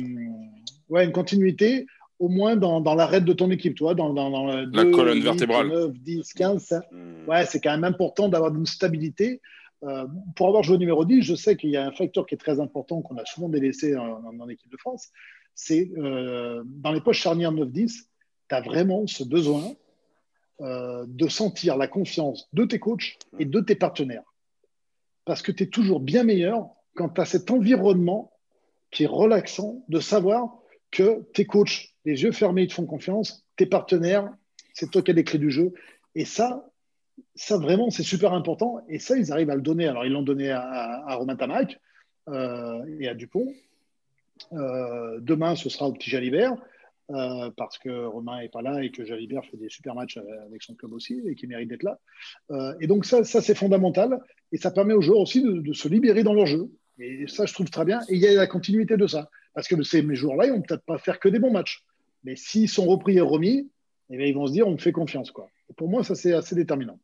ouais, 0.88 1.05
une 1.05 1.12
continuité 1.12 1.87
au 2.18 2.29
moins 2.29 2.57
dans, 2.57 2.81
dans 2.81 2.94
l'arrêt 2.94 3.20
de 3.20 3.33
ton 3.33 3.51
équipe, 3.51 3.75
toi, 3.75 3.94
dans, 3.94 4.12
dans, 4.12 4.47
la 4.47 4.85
colonne 4.87 5.20
vertébrale. 5.20 5.68
9, 5.68 5.92
10, 5.92 6.33
15. 6.33 6.81
Ouais, 7.27 7.44
c'est 7.44 7.61
quand 7.61 7.73
même 7.73 7.85
important 7.85 8.29
d'avoir 8.29 8.55
une 8.55 8.66
stabilité. 8.66 9.40
Euh, 9.83 10.07
pour 10.37 10.49
avoir 10.49 10.62
joué 10.62 10.79
numéro 10.79 11.05
10, 11.05 11.23
je 11.23 11.35
sais 11.35 11.57
qu'il 11.57 11.70
y 11.70 11.77
a 11.77 11.87
un 11.87 11.92
facteur 11.92 12.27
qui 12.27 12.35
est 12.35 12.38
très 12.38 12.61
important 12.61 13.03
qu'on 13.03 13.16
a 13.18 13.25
souvent 13.27 13.49
délaissé 13.49 13.97
en, 13.97 14.49
équipe 14.49 14.70
de 14.70 14.77
France. 14.79 15.11
C'est 15.55 15.90
euh, 15.99 16.62
dans 16.64 16.92
les 16.92 17.01
poches 17.01 17.20
charnières 17.20 17.53
9-10, 17.53 18.05
tu 18.49 18.55
as 18.55 18.61
vraiment 18.61 19.07
ce 19.07 19.25
besoin 19.25 19.75
euh, 20.61 21.05
de 21.09 21.29
sentir 21.29 21.77
la 21.77 21.89
confiance 21.89 22.49
de 22.53 22.65
tes 22.65 22.79
coachs 22.79 23.19
et 23.39 23.45
de 23.45 23.61
tes 23.61 23.75
partenaires. 23.75 24.35
Parce 25.25 25.43
que 25.43 25.53
tu 25.53 25.65
es 25.65 25.67
toujours 25.67 26.01
bien 26.01 26.25
meilleur 26.25 26.69
quand 26.95 27.09
tu 27.09 27.21
as 27.21 27.25
cet 27.25 27.51
environnement 27.51 28.33
qui 28.91 29.05
est 29.05 29.09
relaxant 29.09 29.85
de 29.89 29.99
savoir 29.99 30.59
que 30.91 31.23
tes 31.33 31.45
coachs 31.45 31.95
les 32.05 32.23
yeux 32.23 32.33
fermés, 32.33 32.63
ils 32.63 32.69
te 32.69 32.75
font 32.75 32.87
confiance. 32.87 33.45
Tes 33.57 33.67
partenaires, 33.67 34.31
c'est 34.73 34.91
toi 34.91 35.03
qui 35.03 35.11
as 35.11 35.15
les 35.15 35.25
clés 35.25 35.39
du 35.39 35.51
jeu. 35.51 35.73
Et 36.15 36.25
ça, 36.25 36.69
ça 37.35 37.57
vraiment, 37.57 37.91
c'est 37.91 38.03
super 38.03 38.33
important. 38.33 38.81
Et 38.89 38.99
ça, 38.99 39.17
ils 39.17 39.33
arrivent 39.33 39.51
à 39.51 39.57
le 39.57 39.63
donner. 39.63 39.89
Alors, 39.89 40.05
ils 40.05 40.13
l'ont 40.13 40.23
donné 40.23 40.51
à, 40.51 41.15
Romain 41.17 41.37
Tamac 41.37 41.81
euh, 42.29 42.85
et 43.01 43.09
à 43.09 43.15
Dupont. 43.15 43.53
Euh, 44.53 45.19
demain, 45.21 45.57
ce 45.57 45.69
sera 45.69 45.89
au 45.89 45.93
petit 45.93 46.11
Jalibert. 46.11 46.57
Euh, 47.11 47.51
parce 47.59 47.77
que 47.77 48.07
Romain 48.07 48.40
n'est 48.40 48.49
pas 48.49 48.62
là 48.62 48.83
et 48.83 48.90
que 48.90 49.05
Jalibert 49.05 49.45
fait 49.45 49.59
des 49.59 49.69
super 49.69 49.95
matchs 49.95 50.19
avec 50.47 50.62
son 50.62 50.75
club 50.75 50.95
aussi 50.95 51.21
et 51.27 51.35
qui 51.35 51.47
mérite 51.47 51.69
d'être 51.69 51.83
là. 51.83 51.99
et 52.81 52.87
donc 52.87 53.05
ça, 53.05 53.25
ça 53.25 53.43
c'est 53.43 53.55
fondamental 53.55 54.21
et 54.53 54.57
ça 54.57 54.71
permet 54.71 54.95
aux 54.95 55.03
joueurs 55.03 55.21
aussi 55.21 55.43
de, 55.43 55.53
de, 55.61 55.73
se 55.75 55.87
libérer 55.87 56.23
dans 56.23 56.33
leur 56.33 56.47
jeu. 56.47 56.71
Et 56.99 57.27
ça, 57.27 57.45
je 57.45 57.53
trouve 57.53 57.69
très 57.71 57.85
bien. 57.85 58.01
Et 58.09 58.14
il 58.14 58.21
y 58.21 58.27
a 58.27 58.35
la 58.35 58.47
continuité 58.47 58.97
de 58.97 59.07
ça. 59.07 59.29
Parce 59.55 59.69
que 59.69 59.81
ces 59.83 60.03
joueurs-là, 60.14 60.47
ils 60.47 60.53
vont 60.53 60.62
peut-être 60.62 60.85
pas 60.85 60.99
faire 60.99 61.21
que 61.21 61.29
des 61.29 61.38
bons 61.38 61.53
matchs. 61.53 61.85
Mais 62.25 62.37
s'ils 62.37 62.69
sont 62.69 62.87
repris 62.87 63.17
et 63.17 63.21
remis, 63.21 63.71
eh 64.11 64.29
ils 64.29 64.35
vont 64.35 64.47
se 64.47 64.53
dire 64.53 64.67
on 64.67 64.73
me 64.73 64.79
fait 64.79 64.93
confiance. 64.93 65.31
Quoi. 65.31 65.49
pour 65.77 65.88
moi, 65.88 66.05
ça, 66.05 66.14
c'est 66.14 66.33
assez 66.33 66.55
déterminant. 66.55 66.99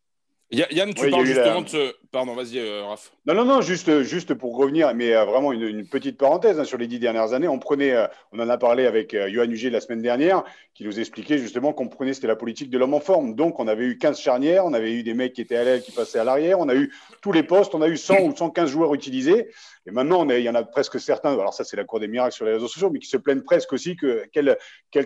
Yann, 0.52 0.92
tu 0.94 1.10
parles 1.10 1.26
justement 1.26 1.62
de 1.62 1.68
ce. 1.68 1.94
Pardon, 2.10 2.34
vas-y, 2.34 2.58
euh, 2.58 2.82
Raph. 2.84 3.12
Non, 3.24 3.34
non, 3.34 3.44
non, 3.44 3.60
juste, 3.60 4.02
juste 4.02 4.34
pour 4.34 4.56
revenir, 4.56 4.92
mais 4.96 5.14
euh, 5.14 5.24
vraiment 5.24 5.52
une, 5.52 5.86
petite 5.86 6.18
parenthèse 6.18 6.58
hein, 6.58 6.64
sur 6.64 6.76
les 6.76 6.88
dix 6.88 6.98
dernières 6.98 7.32
années. 7.34 7.46
On 7.46 7.60
prenait, 7.60 7.92
euh, 7.92 8.08
on 8.32 8.40
en 8.40 8.48
a 8.48 8.58
parlé 8.58 8.84
avec 8.84 9.16
Johan 9.28 9.48
Huger 9.48 9.70
la 9.70 9.80
semaine 9.80 10.02
dernière, 10.02 10.42
qui 10.74 10.84
nous 10.84 10.98
expliquait 10.98 11.38
justement 11.38 11.72
qu'on 11.72 11.86
prenait, 11.86 12.12
c'était 12.12 12.26
la 12.26 12.34
politique 12.34 12.68
de 12.68 12.78
l'homme 12.78 12.94
en 12.94 13.00
forme. 13.00 13.36
Donc, 13.36 13.60
on 13.60 13.68
avait 13.68 13.84
eu 13.84 13.96
15 13.96 14.18
charnières, 14.18 14.66
on 14.66 14.72
avait 14.72 14.92
eu 14.92 15.04
des 15.04 15.14
mecs 15.14 15.34
qui 15.34 15.40
étaient 15.40 15.56
à 15.56 15.62
l'aile, 15.62 15.82
qui 15.82 15.92
passaient 15.92 16.18
à 16.18 16.24
l'arrière, 16.24 16.58
on 16.58 16.68
a 16.68 16.74
eu 16.74 16.92
tous 17.22 17.30
les 17.30 17.44
postes, 17.44 17.76
on 17.76 17.82
a 17.82 17.88
eu 17.88 17.96
100 17.96 18.22
ou 18.22 18.36
115 18.36 18.68
joueurs 18.68 18.92
utilisés. 18.92 19.50
Et 19.90 19.92
maintenant, 19.92 20.28
il 20.28 20.40
y 20.40 20.48
en 20.48 20.54
a 20.54 20.62
presque 20.62 21.00
certains, 21.00 21.32
alors 21.32 21.52
ça 21.52 21.64
c'est 21.64 21.76
la 21.76 21.82
cour 21.82 21.98
des 21.98 22.06
miracles 22.06 22.32
sur 22.32 22.44
les 22.44 22.52
réseaux 22.52 22.68
sociaux, 22.68 22.90
mais 22.90 23.00
qui 23.00 23.08
se 23.08 23.16
plaignent 23.16 23.42
presque 23.42 23.72
aussi 23.72 23.96
que 23.96 24.24
quelle, 24.30 24.56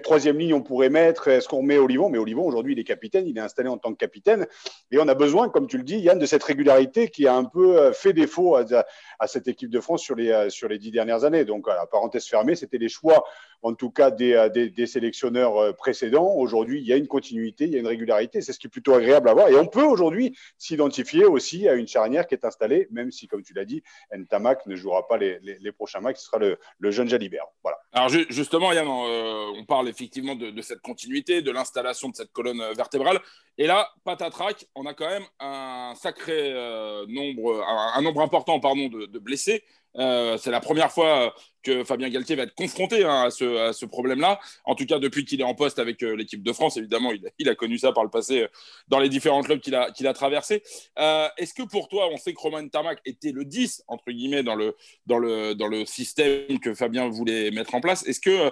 troisième 0.03 0.38
ligne 0.38 0.53
on 0.53 0.62
pourrait 0.62 0.90
mettre, 0.90 1.29
est-ce 1.29 1.49
qu'on 1.49 1.62
met 1.62 1.79
Olivon? 1.79 2.11
Mais 2.11 2.18
Olivon, 2.18 2.47
aujourd'hui, 2.47 2.75
il 2.75 2.79
est 2.79 2.85
capitaine, 2.85 3.27
il 3.27 3.38
est 3.38 3.40
installé 3.40 3.70
en 3.70 3.79
tant 3.79 3.92
que 3.92 3.97
capitaine. 3.97 4.47
Et 4.90 4.99
on 4.99 5.09
a 5.09 5.14
besoin, 5.14 5.49
comme 5.49 5.68
tu 5.68 5.79
le 5.79 5.85
dis, 5.85 5.97
Yann, 6.01 6.18
de 6.18 6.27
cette 6.27 6.44
régularité 6.44 7.09
qui 7.09 7.27
a 7.27 7.35
un 7.35 7.44
peu 7.44 7.79
euh, 7.79 7.92
fait 7.94 8.12
défaut 8.12 8.57
à, 8.57 9.27
cette 9.27 9.49
équipe 9.49 9.70
de 9.70 9.81
France 9.81 10.03
sur 10.03 10.16
les, 10.16 10.31
euh, 10.31 10.79
dix 10.79 10.90
dernières 10.90 11.25
années. 11.25 11.47
Donc, 11.47 11.66
la 11.66 11.87
parenthèse 11.87 12.27
fermée, 12.27 12.55
c'était 12.55 12.79
les 12.79 12.90
choix, 12.90 13.25
en 13.64 13.74
tout 13.74 13.90
cas, 13.90 14.11
des, 14.11 14.35
euh, 14.35 14.87
sélectionneurs 14.87 15.74
précédents. 15.77 16.35
Aujourd'hui, 16.37 16.81
il 16.81 16.87
y 16.87 16.92
a 16.92 16.96
une 16.96 17.09
continuité, 17.09 17.64
il 17.64 17.72
y 17.72 17.77
a 17.77 17.79
une 17.81 17.87
régularité. 17.87 18.42
C'est 18.42 18.53
ce 18.53 18.59
qui 18.59 18.66
est 18.66 18.70
plutôt 18.70 18.92
agréable 18.92 19.29
à 19.29 19.35
voir. 19.35 19.48
Et 19.48 19.57
on 19.57 19.66
peut 19.66 19.83
aujourd'hui 19.83 20.37
s'identifier 20.59 21.24
aussi 21.24 21.66
à 21.66 21.74
une 21.74 21.88
charnière 21.88 22.27
qui 22.27 22.35
est 22.35 22.44
installée, 22.44 22.87
même 22.90 23.11
si, 23.11 23.27
comme 23.27 23.42
tu 23.42 23.55
l'as 23.55 23.64
dit, 23.64 23.83
Ntamak 24.14 24.66
ne 24.66 24.77
jouera 24.77 25.09
pas 25.09 25.16
les, 25.16 25.72
prochains 25.72 26.00
matchs, 26.00 26.18
ce 26.18 26.27
sera 26.27 26.38
le, 26.38 26.59
jeune 26.90 27.09
Jalibert. 27.09 27.46
Voilà. 27.62 27.79
Alors 27.92 28.11
justement, 28.29 28.72
Yann, 28.72 28.87
euh, 28.87 29.53
on 29.57 29.64
parle 29.64 29.88
effectivement 29.88 30.35
de, 30.35 30.61
cette 30.61 30.81
continuité, 30.81 31.40
de 31.40 31.50
l'installation 31.50 32.11
de 32.11 32.14
cette 32.14 32.33
colonne 32.33 32.62
vertébrale. 32.77 33.18
Et 33.57 33.66
là, 33.66 33.88
patatrac, 34.05 34.66
on 34.74 34.85
a 34.85 34.92
quand 34.92 35.09
même 35.09 35.24
un 35.40 35.94
sacré 35.96 36.53
euh, 36.53 37.07
nombre, 37.09 37.64
un, 37.66 38.03
nombre 38.03 38.20
important 38.20 38.61
pardon, 38.61 38.88
de 38.88 39.18
blessés. 39.18 39.64
Euh, 39.96 40.37
c'est 40.38 40.50
la 40.50 40.61
première 40.61 40.90
fois 40.90 41.35
que 41.62 41.85
Fabien 41.85 42.11
Galtier 42.11 42.37
va 42.37 42.42
être 42.42 42.54
confronté 42.54 43.04
hein, 43.04 43.24
à 43.24 43.30
ce, 43.30 43.85
problème-là. 43.87 44.38
En 44.64 44.74
tout 44.74 44.85
cas, 44.87 44.98
depuis 44.98 45.24
qu'il 45.24 45.40
est 45.40 45.44
en 45.44 45.54
poste 45.54 45.78
avec 45.78 46.02
euh, 46.02 46.14
l'équipe 46.14 46.42
de 46.42 46.52
France, 46.52 46.76
évidemment, 46.76 47.12
il, 47.38 47.48
a 47.48 47.54
connu 47.54 47.78
ça 47.78 47.92
par 47.92 48.04
le 48.04 48.11
passé 48.11 48.42
euh, 48.42 48.48
dans 48.88 48.98
les 48.98 49.09
différents 49.09 49.42
clubs 49.42 49.61
qu'il 49.61 49.74
a, 49.74 50.14
traversés. 50.14 50.62
Est-ce 50.96 51.54
que 51.54 51.62
pour 51.62 51.88
toi, 51.88 52.09
on 52.12 52.16
sait 52.16 52.35
que 52.35 52.40
Romain 52.40 52.66
Tamac 52.68 53.00
était 53.04 53.33
le 53.33 53.44
10, 53.44 53.85
entre 53.88 54.11
guillemets, 54.11 54.42
dans 54.42 54.54
le, 54.54 54.76
dans 55.07 55.18
le, 55.18 55.54
dans 55.54 55.68
le 55.68 55.85
système 55.87 56.59
que 56.61 56.74
Fabien 56.74 57.09
voulait 57.09 57.50
mettre 57.50 57.74
en 57.74 57.80
place? 57.80 58.07
Est-ce 58.07 58.20
que 58.20 58.50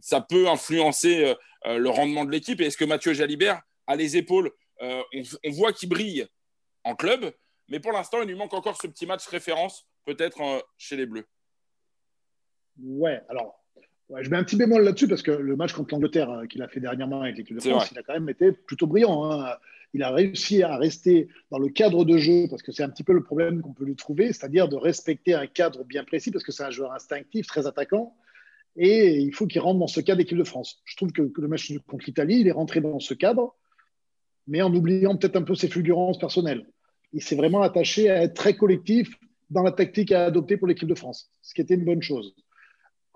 ça 0.00 0.20
peut 0.20 0.48
influencer 0.48 1.34
le 1.66 1.88
rendement 1.88 2.24
de 2.24 2.30
l'équipe? 2.30 2.60
Et 2.60 2.66
est-ce 2.66 2.76
que 2.76 2.84
Mathieu 2.84 3.12
Jalibert 3.12 3.60
a 3.86 3.96
les 3.96 4.16
épaules 4.16 4.50
on, 4.80 5.02
on, 5.44 5.50
voit 5.50 5.74
qu'il 5.74 5.90
brille 5.90 6.26
en 6.84 6.94
club, 6.94 7.32
Mais 7.68 7.80
pour 7.80 7.92
l'instant, 7.92 8.22
il 8.22 8.28
lui 8.28 8.34
manque 8.34 8.54
encore 8.54 8.80
ce 8.80 8.86
petit 8.86 9.04
match 9.04 9.26
référence, 9.26 9.86
peut-être 10.04 10.66
chez 10.78 10.96
les 10.96 11.06
Bleus. 11.06 11.26
Ouais, 12.82 13.22
alors, 13.28 13.60
je 14.20 14.28
mets 14.28 14.36
un 14.36 14.44
petit 14.44 14.56
bémol 14.56 14.82
là-dessus 14.82 15.08
parce 15.08 15.22
que 15.22 15.30
le 15.30 15.56
match 15.56 15.72
contre 15.72 15.94
l'Angleterre 15.94 16.30
euh, 16.30 16.46
qu'il 16.46 16.62
a 16.62 16.68
fait 16.68 16.80
dernièrement 16.80 17.22
avec 17.22 17.36
l'équipe 17.36 17.56
de 17.56 17.60
France, 17.60 17.90
il 17.92 17.98
a 17.98 18.02
quand 18.02 18.14
même 18.14 18.28
été 18.28 18.52
plutôt 18.52 18.86
brillant. 18.86 19.30
Hein. 19.30 19.54
Il 19.92 20.02
a 20.02 20.10
réussi 20.10 20.62
à 20.62 20.76
rester 20.76 21.28
dans 21.50 21.58
le 21.58 21.68
cadre 21.68 22.04
de 22.04 22.16
jeu 22.16 22.46
parce 22.48 22.62
que 22.62 22.72
c'est 22.72 22.82
un 22.82 22.88
petit 22.88 23.02
peu 23.02 23.12
le 23.12 23.22
problème 23.22 23.60
qu'on 23.60 23.72
peut 23.72 23.84
lui 23.84 23.96
trouver, 23.96 24.32
c'est-à-dire 24.32 24.68
de 24.68 24.76
respecter 24.76 25.34
un 25.34 25.46
cadre 25.46 25.84
bien 25.84 26.04
précis 26.04 26.30
parce 26.30 26.44
que 26.44 26.52
c'est 26.52 26.62
un 26.62 26.70
joueur 26.70 26.92
instinctif, 26.92 27.46
très 27.46 27.66
attaquant. 27.66 28.16
Et 28.76 29.18
il 29.18 29.34
faut 29.34 29.46
qu'il 29.46 29.60
rentre 29.60 29.80
dans 29.80 29.88
ce 29.88 30.00
cadre 30.00 30.18
d'équipe 30.18 30.38
de 30.38 30.44
France. 30.44 30.80
Je 30.84 30.96
trouve 30.96 31.10
que, 31.12 31.22
que 31.22 31.40
le 31.40 31.48
match 31.48 31.72
contre 31.88 32.04
l'Italie, 32.06 32.40
il 32.40 32.46
est 32.46 32.52
rentré 32.52 32.80
dans 32.80 33.00
ce 33.00 33.14
cadre, 33.14 33.56
mais 34.46 34.62
en 34.62 34.72
oubliant 34.72 35.16
peut-être 35.16 35.36
un 35.36 35.42
peu 35.42 35.56
ses 35.56 35.68
fulgurances 35.68 36.18
personnelles. 36.18 36.66
Il 37.12 37.22
s'est 37.22 37.34
vraiment 37.34 37.62
attaché 37.62 38.08
à 38.08 38.22
être 38.22 38.34
très 38.34 38.56
collectif 38.56 39.16
dans 39.50 39.62
la 39.62 39.72
tactique 39.72 40.12
à 40.12 40.24
adopter 40.24 40.56
pour 40.56 40.68
l'équipe 40.68 40.88
de 40.88 40.94
France, 40.94 41.32
ce 41.42 41.54
qui 41.54 41.60
était 41.60 41.74
une 41.74 41.84
bonne 41.84 42.02
chose 42.02 42.34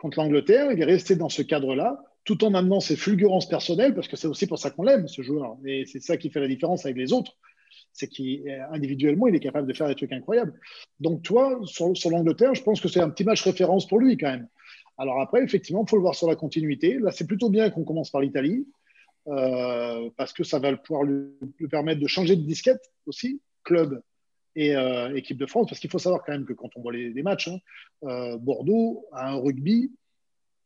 contre 0.04 0.18
l'Angleterre, 0.18 0.70
il 0.70 0.78
est 0.78 0.84
resté 0.84 1.16
dans 1.16 1.30
ce 1.30 1.40
cadre-là, 1.40 2.04
tout 2.24 2.44
en 2.44 2.52
amenant 2.52 2.78
ses 2.78 2.94
fulgurances 2.94 3.48
personnelles, 3.48 3.94
parce 3.94 4.06
que 4.06 4.16
c'est 4.16 4.26
aussi 4.26 4.46
pour 4.46 4.58
ça 4.58 4.70
qu'on 4.70 4.82
l'aime, 4.82 5.08
ce 5.08 5.22
joueur. 5.22 5.56
Et 5.64 5.86
c'est 5.86 6.00
ça 6.00 6.18
qui 6.18 6.28
fait 6.28 6.40
la 6.40 6.46
différence 6.48 6.84
avec 6.84 6.98
les 6.98 7.14
autres. 7.14 7.38
C'est 7.90 8.08
qu'individuellement, 8.08 9.28
il 9.28 9.34
est 9.34 9.40
capable 9.40 9.66
de 9.66 9.72
faire 9.72 9.88
des 9.88 9.94
trucs 9.94 10.12
incroyables. 10.12 10.52
Donc, 11.00 11.22
toi, 11.22 11.58
sur, 11.64 12.10
l'Angleterre, 12.10 12.54
je 12.54 12.62
pense 12.62 12.82
que 12.82 12.88
c'est 12.88 13.00
un 13.00 13.08
petit 13.08 13.24
match 13.24 13.42
référence 13.42 13.88
pour 13.88 13.98
lui, 13.98 14.18
quand 14.18 14.30
même. 14.30 14.46
Alors 14.98 15.20
après, 15.22 15.42
effectivement, 15.42 15.84
il 15.86 15.88
faut 15.88 15.96
le 15.96 16.02
voir 16.02 16.14
sur 16.14 16.28
la 16.28 16.36
continuité. 16.36 16.98
Là, 16.98 17.10
c'est 17.10 17.26
plutôt 17.26 17.48
bien 17.48 17.70
qu'on 17.70 17.84
commence 17.84 18.10
par 18.10 18.20
l'Italie, 18.20 18.66
euh, 19.28 20.10
parce 20.18 20.34
que 20.34 20.44
ça 20.44 20.58
va 20.58 20.76
pouvoir 20.76 21.04
lui, 21.04 21.30
permettre 21.70 22.02
de 22.02 22.06
changer 22.06 22.36
de 22.36 22.42
disquette 22.42 22.92
aussi, 23.06 23.40
club 23.64 24.02
et 24.56 24.76
euh, 24.76 25.14
équipe 25.16 25.38
de 25.38 25.46
France, 25.46 25.68
parce 25.68 25.80
qu'il 25.80 25.90
faut 25.90 25.98
savoir 25.98 26.22
quand 26.24 26.32
même 26.32 26.44
que 26.44 26.52
quand 26.52 26.70
on 26.76 26.82
voit 26.82 26.92
les, 26.92 27.22
matchs, 27.22 27.48
hein, 27.48 27.58
euh, 28.04 28.36
Bordeaux 28.36 29.06
a 29.12 29.30
un 29.30 29.36
rugby 29.36 29.92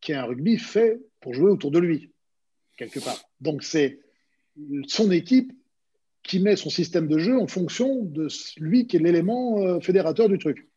qui 0.01 0.13
est 0.13 0.17
un 0.17 0.25
rugby 0.25 0.59
fait 0.59 1.01
pour 1.21 1.35
jouer 1.35 1.51
autour 1.51 1.71
de 1.71 1.79
lui, 1.79 2.13
quelque 2.77 3.01
part. 3.01 3.19
Donc 3.41 3.63
c'est 3.63 4.01
son 4.87 5.11
équipe 5.11 5.53
qui 6.23 6.41
met 6.41 6.57
son 6.57 6.71
système 6.71 7.09
de 7.09 7.19
jeu 7.19 7.39
en 7.41 7.47
fonction 7.47 8.05
de 8.05 8.29
lui 8.59 8.87
qui 8.87 8.97
est 8.97 9.01
l'élément 9.01 9.61
euh, 9.61 9.81
fédérateur 9.81 10.29
du 10.29 10.39
truc. 10.39 10.69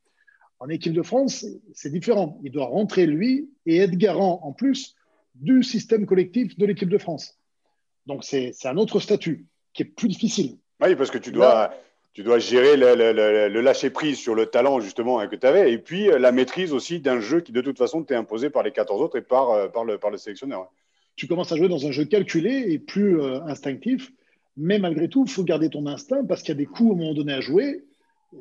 En 0.59 0.69
équipe 0.69 0.93
de 0.93 1.01
France, 1.01 1.45
c'est 1.73 1.91
différent. 1.91 2.39
Il 2.43 2.51
doit 2.51 2.67
rentrer 2.67 3.07
lui 3.07 3.49
et 3.65 3.77
être 3.77 3.97
garant 3.97 4.39
en 4.43 4.53
plus 4.53 4.95
du 5.35 5.63
système 5.63 6.05
collectif 6.05 6.57
de 6.57 6.65
l'équipe 6.65 6.89
de 6.89 6.97
France. 6.97 7.39
Donc 8.05 8.23
c'est 8.23 8.53
un 8.65 8.77
autre 8.77 8.99
statut 8.99 9.47
qui 9.73 9.83
est 9.83 9.85
plus 9.85 10.07
difficile. 10.07 10.57
Oui, 10.81 10.95
parce 10.95 11.11
que 11.11 11.17
tu 11.17 11.31
dois, 11.31 11.73
tu 12.13 12.23
dois 12.23 12.39
gérer 12.39 12.75
le, 12.75 13.61
lâcher-prise 13.61 14.17
sur 14.17 14.35
le 14.35 14.45
talent 14.45 14.79
justement 14.79 15.19
hein, 15.19 15.27
que 15.27 15.35
tu 15.35 15.47
avais 15.47 15.71
et 15.71 15.77
puis 15.77 16.09
euh, 16.09 16.19
la 16.19 16.31
maîtrise 16.31 16.73
aussi 16.73 16.99
d'un 16.99 17.19
jeu 17.19 17.41
qui 17.41 17.51
de 17.51 17.61
toute 17.61 17.77
façon 17.77 18.03
t'est 18.03 18.15
imposé 18.15 18.49
par 18.49 18.63
les 18.63 18.71
14 18.71 19.01
autres 19.01 19.17
et 19.17 19.21
par, 19.21 19.51
euh, 19.51 19.67
par, 19.69 19.85
le, 19.85 19.97
par 19.97 20.09
le 20.09 20.17
sélectionneur. 20.17 20.69
Tu 21.15 21.27
commences 21.27 21.51
à 21.51 21.55
jouer 21.55 21.69
dans 21.69 21.85
un 21.85 21.91
jeu 21.91 22.05
calculé 22.05 22.65
et 22.67 22.79
plus 22.79 23.21
euh, 23.21 23.41
instinctif, 23.43 24.11
mais 24.57 24.79
malgré 24.79 25.07
tout, 25.07 25.23
il 25.25 25.31
faut 25.31 25.43
garder 25.43 25.69
ton 25.69 25.85
instinct 25.85 26.25
parce 26.25 26.41
qu'il 26.41 26.49
y 26.49 26.51
a 26.51 26.55
des 26.55 26.65
coups 26.65 26.91
au 26.91 26.95
moment 26.95 27.13
donné 27.13 27.33
à 27.33 27.41
jouer 27.41 27.85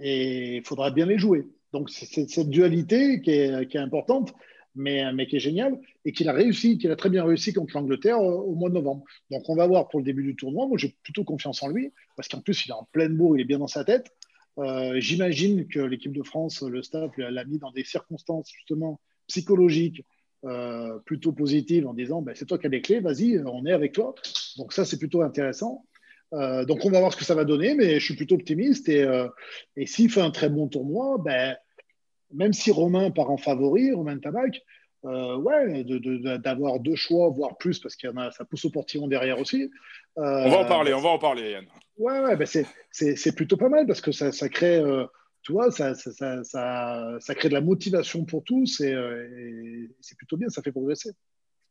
et 0.01 0.57
il 0.57 0.65
faudra 0.65 0.91
bien 0.91 1.07
les 1.07 1.19
jouer. 1.19 1.47
Donc 1.73 1.91
c'est 1.91 2.29
cette 2.29 2.51
dualité 2.51 3.21
qui 3.21 3.31
est, 3.31 3.69
qui 3.69 3.77
est 3.77 3.81
importante 3.81 4.35
mais, 4.75 5.13
mais 5.13 5.27
qui 5.27 5.37
est 5.37 5.41
génial 5.41 5.79
et 6.05 6.13
qu'il 6.13 6.29
a 6.29 6.33
réussi, 6.33 6.79
qu'il 6.79 6.91
a 6.91 6.97
très 6.97 7.11
bien 7.11 7.25
réussi 7.25 7.53
contre 7.53 7.77
l'Angleterre 7.77 8.19
euh, 8.19 8.35
au 8.35 8.55
mois 8.55 8.69
de 8.69 8.75
novembre. 8.75 9.05
Donc 9.31 9.49
on 9.49 9.57
va 9.57 9.67
voir 9.67 9.89
pour 9.89 10.01
le 10.01 10.05
début 10.05 10.23
du 10.23 10.37
tournoi. 10.37 10.67
Moi, 10.67 10.79
j'ai 10.79 10.97
plutôt 11.03 11.25
confiance 11.25 11.63
en 11.63 11.69
lui 11.69 11.93
parce 12.17 12.29
qu'en 12.29 12.41
plus, 12.41 12.67
il 12.67 12.71
est 12.71 12.75
en 12.75 12.89
pleine 12.93 13.17
bourre, 13.17 13.37
il 13.37 13.41
est 13.41 13.47
bien 13.47 13.59
dans 13.59 13.67
sa 13.67 13.85
tête. 13.85 14.13
Euh, 14.59 14.99
j'imagine 15.01 15.67
que 15.69 15.81
l'équipe 15.81 16.13
de 16.13 16.23
France, 16.23 16.63
le 16.63 16.83
staff, 16.83 17.13
l'a 17.17 17.45
mis 17.45 17.59
dans 17.59 17.71
des 17.71 17.85
circonstances 17.85 18.51
justement 18.53 19.01
psychologiques 19.27 20.05
euh, 20.45 20.99
plutôt 21.05 21.33
positives 21.33 21.87
en 21.87 21.95
disant 21.95 22.23
ben, 22.23 22.35
c'est 22.35 22.47
toi 22.47 22.59
qui 22.59 22.67
as 22.67 22.71
les 22.71 22.83
clés, 22.83 23.01
vas-y, 23.01 23.41
on 23.45 23.65
est 23.67 23.73
avec 23.73 23.93
toi. 23.93 24.15
Donc 24.57 24.73
ça, 24.73 24.85
c'est 24.85 24.99
plutôt 24.99 25.23
intéressant. 25.23 25.85
donc 26.33 26.85
on 26.85 26.91
va 26.91 27.01
voir 27.01 27.13
ce 27.13 27.17
que 27.17 27.25
ça 27.25 27.35
va 27.35 27.45
donner, 27.45 27.75
mais 27.75 27.99
je 27.99 28.05
suis 28.05 28.17
plutôt 28.17 28.37
optimiste. 28.37 28.89
Et, 28.89 29.07
et 29.77 29.87
s'il 29.87 30.11
fait 30.11 30.21
un 30.21 30.31
très 30.31 30.49
bon 30.49 30.69
tournoi, 30.69 31.19
ben, 31.19 31.57
même 32.33 32.53
si 32.53 32.71
Romain 32.71 33.11
part 33.11 33.31
en 33.31 33.37
favori, 33.37 33.93
Romain 33.93 34.19
Tabac, 34.19 34.61
euh, 35.05 35.37
ouais, 35.37 35.85
d'avoir 36.39 36.79
deux 36.81 36.95
choix, 36.95 37.31
voire 37.31 37.57
plus, 37.57 37.79
parce 37.79 37.97
qu'il 37.97 38.11
y 38.11 38.13
en 38.13 38.17
a, 38.19 38.31
ça 38.33 38.45
pousse 38.45 38.65
au 38.67 38.71
portillon 38.71 39.09
derrière 39.09 39.39
aussi. 39.39 39.71
Euh, 40.19 40.45
on 40.45 40.51
va 40.51 40.59
en 40.59 40.67
parler, 40.67 40.93
on 40.93 41.01
va 41.01 41.09
en 41.11 41.19
parler, 41.19 41.53
Yann. 41.53 41.67
Ouais, 41.97 42.21
ouais, 42.21 42.37
ben 42.37 42.47
c'est 42.47 43.35
plutôt 43.35 43.57
pas 43.57 43.69
mal 43.69 43.87
parce 43.87 44.01
que 44.01 44.13
ça, 44.13 44.33
ça 44.33 44.49
crée, 44.49 44.77
euh, 44.77 45.07
tu 45.43 45.53
vois, 45.53 45.71
ça, 45.71 45.95
ça, 45.95 46.45
ça, 46.45 47.17
ça, 47.19 47.35
crée 47.35 47.49
de 47.49 47.55
la 47.55 47.61
motivation 47.61 48.25
pour 48.25 48.45
tous 48.45 48.81
et, 48.81 48.91
et 48.91 49.91
c'est 50.01 50.17
plutôt 50.17 50.37
bien, 50.37 50.49
ça 50.49 50.63
fait 50.63 50.73
progresser. 50.73 51.11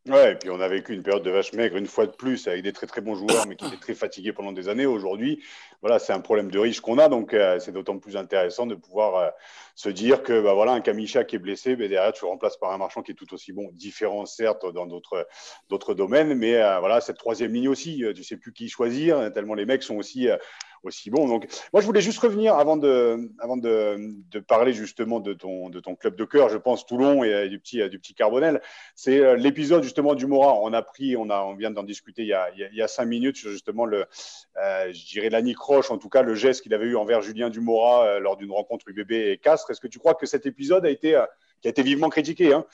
Ouais, 0.09 0.31
et 0.31 0.35
puis 0.35 0.49
on 0.49 0.59
a 0.59 0.67
vécu 0.67 0.93
une 0.93 1.03
période 1.03 1.21
de 1.21 1.29
vache 1.29 1.53
maigre 1.53 1.77
une 1.77 1.85
fois 1.85 2.07
de 2.07 2.11
plus 2.11 2.47
avec 2.47 2.63
des 2.63 2.73
très 2.73 2.87
très 2.87 2.99
bons 2.99 3.13
joueurs, 3.13 3.45
mais 3.47 3.55
qui 3.55 3.67
étaient 3.67 3.77
très 3.77 3.93
fatigués 3.93 4.33
pendant 4.33 4.51
des 4.51 4.67
années. 4.67 4.87
Aujourd'hui, 4.87 5.43
voilà, 5.81 5.99
c'est 5.99 6.13
un 6.13 6.19
problème 6.19 6.49
de 6.49 6.57
riche 6.57 6.79
qu'on 6.81 6.97
a, 6.97 7.09
donc 7.09 7.35
euh, 7.35 7.59
c'est 7.59 7.71
d'autant 7.71 7.99
plus 7.99 8.17
intéressant 8.17 8.65
de 8.65 8.73
pouvoir 8.73 9.15
euh, 9.15 9.29
se 9.75 9.89
dire 9.89 10.23
que 10.23 10.41
bah, 10.41 10.53
voilà, 10.53 10.71
un 10.71 10.81
Kamisha 10.81 11.25
qui 11.25 11.35
est 11.35 11.39
blessé, 11.39 11.75
derrière 11.75 12.11
tu 12.11 12.25
le 12.25 12.29
remplaces 12.29 12.57
par 12.57 12.71
un 12.71 12.79
marchand 12.79 13.03
qui 13.03 13.11
est 13.11 13.15
tout 13.15 13.31
aussi 13.35 13.53
bon, 13.53 13.69
différent 13.73 14.25
certes 14.25 14.65
dans 14.73 14.87
d'autres 14.87 15.27
d'autres 15.69 15.93
domaines, 15.93 16.33
mais 16.33 16.55
euh, 16.55 16.79
voilà, 16.79 17.01
cette 17.01 17.17
troisième 17.17 17.53
ligne 17.53 17.69
aussi, 17.69 18.03
tu 18.15 18.23
sais 18.23 18.37
plus 18.37 18.51
qui 18.51 18.67
choisir, 18.67 19.31
tellement 19.31 19.53
les 19.53 19.67
mecs 19.67 19.83
sont 19.83 19.97
aussi 19.97 20.27
aussi 20.83 21.09
bon. 21.09 21.27
Donc, 21.27 21.47
moi, 21.73 21.81
je 21.81 21.85
voulais 21.85 22.01
juste 22.01 22.19
revenir 22.19 22.55
avant 22.55 22.77
de, 22.77 23.29
parler 24.47 24.73
justement 24.73 25.19
de 25.19 25.33
ton, 25.33 25.95
club 25.95 26.15
de 26.15 26.25
cœur, 26.25 26.49
je 26.49 26.57
pense 26.57 26.85
Toulon 26.85 27.23
et, 27.23 27.49
du 27.49 27.59
petit, 27.59 27.87
du 27.89 27.99
petit 27.99 28.13
Carbonel. 28.13 28.61
C'est 28.95 29.19
euh, 29.19 29.35
l'épisode 29.35 29.83
justement 29.83 30.15
du 30.15 30.27
Mora. 30.27 30.59
On 30.61 30.73
a 30.73 30.81
pris, 30.81 31.15
on 31.15 31.55
vient 31.55 31.71
d'en 31.71 31.83
discuter 31.83 32.23
il 32.23 32.27
y, 32.27 32.81
a, 32.81 32.87
cinq 32.87 33.05
minutes 33.05 33.37
sur 33.37 33.51
justement 33.51 33.85
le, 33.85 34.05
euh, 34.57 34.91
je 34.93 35.05
dirais 35.05 35.29
l'Annie 35.29 35.53
Croche, 35.53 35.91
en 35.91 35.97
tout 35.97 36.09
cas 36.09 36.21
le 36.21 36.35
geste 36.35 36.61
qu'il 36.61 36.73
avait 36.73 36.85
eu 36.85 36.95
envers 36.95 37.21
Julien 37.21 37.49
Dumora 37.49 38.05
euh, 38.05 38.19
lors 38.19 38.37
d'une 38.37 38.51
rencontre 38.51 38.87
UBB 38.89 39.11
et 39.11 39.37
Castres. 39.37 39.71
Est-ce 39.71 39.81
que 39.81 39.87
tu 39.87 39.99
crois 39.99 40.15
que 40.15 40.25
cet 40.25 40.45
épisode 40.45 40.85
a 40.85 40.89
été 40.89 41.21
qui 41.61 41.67
a 41.67 41.71
été 41.71 41.83
vivement 41.83 42.07
critiqué, 42.07 42.53
hein, 42.53 42.65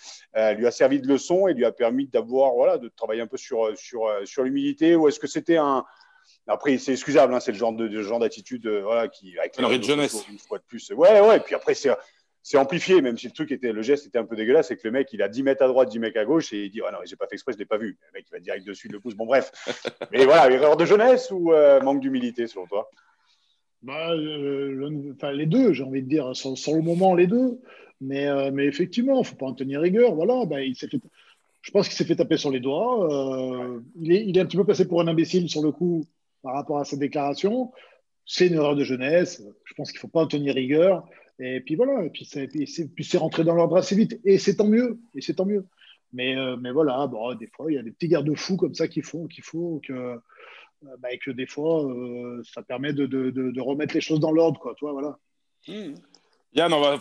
lui 0.54 0.68
a 0.68 0.70
servi 0.70 1.02
de 1.02 1.08
leçon 1.08 1.48
et 1.48 1.56
lui 1.56 1.66
a 1.66 1.72
permis 1.72 2.06
d'avoir, 2.06 2.54
voilà, 2.54 2.78
de 2.78 2.88
travailler 2.88 3.22
un 3.22 3.26
peu 3.26 3.36
sur, 3.38 3.76
sur, 3.76 4.08
sur 4.26 4.44
l'humilité? 4.44 4.96
Ou 4.96 5.08
est-ce 5.08 5.20
que 5.20 5.26
c'était 5.26 5.58
un, 5.58 5.84
après, 6.48 6.78
c'est 6.78 6.92
excusable, 6.92 7.34
hein, 7.34 7.40
c'est 7.40 7.52
le 7.52 7.58
genre 7.58 7.74
de, 7.74 8.02
genre 8.02 8.20
d'attitude 8.20 8.68
euh, 8.68 8.82
voilà, 8.84 9.08
qui 9.08 9.38
avec 9.40 9.58
de 9.58 9.84
jeunesse 9.84 10.26
une 10.30 10.38
fois 10.38 10.60
de 10.60 10.64
plus. 10.64 10.92
Ouais, 10.92 11.20
ouais. 11.20 11.38
Et 11.38 11.40
puis 11.40 11.56
après, 11.56 11.74
c'est 11.74 11.90
c'est 12.48 12.60
amplifié, 12.60 13.02
même 13.02 13.18
si 13.18 13.26
le 13.26 13.34
truc 13.34 13.52
était, 13.52 13.72
le 13.72 13.82
geste 13.82 14.06
était 14.06 14.20
un 14.20 14.24
peu 14.24 14.36
dégueulasse, 14.36 14.68
c'est 14.68 14.78
que 14.78 14.88
le 14.88 14.92
mec, 14.92 15.12
il 15.12 15.24
a 15.24 15.28
10 15.28 15.42
mètres 15.42 15.64
à 15.64 15.68
droite, 15.68 15.90
10 15.90 15.98
mètres 15.98 16.20
à 16.20 16.26
gauche, 16.26 16.54
et 16.54 16.66
il 16.66 16.70
dit, 16.70 16.80
ah 16.88 16.92
non, 16.92 17.00
j'ai 17.04 17.16
pas 17.16 17.26
fait 17.26 17.34
exprès, 17.34 17.54
je 17.54 17.58
l'ai 17.58 17.66
pas 17.66 17.80
vu. 17.80 17.98
Le 18.06 18.20
mec, 18.20 18.28
il 18.30 18.32
va 18.32 18.40
direct 18.40 18.68
dessus, 18.68 18.88
le 18.88 19.00
pouce. 19.00 19.16
Bon, 19.16 19.26
bref. 19.26 19.52
Mais 20.12 20.26
voilà, 20.26 20.52
erreur 20.52 20.78
de 20.78 20.86
jeunesse 20.86 21.32
ou 21.32 21.52
euh, 21.54 21.82
manque 21.82 22.02
d'humilité, 22.02 22.46
selon 22.46 22.68
toi? 22.68 22.88
Bah, 23.82 24.12
euh, 24.12 25.16
Les 25.34 25.48
deux, 25.48 25.74
j'ai 25.74 25.84
envie 25.84 26.04
de 26.04 26.08
dire, 26.08 26.36
sur, 26.36 26.76
le 26.76 26.84
moment, 26.84 27.16
les 27.16 27.26
deux. 27.26 27.60
Mais, 28.00 28.52
mais 28.52 28.66
effectivement, 28.66 29.16
il 29.16 29.20
ne 29.22 29.24
faut 29.26 29.38
pas 29.38 29.48
en 29.48 29.56
tenir 29.56 29.82
rigueur. 29.82 30.14
Voilà, 30.14 30.46
bah, 30.46 30.62
il 30.62 30.76
s'est 30.76 30.88
fait, 30.88 31.00
je 31.64 31.72
pense 31.72 31.88
qu'il 31.88 31.98
s'est 31.98 32.06
fait 32.06 32.16
taper 32.16 32.38
sur 32.38 32.52
les 32.52 32.60
doigts. 32.60 33.82
il, 34.00 34.12
est, 34.12 34.24
il 34.24 34.38
est 34.38 34.42
un 34.42 34.46
petit 34.46 34.58
peu 34.58 34.66
passé 34.66 34.88
pour 34.88 35.02
un 35.02 35.08
imbécile 35.08 35.50
sur 35.50 35.64
le 35.64 35.72
coup 35.72 36.06
par 36.46 36.54
rapport 36.54 36.78
à 36.78 36.86
cette 36.86 37.00
déclaration. 37.00 37.72
C'est 38.26 38.48
une 38.48 38.54
erreur 38.54 38.76
de 38.76 38.84
jeunesse. 38.84 39.44
Je 39.66 39.74
pense 39.74 39.92
qu'il 39.92 39.98
ne 39.98 40.02
faut 40.02 40.08
pas 40.08 40.22
en 40.22 40.28
tenir 40.28 40.54
rigueur. 40.54 41.08
Et 41.40 41.60
puis 41.60 41.76
voilà, 41.76 42.06
et 42.06 42.10
puis 42.12 42.26
c'est 42.26 43.18
rentré 43.18 43.44
dans 43.44 43.56
l'ordre 43.56 43.76
assez 43.78 43.96
vite. 43.96 44.22
Et 44.24 44.38
c'est 44.38 44.56
tant 44.58 44.68
mieux. 44.68 45.00
Et 45.16 45.22
c'est 45.22 45.34
tant 45.34 45.46
mieux. 45.46 45.66
Mais, 46.14 46.38
euh, 46.38 46.56
mais 46.56 46.72
voilà, 46.72 47.08
bon, 47.08 47.34
des 47.34 47.48
fois, 47.48 47.72
il 47.72 47.76
y 47.76 47.78
a 47.80 47.84
des 47.84 47.92
petits 47.92 48.08
garde-fous 48.08 48.58
comme 48.58 48.76
ça 48.76 48.88
qu'il 48.88 49.04
faut, 49.04 49.28
qu'il 49.28 49.44
faut 49.44 49.82
que, 49.86 49.94
euh, 49.94 50.18
bah, 51.00 51.10
que 51.18 51.32
des 51.32 51.48
fois, 51.48 51.84
euh, 51.84 52.42
ça 52.44 52.62
permet 52.62 52.94
de, 52.94 53.08
de, 53.08 53.32
de, 53.32 53.62
remettre 53.62 53.96
les 53.96 54.02
choses 54.02 54.20
dans 54.20 54.32
l'ordre. 54.32 54.60
Quoi, 54.60 54.76
toi, 54.76 54.94
voilà. 54.94 55.18
Mmh. 55.68 55.96
Yann, 56.54 56.72
on 56.72 56.80
va, 56.80 56.96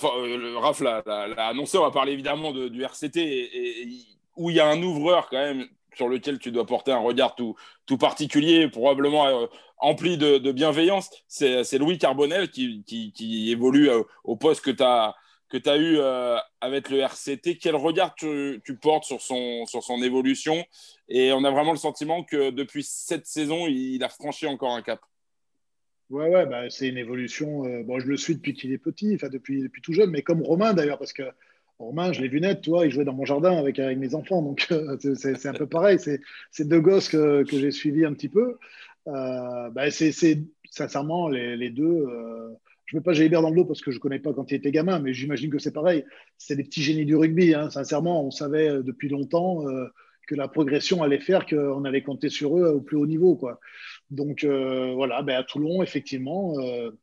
Raph 0.59 0.81
l'a 0.81 1.49
annoncé, 1.49 1.77
on 1.79 1.83
va 1.83 1.91
parler 1.91 2.13
évidemment 2.13 2.51
du 2.53 2.83
RCT 2.83 3.19
et, 3.19 3.89
où 4.37 4.51
il 4.51 4.57
y 4.57 4.61
a 4.61 4.67
un 4.67 4.83
ouvreur 4.83 5.29
quand 5.29 5.37
même 5.37 5.67
sur 5.97 6.09
lequel 6.09 6.39
tu 6.39 6.51
dois 6.51 6.67
porter 6.67 6.93
un 6.93 6.99
regard 6.99 7.35
tout, 7.35 7.55
tout 7.87 7.99
particulier, 7.99 8.69
probablement 8.69 9.27
euh, 9.27 9.47
empli 9.79 10.17
de, 10.17 10.53
bienveillance, 10.53 11.11
c'est 11.29 11.79
Louis 11.79 11.99
Carbonel 11.99 12.51
qui, 12.51 12.83
qui, 12.85 13.51
évolue 13.51 13.91
euh, 13.91 14.03
au 14.25 14.37
poste 14.37 14.65
que 14.65 14.71
tu 14.71 14.83
as, 14.83 15.15
que 15.49 15.69
as 15.69 15.77
eu 15.77 15.99
euh, 15.99 16.37
avec 16.61 16.91
le 16.91 16.99
RCT. 16.99 17.59
Quel 17.59 17.77
regard 17.77 18.15
tu, 18.15 18.61
portes 18.81 19.05
sur 19.05 19.21
son, 19.21 19.67
sur 19.67 19.83
son 19.83 20.03
évolution? 20.03 20.65
Et 21.09 21.33
on 21.33 21.45
a 21.45 21.51
vraiment 21.51 21.73
le 21.73 21.79
sentiment 21.79 22.25
que 22.25 22.51
depuis 22.51 22.83
cette 22.83 23.27
saison, 23.27 23.67
il, 23.67 24.03
a 24.03 24.09
franchi 24.09 24.47
encore 24.47 24.73
un 24.73 24.83
cap. 24.83 25.01
Ouais, 26.11 26.29
ouais, 26.29 26.47
bah, 26.47 26.69
c'est 26.71 26.89
une 26.89 26.99
évolution. 26.99 27.63
bon, 27.85 27.99
je 27.99 28.07
le 28.07 28.17
suis 28.17 28.35
depuis 28.35 28.55
qu'il 28.55 28.73
est 28.73 28.79
petit, 28.79 29.15
enfin 29.15 29.29
depuis, 29.29 29.63
depuis 29.63 29.83
tout 29.83 29.93
jeune, 29.93 30.11
mais 30.11 30.23
comme 30.23 30.43
Romain 30.43 30.75
d'ailleurs, 30.75 30.99
parce 30.99 31.13
que 31.13 31.23
Romain, 31.79 32.13
je 32.13 32.23
l'ai 32.23 32.29
vu 32.29 32.41
net, 32.41 32.63
toi, 32.63 32.87
il 32.87 32.93
jouait 32.93 33.05
dans 33.05 33.13
mon 33.13 33.25
jardin 33.25 33.57
avec, 33.57 33.79
mes 33.79 34.15
enfants, 34.15 34.43
donc 34.43 34.69
euh, 34.71 34.97
c'est 35.17 35.47
un 35.47 35.53
peu 35.53 35.67
pareil. 35.67 35.99
C'est 35.99 36.69
deux 36.69 36.81
gosses 36.81 37.09
que, 37.09 37.45
j'ai 37.51 37.71
suivis 37.71 38.05
un 38.05 38.13
petit 38.13 38.29
peu. 38.29 38.59
Bah, 39.07 39.91
c'est 39.91 40.13
sincèrement 40.71 41.29
les, 41.29 41.71
deux. 41.71 41.85
Euh, 41.85 42.49
je 42.87 42.97
ne 42.97 43.01
mets 43.01 43.05
pas 43.05 43.13
Jalibert 43.13 43.43
dans 43.43 43.51
le 43.51 43.57
dos 43.57 43.65
parce 43.65 43.81
que 43.81 43.91
je 43.91 43.97
ne 43.97 44.01
connais 44.01 44.19
pas 44.19 44.33
quand 44.33 44.51
il 44.51 44.55
était 44.55 44.71
gamin, 44.71 44.99
mais 44.99 45.13
j'imagine 45.13 45.51
que 45.51 45.59
c'est 45.59 45.73
pareil. 45.73 46.05
C'est 46.39 46.57
des 46.57 46.65
petits 46.65 46.83
génies 46.83 47.07
du 47.07 47.17
rugby. 47.17 47.55
Hein. 47.55 47.71
Sincèrement, 47.71 48.25
on 48.25 48.31
savait 48.31 48.83
depuis 48.83 49.09
longtemps 49.09 49.65
que 50.27 50.35
la 50.35 50.49
progression 50.49 51.03
allait 51.03 51.21
faire 51.21 51.45
qu'on 51.45 51.85
allait 51.85 52.03
compter 52.03 52.29
sur 52.29 52.57
eux 52.57 52.69
au 52.69 52.81
plus 52.81 52.97
haut 52.97 53.07
niveau. 53.07 53.35
Quoi. 53.35 53.59
Donc 54.11 54.45
voilà, 54.45 55.23
ben, 55.23 55.37
à 55.37 55.43
Toulon, 55.43 55.83
effectivement, 55.83 56.55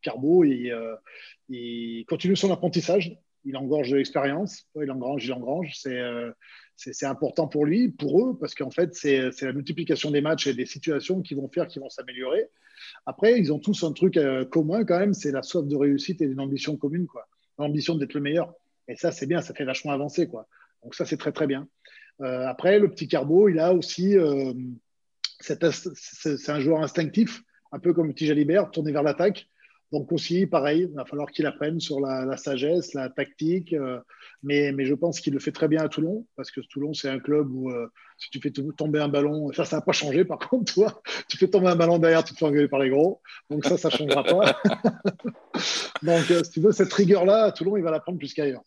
Carbo, 0.01 0.45
il, 0.45 2.05
continue 2.07 2.35
son 2.37 2.51
apprentissage. 2.51 3.17
Il 3.45 3.57
engorge 3.57 3.89
de 3.89 3.97
l'expérience. 3.97 4.65
Il 4.75 4.91
engrange, 4.91 5.25
il 5.25 5.33
engrange. 5.33 5.73
C'est 5.75 5.99
c'est 6.89 7.05
important 7.05 7.47
pour 7.47 7.65
lui, 7.65 7.89
pour 7.89 8.21
eux, 8.21 8.37
parce 8.39 8.55
qu'en 8.55 8.71
fait, 8.71 8.95
c'est 8.95 9.29
la 9.41 9.53
multiplication 9.53 10.09
des 10.09 10.21
matchs 10.21 10.47
et 10.47 10.53
des 10.53 10.65
situations 10.65 11.21
qui 11.21 11.35
vont 11.35 11.47
faire 11.47 11.67
qu'ils 11.67 11.81
vont 11.81 11.89
s'améliorer. 11.89 12.49
Après, 13.05 13.39
ils 13.39 13.53
ont 13.53 13.59
tous 13.59 13.83
un 13.83 13.93
truc 13.93 14.17
euh, 14.17 14.45
commun 14.45 14.83
quand 14.83 14.97
même, 14.99 15.13
c'est 15.13 15.31
la 15.31 15.43
soif 15.43 15.67
de 15.67 15.75
réussite 15.75 16.21
et 16.21 16.25
une 16.25 16.39
ambition 16.39 16.77
commune, 16.77 17.05
quoi. 17.05 17.27
L'ambition 17.59 17.95
d'être 17.95 18.15
le 18.15 18.21
meilleur. 18.21 18.53
Et 18.87 18.95
ça, 18.95 19.11
c'est 19.11 19.27
bien, 19.27 19.41
ça 19.41 19.53
fait 19.53 19.65
vachement 19.65 19.91
avancer, 19.91 20.27
quoi. 20.27 20.47
Donc 20.83 20.95
ça, 20.95 21.05
c'est 21.05 21.17
très 21.17 21.31
très 21.31 21.45
bien. 21.45 21.67
Euh, 22.21 22.47
après, 22.47 22.79
le 22.79 22.89
petit 22.89 23.07
Carbo, 23.07 23.49
il 23.49 23.59
a 23.59 23.73
aussi, 23.73 24.17
euh, 24.17 24.53
c'est 25.39 26.49
un 26.49 26.59
joueur 26.59 26.81
instinctif, 26.81 27.43
un 27.71 27.79
peu 27.79 27.93
comme 27.93 28.07
le 28.07 28.13
petit 28.13 28.25
Jalibert, 28.25 28.71
tourné 28.71 28.91
vers 28.91 29.03
l'attaque. 29.03 29.47
Donc 29.91 30.11
aussi, 30.13 30.45
pareil, 30.45 30.87
il 30.89 30.95
va 30.95 31.03
falloir 31.03 31.29
qu'il 31.29 31.45
apprenne 31.45 31.81
sur 31.81 31.99
la, 31.99 32.37
sagesse, 32.37 32.93
la 32.93 33.09
tactique. 33.09 33.73
Euh, 33.73 33.99
mais, 34.41 34.73
je 34.85 34.93
pense 34.93 35.19
qu'il 35.19 35.33
le 35.33 35.39
fait 35.39 35.51
très 35.51 35.67
bien 35.67 35.81
à 35.81 35.89
Toulon, 35.89 36.25
parce 36.37 36.49
que 36.49 36.61
Toulon, 36.61 36.93
c'est 36.93 37.09
un 37.09 37.19
club 37.19 37.51
où 37.51 37.69
euh, 37.69 37.87
si 38.17 38.29
tu 38.29 38.39
fais 38.39 38.51
tomber 38.51 38.99
un 38.99 39.09
ballon, 39.09 39.51
ça, 39.51 39.65
ça 39.65 39.77
n'a 39.77 39.81
pas 39.81 39.91
changé 39.91 40.23
par 40.23 40.39
contre, 40.49 40.73
toi, 40.73 41.01
tu 41.27 41.37
fais 41.37 41.47
tomber 41.47 41.67
un 41.67 41.75
ballon 41.75 41.97
derrière, 41.97 42.23
tu 42.23 42.33
te 42.33 42.39
fais 42.39 42.45
engueuler 42.45 42.69
par 42.69 42.79
les 42.79 42.89
gros. 42.89 43.21
Donc 43.49 43.65
ça, 43.65 43.77
ça 43.77 43.89
ne 43.89 43.93
changera 43.93 44.23
pas. 44.23 44.61
Donc 46.03 46.31
euh, 46.31 46.43
si 46.43 46.51
tu 46.51 46.59
veux, 46.61 46.71
cette 46.71 46.93
rigueur-là, 46.93 47.45
à 47.45 47.51
Toulon, 47.51 47.75
il 47.75 47.83
va 47.83 47.91
la 47.91 47.99
prendre 47.99 48.17
plus 48.17 48.33
qu'ailleurs. 48.33 48.63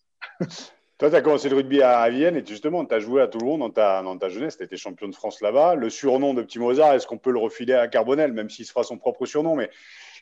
Toi, 0.99 1.11
tu 1.11 1.17
as 1.17 1.23
commencé 1.23 1.49
le 1.49 1.57
rugby 1.57 1.83
à 1.83 2.09
Vienne 2.09 2.37
et 2.37 2.45
justement, 2.47 2.85
tu 2.85 2.95
as 2.95 3.01
joué 3.01 3.21
à 3.21 3.27
Toulon 3.27 3.59
dans 3.59 3.71
ta, 3.71 4.03
dans 4.03 4.17
ta 4.17 4.29
jeunesse, 4.29 4.57
tu 4.57 4.63
étais 4.63 4.77
champion 4.77 5.09
de 5.09 5.15
France 5.15 5.41
là-bas. 5.41 5.75
Le 5.75 5.91
surnom 5.91 6.35
de 6.35 6.43
Petit 6.43 6.61
Mozart, 6.61 6.93
est-ce 6.93 7.07
qu'on 7.07 7.19
peut 7.19 7.33
le 7.33 7.41
refiler 7.41 7.75
à 7.75 7.89
Carbonel, 7.89 8.33
même 8.33 8.49
s'il 8.49 8.65
se 8.65 8.71
fera 8.71 8.85
son 8.85 8.97
propre 8.97 9.27
surnom 9.27 9.57
mais 9.57 9.71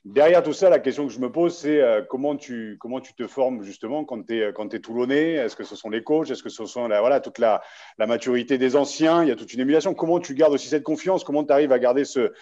Derrière 0.05 0.43
tout 0.43 0.53
ça, 0.53 0.69
la 0.69 0.81
question 0.81 1.07
que 1.07 1.13
je 1.13 1.21
me 1.21 1.31
pose, 1.31 1.57
c'est 1.57 1.81
euh, 1.81 2.03
comment, 2.03 2.37
tu, 2.37 2.77
comment 2.81 3.01
tu 3.01 3.15
te 3.15 3.29
formes 3.29 3.63
justement 3.63 4.05
quand 4.05 4.27
tu 4.27 4.37
es, 4.37 4.49
es 4.49 4.81
toulonnais? 4.81 5.35
Est-ce 5.35 5.55
que 5.55 5.63
ce 5.63 5.77
sont 5.77 5.91
les 5.91 6.03
coachs? 6.03 6.29
Est-ce 6.29 6.43
que 6.43 6.49
ce 6.49 6.67
sont 6.67 6.89
la, 6.89 7.01
voilà, 7.01 7.21
toute 7.21 7.39
la, 7.39 7.63
maturité 7.99 8.59
des 8.59 8.75
anciens? 8.75 9.23
Il 9.23 9.29
y 9.29 9.31
a 9.31 9.37
toute 9.37 9.55
une 9.55 9.61
émulation. 9.61 9.95
Comment 9.95 10.19
tu 10.19 10.35
gardes 10.35 10.55
aussi 10.55 10.67
cette 10.67 10.83
confiance? 10.83 11.23
Comment 11.23 11.45
tu 11.45 11.53
arrives 11.53 11.71
à 11.71 11.79
garder 11.79 12.05
ce, 12.05 12.33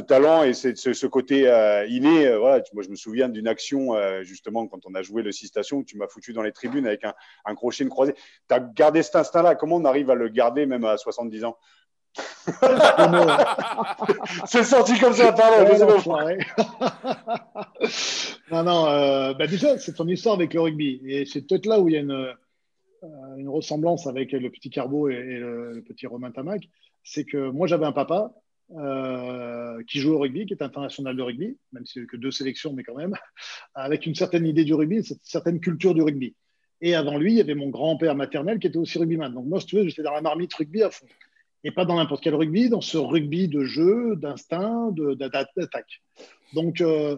talent 0.00 0.44
et 0.44 0.54
ce, 0.54 1.06
côté 1.06 1.46
euh, 1.46 1.84
inné? 1.88 2.26
Euh, 2.26 2.38
Moi, 2.72 2.82
je 2.82 2.88
me 2.88 2.96
souviens 2.96 3.28
d'une 3.28 3.48
action 3.48 3.90
justement 4.22 4.66
quand 4.66 4.86
on 4.86 4.94
a 4.94 5.02
joué 5.02 5.22
le 5.22 5.30
Six 5.30 5.48
Stations 5.48 5.82
tu 5.82 5.98
m'as 5.98 6.08
foutu 6.08 6.32
dans 6.32 6.42
les 6.42 6.52
tribunes 6.52 6.86
avec 6.86 7.04
un, 7.04 7.12
un 7.44 7.54
crochet, 7.54 7.84
une 7.84 7.90
croisée. 7.90 8.14
Tu 8.48 8.54
as 8.54 8.60
gardé 8.60 9.02
cet 9.02 9.16
instinct-là. 9.16 9.56
Comment 9.56 9.76
on 9.76 9.84
arrive 9.84 10.08
à 10.08 10.14
le 10.14 10.28
garder 10.28 10.64
même 10.64 10.86
à 10.86 10.96
70 10.96 11.44
ans? 11.44 11.58
c'est 14.46 14.64
sorti 14.64 14.98
comme 14.98 15.12
ça, 15.12 15.32
pardon. 15.32 15.70
non, 18.50 18.64
non, 18.64 18.86
euh, 18.88 19.34
bah 19.34 19.46
déjà, 19.46 19.78
c'est 19.78 19.94
ton 19.94 20.08
histoire 20.08 20.34
avec 20.34 20.54
le 20.54 20.60
rugby. 20.60 21.00
Et 21.06 21.24
c'est 21.24 21.46
peut-être 21.46 21.66
là 21.66 21.80
où 21.80 21.88
il 21.88 21.94
y 21.94 21.96
a 21.96 22.00
une, 22.00 22.10
euh, 22.10 22.32
une, 23.36 23.48
ressemblance 23.48 24.06
avec 24.06 24.32
le 24.32 24.50
petit 24.50 24.70
Carbo 24.70 25.08
et, 25.08 25.22
le, 25.22 25.82
petit 25.86 26.06
Romain 26.06 26.30
Tamac. 26.30 26.62
C'est 27.02 27.24
que 27.24 27.50
moi, 27.50 27.66
j'avais 27.66 27.86
un 27.86 27.92
papa 27.92 28.32
euh, 28.76 29.82
qui 29.84 30.00
joue 30.00 30.14
au 30.14 30.18
rugby, 30.18 30.46
qui 30.46 30.54
est 30.54 30.62
international 30.62 31.16
de 31.16 31.22
rugby, 31.22 31.56
même 31.72 31.86
si 31.86 32.00
c'est 32.00 32.06
que 32.06 32.16
deux 32.16 32.30
sélections, 32.30 32.72
mais 32.72 32.82
quand 32.82 32.96
même, 32.96 33.14
avec 33.74 34.06
une 34.06 34.14
certaine 34.14 34.46
idée 34.46 34.64
du 34.64 34.74
rugby, 34.74 34.96
une 34.96 35.16
certaine 35.22 35.60
culture 35.60 35.94
du 35.94 36.02
rugby. 36.02 36.34
Et 36.80 36.96
avant 36.96 37.16
lui, 37.16 37.32
il 37.32 37.36
y 37.36 37.40
avait 37.40 37.54
mon 37.54 37.68
grand-père 37.68 38.16
maternel 38.16 38.58
qui 38.58 38.66
était 38.66 38.78
aussi 38.78 38.98
rugbyman. 38.98 39.32
Donc 39.32 39.46
moi, 39.46 39.60
si 39.60 39.66
tu 39.66 39.76
veux, 39.76 39.86
j'étais 39.86 40.02
dans 40.02 40.12
la 40.12 40.20
marmite 40.20 40.52
rugby 40.54 40.82
à 40.82 40.90
fond 40.90 41.06
et 41.64 41.70
pas 41.70 41.84
dans 41.84 41.96
n'importe 41.96 42.22
quel 42.22 42.34
rugby, 42.34 42.68
dans 42.68 42.80
ce 42.80 42.98
rugby 42.98 43.48
de 43.48 43.64
jeu, 43.64 44.16
d'instinct, 44.16 44.92
d'attaque. 44.92 46.02
Donc, 46.54 46.80
euh, 46.80 47.16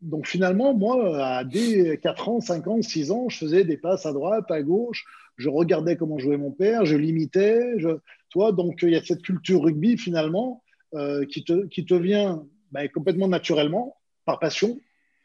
donc 0.00 0.26
finalement, 0.26 0.74
moi, 0.74 1.24
à 1.24 1.44
dès 1.44 1.98
4 1.98 2.28
ans, 2.28 2.40
5 2.40 2.66
ans, 2.66 2.82
6 2.82 3.10
ans, 3.10 3.28
je 3.28 3.38
faisais 3.38 3.64
des 3.64 3.76
passes 3.76 4.06
à 4.06 4.12
droite, 4.12 4.50
à 4.50 4.62
gauche, 4.62 5.04
je 5.36 5.48
regardais 5.48 5.96
comment 5.96 6.18
jouait 6.18 6.36
mon 6.36 6.52
père, 6.52 6.84
je 6.86 6.96
l'imitais. 6.96 7.78
Je, 7.78 7.88
toi, 8.30 8.52
donc 8.52 8.80
il 8.82 8.90
y 8.90 8.96
a 8.96 9.02
cette 9.02 9.22
culture 9.22 9.62
rugby 9.62 9.98
finalement 9.98 10.62
euh, 10.94 11.24
qui, 11.26 11.44
te, 11.44 11.66
qui 11.66 11.84
te 11.84 11.94
vient 11.94 12.44
bah, 12.72 12.86
complètement 12.88 13.28
naturellement, 13.28 13.96
par 14.24 14.38
passion. 14.38 14.78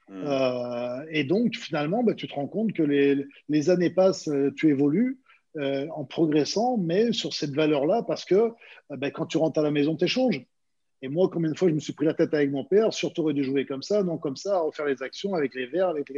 Mmh. 0.09 0.23
Euh, 0.25 1.05
et 1.11 1.23
donc 1.23 1.55
finalement, 1.55 2.03
bah, 2.03 2.13
tu 2.13 2.27
te 2.27 2.33
rends 2.33 2.47
compte 2.47 2.73
que 2.73 2.83
les, 2.83 3.25
les 3.47 3.69
années 3.69 3.91
passent, 3.91 4.29
tu 4.55 4.69
évolues. 4.69 5.20
Euh, 5.57 5.85
en 5.93 6.05
progressant, 6.05 6.77
mais 6.77 7.11
sur 7.11 7.33
cette 7.33 7.53
valeur-là, 7.53 8.03
parce 8.07 8.23
que 8.23 8.35
euh, 8.35 8.51
ben, 8.91 9.11
quand 9.11 9.25
tu 9.25 9.37
rentres 9.37 9.59
à 9.59 9.61
la 9.61 9.71
maison, 9.71 9.97
tu 9.97 10.05
échanges. 10.05 10.41
Et 11.01 11.09
moi, 11.09 11.29
combien 11.29 11.51
de 11.51 11.57
fois 11.57 11.67
je 11.67 11.73
me 11.73 11.81
suis 11.81 11.91
pris 11.91 12.05
la 12.05 12.13
tête 12.13 12.33
avec 12.33 12.51
mon 12.51 12.63
père, 12.63 12.93
surtout 12.93 13.23
aurait 13.23 13.33
dû 13.33 13.43
jouer 13.43 13.65
comme 13.65 13.83
ça, 13.83 14.01
non 14.01 14.17
comme 14.17 14.37
ça, 14.37 14.55
à 14.55 14.59
refaire 14.61 14.85
les 14.85 15.03
actions 15.03 15.35
avec 15.35 15.53
les 15.53 15.65
verres, 15.65 15.89
avec 15.89 16.09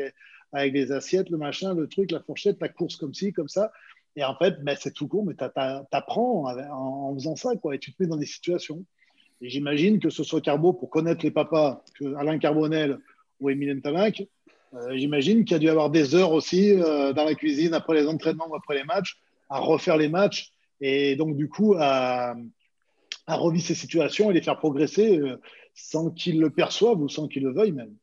les, 0.75 0.91
assiettes, 0.91 1.31
le 1.31 1.39
machin, 1.39 1.73
le 1.73 1.87
truc, 1.87 2.11
la 2.11 2.19
fourchette, 2.19 2.61
la 2.61 2.69
course 2.69 2.95
comme 2.95 3.15
ci, 3.15 3.33
comme 3.33 3.47
ça. 3.47 3.71
Et 4.15 4.23
en 4.23 4.35
fait, 4.35 4.63
ben, 4.63 4.77
c'est 4.79 4.93
tout 4.93 5.07
con, 5.07 5.23
mais 5.23 5.33
tu 5.33 5.43
apprends 5.91 6.45
en, 6.45 7.15
faisant 7.15 7.35
ça, 7.35 7.55
quoi, 7.55 7.73
et 7.73 7.79
tu 7.79 7.91
te 7.91 8.03
mets 8.03 8.07
dans 8.07 8.17
des 8.17 8.27
situations. 8.27 8.85
Et 9.41 9.49
j'imagine 9.49 9.99
que 9.99 10.11
ce 10.11 10.23
soit 10.23 10.41
Carbo, 10.41 10.73
pour 10.73 10.91
connaître 10.91 11.25
les 11.25 11.31
papas, 11.31 11.83
Alain 12.19 12.37
Carbonel 12.37 12.99
ou 13.39 13.49
Emilien 13.49 13.79
Tamac, 13.79 14.27
euh, 14.75 14.95
j'imagine 14.95 15.43
qu'il 15.43 15.53
y 15.53 15.55
a 15.55 15.59
dû 15.59 15.69
avoir 15.69 15.89
des 15.89 16.13
heures 16.13 16.33
aussi 16.33 16.75
dans 16.75 17.25
la 17.25 17.33
cuisine 17.33 17.73
après 17.73 17.95
les 17.95 18.07
entraînements 18.07 18.47
ou 18.47 18.55
après 18.55 18.75
les 18.75 18.83
matchs 18.83 19.22
à 19.49 19.59
refaire 19.59 19.97
les 19.97 20.09
matchs 20.09 20.51
et 20.81 21.15
donc 21.15 21.35
du 21.35 21.49
coup 21.49 21.75
à, 21.77 22.35
à 23.27 23.35
revivre 23.35 23.65
ces 23.65 23.75
situations 23.75 24.31
et 24.31 24.33
les 24.33 24.41
faire 24.41 24.57
progresser 24.57 25.17
euh, 25.17 25.39
sans 25.73 26.09
qu'ils 26.11 26.39
le 26.39 26.49
perçoivent 26.49 27.01
ou 27.01 27.09
sans 27.09 27.27
qu'ils 27.27 27.43
le 27.43 27.53
veuillent 27.53 27.71
même. 27.71 27.95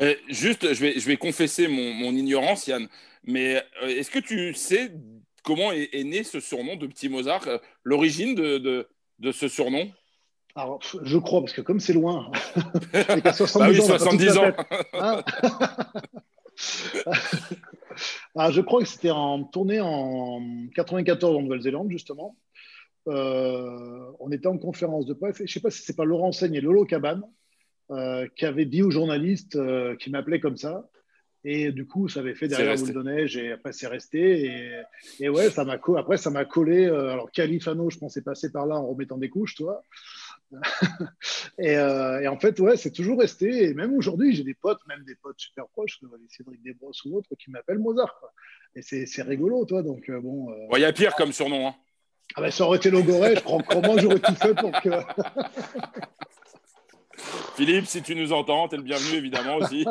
Euh, 0.00 0.14
juste, 0.28 0.72
je 0.72 0.80
vais, 0.80 0.98
je 0.98 1.06
vais 1.06 1.16
confesser 1.16 1.68
mon, 1.68 1.92
mon 1.92 2.12
ignorance, 2.12 2.66
Yann, 2.66 2.88
mais 3.24 3.62
euh, 3.82 3.88
est-ce 3.88 4.10
que 4.10 4.18
tu 4.18 4.54
sais 4.54 4.92
comment 5.42 5.72
est, 5.72 6.04
né 6.04 6.22
ce 6.24 6.40
surnom 6.40 6.76
de 6.76 6.86
Petit 6.86 7.08
Mozart, 7.08 7.46
l'origine 7.84 8.34
de, 8.34 8.58
de, 8.58 8.88
de, 9.18 9.32
ce 9.32 9.48
surnom? 9.48 9.90
Alors, 10.54 10.80
je 11.02 11.18
crois, 11.18 11.40
parce 11.40 11.52
que 11.52 11.60
comme 11.60 11.80
c'est 11.80 11.92
loin, 11.92 12.30
bah 13.24 13.32
70 13.32 13.86
70 13.86 14.36
ans. 14.38 14.52
Hein? 14.94 15.22
ah, 18.36 18.50
je 18.50 18.60
crois 18.60 18.82
que 18.82 18.88
c'était 18.88 19.10
en 19.10 19.44
tournée 19.44 19.80
en 19.80 20.40
94 20.74 21.36
en 21.36 21.42
Nouvelle-Zélande, 21.42 21.90
justement. 21.90 22.36
Euh, 23.08 24.12
on 24.20 24.30
était 24.30 24.46
en 24.46 24.58
conférence 24.58 25.06
de 25.06 25.14
presse. 25.14 25.36
Je 25.38 25.42
ne 25.42 25.48
sais 25.48 25.60
pas 25.60 25.70
si 25.70 25.82
c'est 25.82 25.96
pas 25.96 26.04
Laurent 26.04 26.32
Seigne 26.32 26.54
et 26.54 26.60
Lolo 26.60 26.84
Cabane 26.84 27.22
euh, 27.90 28.26
qui 28.36 28.44
avaient 28.44 28.66
dit 28.66 28.82
aux 28.82 28.90
journalistes 28.90 29.56
euh, 29.56 29.96
qui 29.96 30.10
m'appelaient 30.10 30.40
comme 30.40 30.56
ça. 30.56 30.88
Et 31.42 31.72
du 31.72 31.86
coup, 31.86 32.08
ça 32.08 32.20
avait 32.20 32.34
fait 32.34 32.48
derrière 32.48 32.76
boule 32.76 32.92
de 32.92 33.02
neige 33.02 33.38
et 33.38 33.52
après, 33.52 33.72
c'est 33.72 33.86
resté. 33.86 34.44
Et, 34.44 34.82
et, 35.20 35.28
ouais, 35.30 35.48
ça 35.48 35.64
m'a 35.64 35.78
après, 35.96 36.18
ça 36.18 36.28
m'a 36.28 36.44
collé. 36.44 36.84
alors, 36.84 37.30
Califano, 37.30 37.88
je 37.88 37.98
pensais 37.98 38.20
passer 38.20 38.52
par 38.52 38.66
là 38.66 38.76
en 38.76 38.86
remettant 38.86 39.16
des 39.16 39.30
couches, 39.30 39.54
toi. 39.54 39.82
Euh, 41.60 42.20
et, 42.20 42.28
en 42.28 42.38
fait, 42.38 42.58
ouais, 42.58 42.78
c'est 42.78 42.90
toujours 42.90 43.20
resté. 43.20 43.64
Et 43.64 43.74
même 43.74 43.94
aujourd'hui, 43.94 44.34
j'ai 44.34 44.44
des 44.44 44.54
potes, 44.54 44.80
même 44.88 45.04
des 45.04 45.14
potes 45.14 45.38
super 45.38 45.68
proches, 45.68 46.00
Cédric 46.28 46.62
Desbrosses 46.62 47.04
ou 47.04 47.18
autres, 47.18 47.28
qui 47.38 47.50
m'appellent 47.50 47.78
Mozart. 47.78 48.18
Et 48.74 48.80
c'est 48.80 49.22
rigolo, 49.22 49.66
toi. 49.66 49.82
Donc, 49.82 50.08
euh, 50.08 50.18
bon. 50.20 50.50
Euh, 50.50 50.76
il 50.76 50.80
y 50.80 50.86
a 50.86 50.92
pire 50.92 51.14
comme 51.16 51.32
surnom. 51.32 51.68
Hein. 51.68 51.74
Ah 52.36 52.40
ben, 52.40 52.50
ça 52.50 52.64
aurait 52.64 52.78
été 52.78 52.90
Logoré, 52.90 53.36
je 53.36 53.40
crois. 53.40 53.62
Comment 53.62 53.98
j'aurais 53.98 54.20
tout 54.20 54.34
fait 54.36 54.54
pour 54.54 54.72
que. 54.72 54.88
Philippe, 57.56 57.84
si 57.86 58.02
tu 58.02 58.16
nous 58.16 58.32
entends, 58.32 58.68
tu 58.68 58.76
es 58.76 58.78
le 58.78 58.84
bienvenu, 58.84 59.18
évidemment, 59.18 59.56
aussi. 59.56 59.84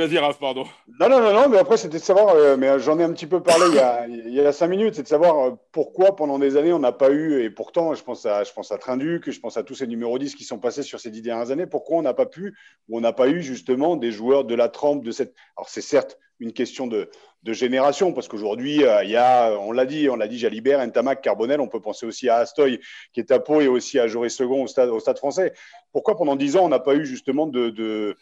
Vas-y, 0.00 0.16
Raph, 0.16 0.38
pardon. 0.38 0.64
Non, 0.98 1.10
non, 1.10 1.20
non, 1.20 1.34
non, 1.34 1.48
mais 1.50 1.58
après, 1.58 1.76
c'était 1.76 1.98
de 1.98 2.02
savoir, 2.02 2.34
euh, 2.34 2.56
mais 2.56 2.78
j'en 2.78 2.98
ai 2.98 3.04
un 3.04 3.12
petit 3.12 3.26
peu 3.26 3.42
parlé 3.42 3.66
il 3.68 3.74
y 3.74 3.78
a, 3.78 4.06
il 4.08 4.32
y 4.32 4.40
a 4.40 4.50
cinq 4.50 4.68
minutes, 4.68 4.94
c'est 4.94 5.02
de 5.02 5.08
savoir 5.08 5.38
euh, 5.38 5.50
pourquoi 5.72 6.16
pendant 6.16 6.38
des 6.38 6.56
années 6.56 6.72
on 6.72 6.78
n'a 6.78 6.92
pas 6.92 7.10
eu, 7.10 7.42
et 7.42 7.50
pourtant, 7.50 7.92
je 7.92 8.02
pense 8.02 8.24
à, 8.24 8.42
je 8.42 8.50
pense 8.54 8.72
à 8.72 8.78
Trinduc, 8.78 9.30
je 9.30 9.40
pense 9.40 9.58
à 9.58 9.62
tous 9.62 9.74
ces 9.74 9.86
numéros 9.86 10.18
10 10.18 10.36
qui 10.36 10.44
sont 10.44 10.58
passés 10.58 10.82
sur 10.82 11.00
ces 11.00 11.10
dix 11.10 11.20
dernières 11.20 11.50
années, 11.50 11.66
pourquoi 11.66 11.98
on 11.98 12.02
n'a 12.02 12.14
pas 12.14 12.24
pu, 12.24 12.56
ou 12.88 12.96
on 12.96 13.02
n'a 13.02 13.12
pas 13.12 13.28
eu 13.28 13.42
justement 13.42 13.96
des 13.96 14.10
joueurs 14.10 14.46
de 14.46 14.54
la 14.54 14.70
trempe 14.70 15.04
de 15.04 15.10
cette. 15.10 15.34
Alors, 15.54 15.68
c'est 15.68 15.82
certes 15.82 16.18
une 16.40 16.54
question 16.54 16.86
de, 16.86 17.10
de 17.42 17.52
génération, 17.52 18.12
parce 18.12 18.26
qu'aujourd'hui, 18.26 18.84
euh, 18.84 19.04
il 19.04 19.10
y 19.10 19.16
a, 19.16 19.52
on 19.60 19.72
l'a 19.72 19.84
dit, 19.84 20.08
on 20.08 20.16
l'a 20.16 20.26
dit, 20.26 20.38
Jalibert, 20.38 20.84
Ntamak, 20.86 21.20
Carbonel, 21.20 21.60
on 21.60 21.68
peut 21.68 21.80
penser 21.80 22.06
aussi 22.06 22.28
à 22.28 22.36
Astoy, 22.36 22.80
qui 23.12 23.20
est 23.20 23.30
à 23.30 23.38
Pau, 23.38 23.60
et 23.60 23.68
aussi 23.68 23.98
à 23.98 24.08
Jaurès 24.08 24.34
Second 24.34 24.62
au 24.64 24.66
stade, 24.66 24.88
au 24.88 25.00
stade 25.00 25.18
français. 25.18 25.52
Pourquoi 25.92 26.16
pendant 26.16 26.36
dix 26.36 26.56
ans, 26.56 26.64
on 26.64 26.68
n'a 26.68 26.78
pas 26.78 26.94
eu 26.94 27.04
justement 27.04 27.46
de, 27.46 27.70
de 27.70 28.16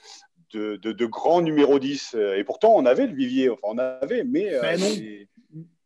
de, 0.52 0.76
de, 0.76 1.06
grands 1.06 1.42
numéros 1.42 1.78
10. 1.78 2.14
Euh, 2.14 2.36
et 2.36 2.44
pourtant, 2.44 2.74
on 2.74 2.86
avait 2.86 3.06
le 3.06 3.14
vivier, 3.14 3.50
enfin, 3.50 3.68
on 3.68 3.78
avait, 3.78 4.24
mais. 4.24 4.50
Ben, 4.60 4.78
non. 4.78 4.86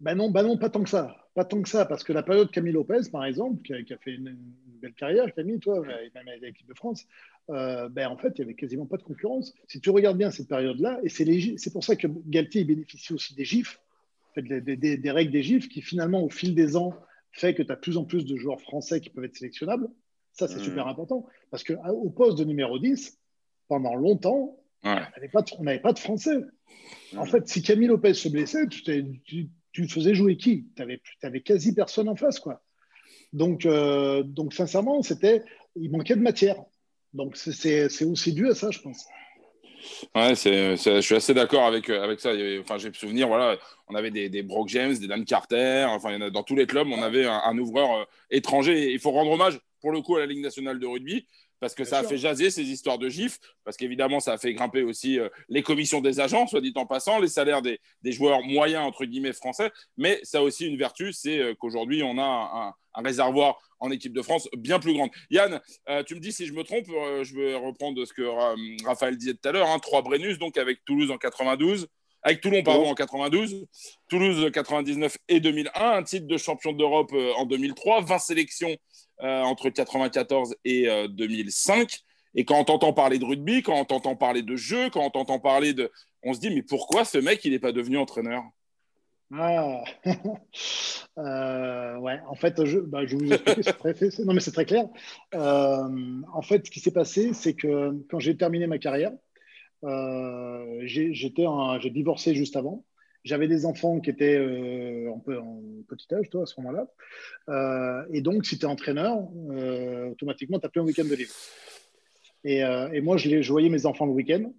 Ben 0.00 0.16
non, 0.16 0.30
ben 0.30 0.42
non, 0.42 0.58
pas 0.58 0.68
tant 0.68 0.82
que 0.82 0.90
ça. 0.90 1.16
Pas 1.34 1.44
tant 1.44 1.62
que 1.62 1.68
ça, 1.68 1.86
parce 1.86 2.02
que 2.02 2.12
la 2.12 2.22
période 2.22 2.50
Camille 2.50 2.72
Lopez, 2.72 3.08
par 3.10 3.24
exemple, 3.24 3.62
qui 3.62 3.72
a, 3.72 3.98
fait 3.98 4.14
une, 4.14 4.36
belle 4.82 4.92
carrière, 4.94 5.32
Camille, 5.32 5.60
toi, 5.60 5.80
même 5.80 6.28
avec 6.28 6.42
l'équipe 6.42 6.66
de 6.66 6.74
France. 6.74 7.06
Euh, 7.50 7.88
ben, 7.88 8.08
en 8.08 8.16
fait, 8.16 8.32
il 8.36 8.40
n'y 8.40 8.44
avait 8.46 8.54
quasiment 8.54 8.86
pas 8.86 8.96
de 8.96 9.02
concurrence. 9.02 9.54
Si 9.68 9.80
tu 9.80 9.90
regardes 9.90 10.18
bien 10.18 10.30
cette 10.30 10.48
période-là, 10.48 11.00
et 11.04 11.08
c'est 11.08 11.72
pour 11.72 11.84
ça 11.84 11.96
que 11.96 12.08
Galtier 12.26 12.64
bénéficie 12.64 13.12
aussi 13.12 13.34
des 13.34 13.44
gifs, 13.44 13.80
des, 14.36 14.60
des, 14.60 14.96
des, 14.96 15.10
règles 15.10 15.32
des 15.32 15.42
gifs, 15.42 15.68
qui 15.68 15.82
finalement, 15.82 16.22
au 16.22 16.30
fil 16.30 16.54
des 16.54 16.76
ans, 16.76 16.94
fait 17.30 17.54
que 17.54 17.62
tu 17.62 17.72
as 17.72 17.76
de 17.76 17.80
plus 17.80 17.96
en 17.96 18.04
plus 18.04 18.24
de 18.24 18.36
joueurs 18.36 18.60
français 18.60 19.00
qui 19.00 19.10
peuvent 19.10 19.24
être 19.24 19.36
sélectionnables. 19.36 19.88
Ça, 20.32 20.48
c'est 20.48 20.58
mmh. 20.58 20.64
super 20.64 20.86
important. 20.86 21.26
Parce 21.50 21.64
qu'au 21.64 22.10
poste 22.10 22.38
de 22.38 22.44
numéro 22.44 22.78
10, 22.78 23.18
pendant 23.72 23.94
longtemps, 23.94 24.54
on 24.82 24.90
n'avait 24.90 25.78
pas, 25.80 25.92
de 25.94 25.98
Français. 25.98 26.36
En 27.16 27.24
fait, 27.24 27.48
si 27.48 27.62
Camille 27.62 27.88
Lopez 27.88 28.12
se 28.12 28.28
blessait, 28.28 28.66
tu, 28.66 29.48
tu, 29.72 29.88
faisais 29.88 30.14
jouer 30.14 30.36
qui? 30.36 30.66
Tu 30.76 30.82
n'avais 31.22 31.40
quasi 31.40 31.74
personne 31.74 32.10
en 32.10 32.14
face. 32.14 32.38
quoi. 32.38 32.62
Donc, 33.32 33.64
euh, 33.64 34.22
donc 34.24 34.52
sincèrement, 34.52 35.00
c'était, 35.00 35.42
il 35.74 35.90
manquait 35.90 36.16
de 36.16 36.20
matière. 36.20 36.56
Donc, 37.14 37.38
c'est 37.38 38.04
aussi 38.04 38.34
dû 38.34 38.50
à 38.50 38.54
ça, 38.54 38.70
je 38.70 38.80
pense. 38.80 39.06
Ouais, 40.14 40.34
c'est, 40.34 40.76
je 40.76 41.00
suis 41.00 41.14
assez 41.14 41.32
d'accord 41.32 41.64
avec, 41.64 41.88
avec 41.88 42.20
ça. 42.20 42.32
Enfin, 42.60 42.76
j'ai 42.76 42.92
souvenir, 42.92 43.26
voilà, 43.26 43.56
on 43.88 43.94
avait 43.94 44.10
des, 44.10 44.28
des 44.28 44.42
Brock 44.42 44.68
James, 44.68 44.94
des 44.98 45.06
Dan 45.06 45.24
Carter. 45.24 45.86
Enfin, 45.88 46.30
dans 46.30 46.42
tous 46.42 46.56
les 46.56 46.66
clubs, 46.66 46.88
on 46.88 47.02
avait 47.02 47.24
un, 47.26 47.56
ouvreur 47.56 48.00
euh, 48.00 48.04
étranger. 48.30 48.92
Il 48.92 49.00
faut 49.00 49.12
rendre 49.12 49.30
hommage, 49.30 49.58
pour 49.80 49.92
le 49.92 50.02
coup, 50.02 50.16
à 50.16 50.20
la 50.20 50.26
Ligue 50.26 50.42
nationale 50.42 50.78
de 50.78 50.86
rugby 50.86 51.26
parce 51.62 51.76
que 51.76 51.84
ça 51.84 52.00
a 52.00 52.02
fait 52.02 52.18
jaser 52.18 52.50
ces 52.50 52.68
histoires 52.68 52.98
de 52.98 53.08
gifs, 53.08 53.38
parce 53.62 53.76
qu'évidemment, 53.76 54.18
ça 54.18 54.32
a 54.32 54.36
fait 54.36 54.52
grimper 54.52 54.82
aussi 54.82 55.20
euh, 55.20 55.28
les 55.48 55.62
commissions 55.62 56.00
des 56.00 56.18
agents, 56.18 56.48
soit 56.48 56.60
dit 56.60 56.72
en 56.74 56.86
passant, 56.86 57.20
les 57.20 57.28
salaires 57.28 57.62
des, 57.62 57.78
des, 58.02 58.10
joueurs 58.10 58.42
moyens, 58.42 58.84
entre 58.84 59.04
guillemets, 59.04 59.32
français. 59.32 59.70
Mais 59.96 60.18
ça 60.24 60.38
a 60.38 60.42
aussi 60.42 60.66
une 60.66 60.76
vertu, 60.76 61.12
c'est 61.12 61.38
euh, 61.38 61.54
qu'aujourd'hui, 61.54 62.02
on 62.02 62.18
a 62.18 62.24
un, 62.24 62.74
un, 63.00 63.02
réservoir 63.04 63.60
en 63.78 63.92
équipe 63.92 64.12
de 64.12 64.22
France 64.22 64.48
bien 64.56 64.80
plus 64.80 64.92
grand. 64.92 65.08
Yann, 65.30 65.60
euh, 65.88 66.02
tu 66.02 66.16
me 66.16 66.20
dis 66.20 66.32
si 66.32 66.46
je 66.46 66.52
me 66.52 66.64
trompe, 66.64 66.86
je 66.88 67.36
vais 67.36 67.54
reprendre 67.54 68.04
ce 68.04 68.12
que 68.12 68.84
Raphaël 68.84 69.16
disait 69.16 69.34
tout 69.34 69.48
à 69.48 69.52
l'heure, 69.52 69.68
hein, 69.68 69.78
trois 69.78 70.02
Brennus, 70.02 70.38
donc 70.38 70.58
avec 70.58 70.84
Toulouse 70.84 71.12
en 71.12 71.16
92, 71.16 71.86
avec 72.22 72.40
Toulon 72.40 72.62
pardon, 72.62 72.86
en 72.86 72.94
92, 72.94 73.66
Toulouse 74.08 74.50
99 74.52 75.18
et 75.28 75.40
2001, 75.40 75.70
un. 75.74 76.02
Titre 76.02 76.26
de 76.26 76.36
champion 76.36 76.72
d'Europe 76.72 77.12
en 77.36 77.46
2003, 77.46 78.02
20 78.02 78.18
sélections 78.18 78.76
euh, 79.22 79.40
entre 79.42 79.70
94 79.70 80.56
et 80.64 80.88
2005. 81.10 81.80
Euh, 81.80 81.86
et 82.34 82.44
quand 82.44 82.58
on 82.58 82.64
t'entend 82.64 82.92
parler 82.92 83.18
de 83.18 83.24
rugby, 83.24 83.62
quand 83.62 83.78
on 83.78 83.84
t'entend 83.84 84.16
parler 84.16 84.42
de 84.42 84.56
jeu, 84.56 84.90
quand 84.90 85.04
on 85.04 85.10
t'entend 85.10 85.38
parler 85.38 85.74
de... 85.74 85.90
On 86.24 86.32
se 86.34 86.40
dit, 86.40 86.50
mais 86.50 86.62
pourquoi 86.62 87.04
ce 87.04 87.18
mec, 87.18 87.44
il 87.44 87.52
n'est 87.52 87.58
pas 87.58 87.72
devenu 87.72 87.98
entraîneur? 87.98 88.42
Ah, 89.34 89.84
euh, 91.18 91.96
ouais, 91.98 92.20
en 92.28 92.34
fait, 92.34 92.64
je, 92.64 92.78
bah, 92.78 93.06
je 93.06 93.16
vous 93.16 93.24
mais 93.24 94.40
c'est 94.40 94.52
très 94.52 94.64
clair. 94.64 94.86
en 95.32 96.42
fait, 96.42 96.66
ce 96.66 96.70
qui 96.70 96.80
s'est 96.80 96.90
passé, 96.90 97.32
c'est 97.32 97.54
que 97.54 97.92
quand 98.10 98.18
j'ai 98.18 98.36
terminé 98.36 98.66
ma 98.66 98.78
carrière, 98.78 99.12
j'ai 99.82 101.90
divorcé 101.90 102.34
juste 102.34 102.56
avant. 102.56 102.84
J'avais 103.24 103.46
des 103.46 103.66
enfants 103.66 104.00
qui 104.00 104.10
étaient 104.10 104.36
euh, 104.36 105.08
en, 105.08 105.22
en, 105.32 105.62
petit 105.88 106.12
âge, 106.12 106.28
toi, 106.28 106.42
à 106.42 106.46
ce 106.46 106.60
moment-là. 106.60 106.88
Euh, 107.48 108.04
et 108.12 108.20
donc, 108.20 108.44
si 108.44 108.58
tu 108.58 108.64
es 108.64 108.68
entraîneur, 108.68 109.28
euh, 109.50 110.10
automatiquement, 110.10 110.58
tu 110.58 110.66
n'as 110.66 110.70
plus 110.70 110.80
un 110.80 110.84
week-end 110.84 111.04
de 111.04 111.14
libre. 111.14 111.30
Et, 112.44 113.00
moi, 113.00 113.16
je, 113.16 113.48
voyais 113.48 113.68
mes 113.68 113.86
enfants 113.86 114.06
le 114.06 114.12
week-end. 114.12 114.52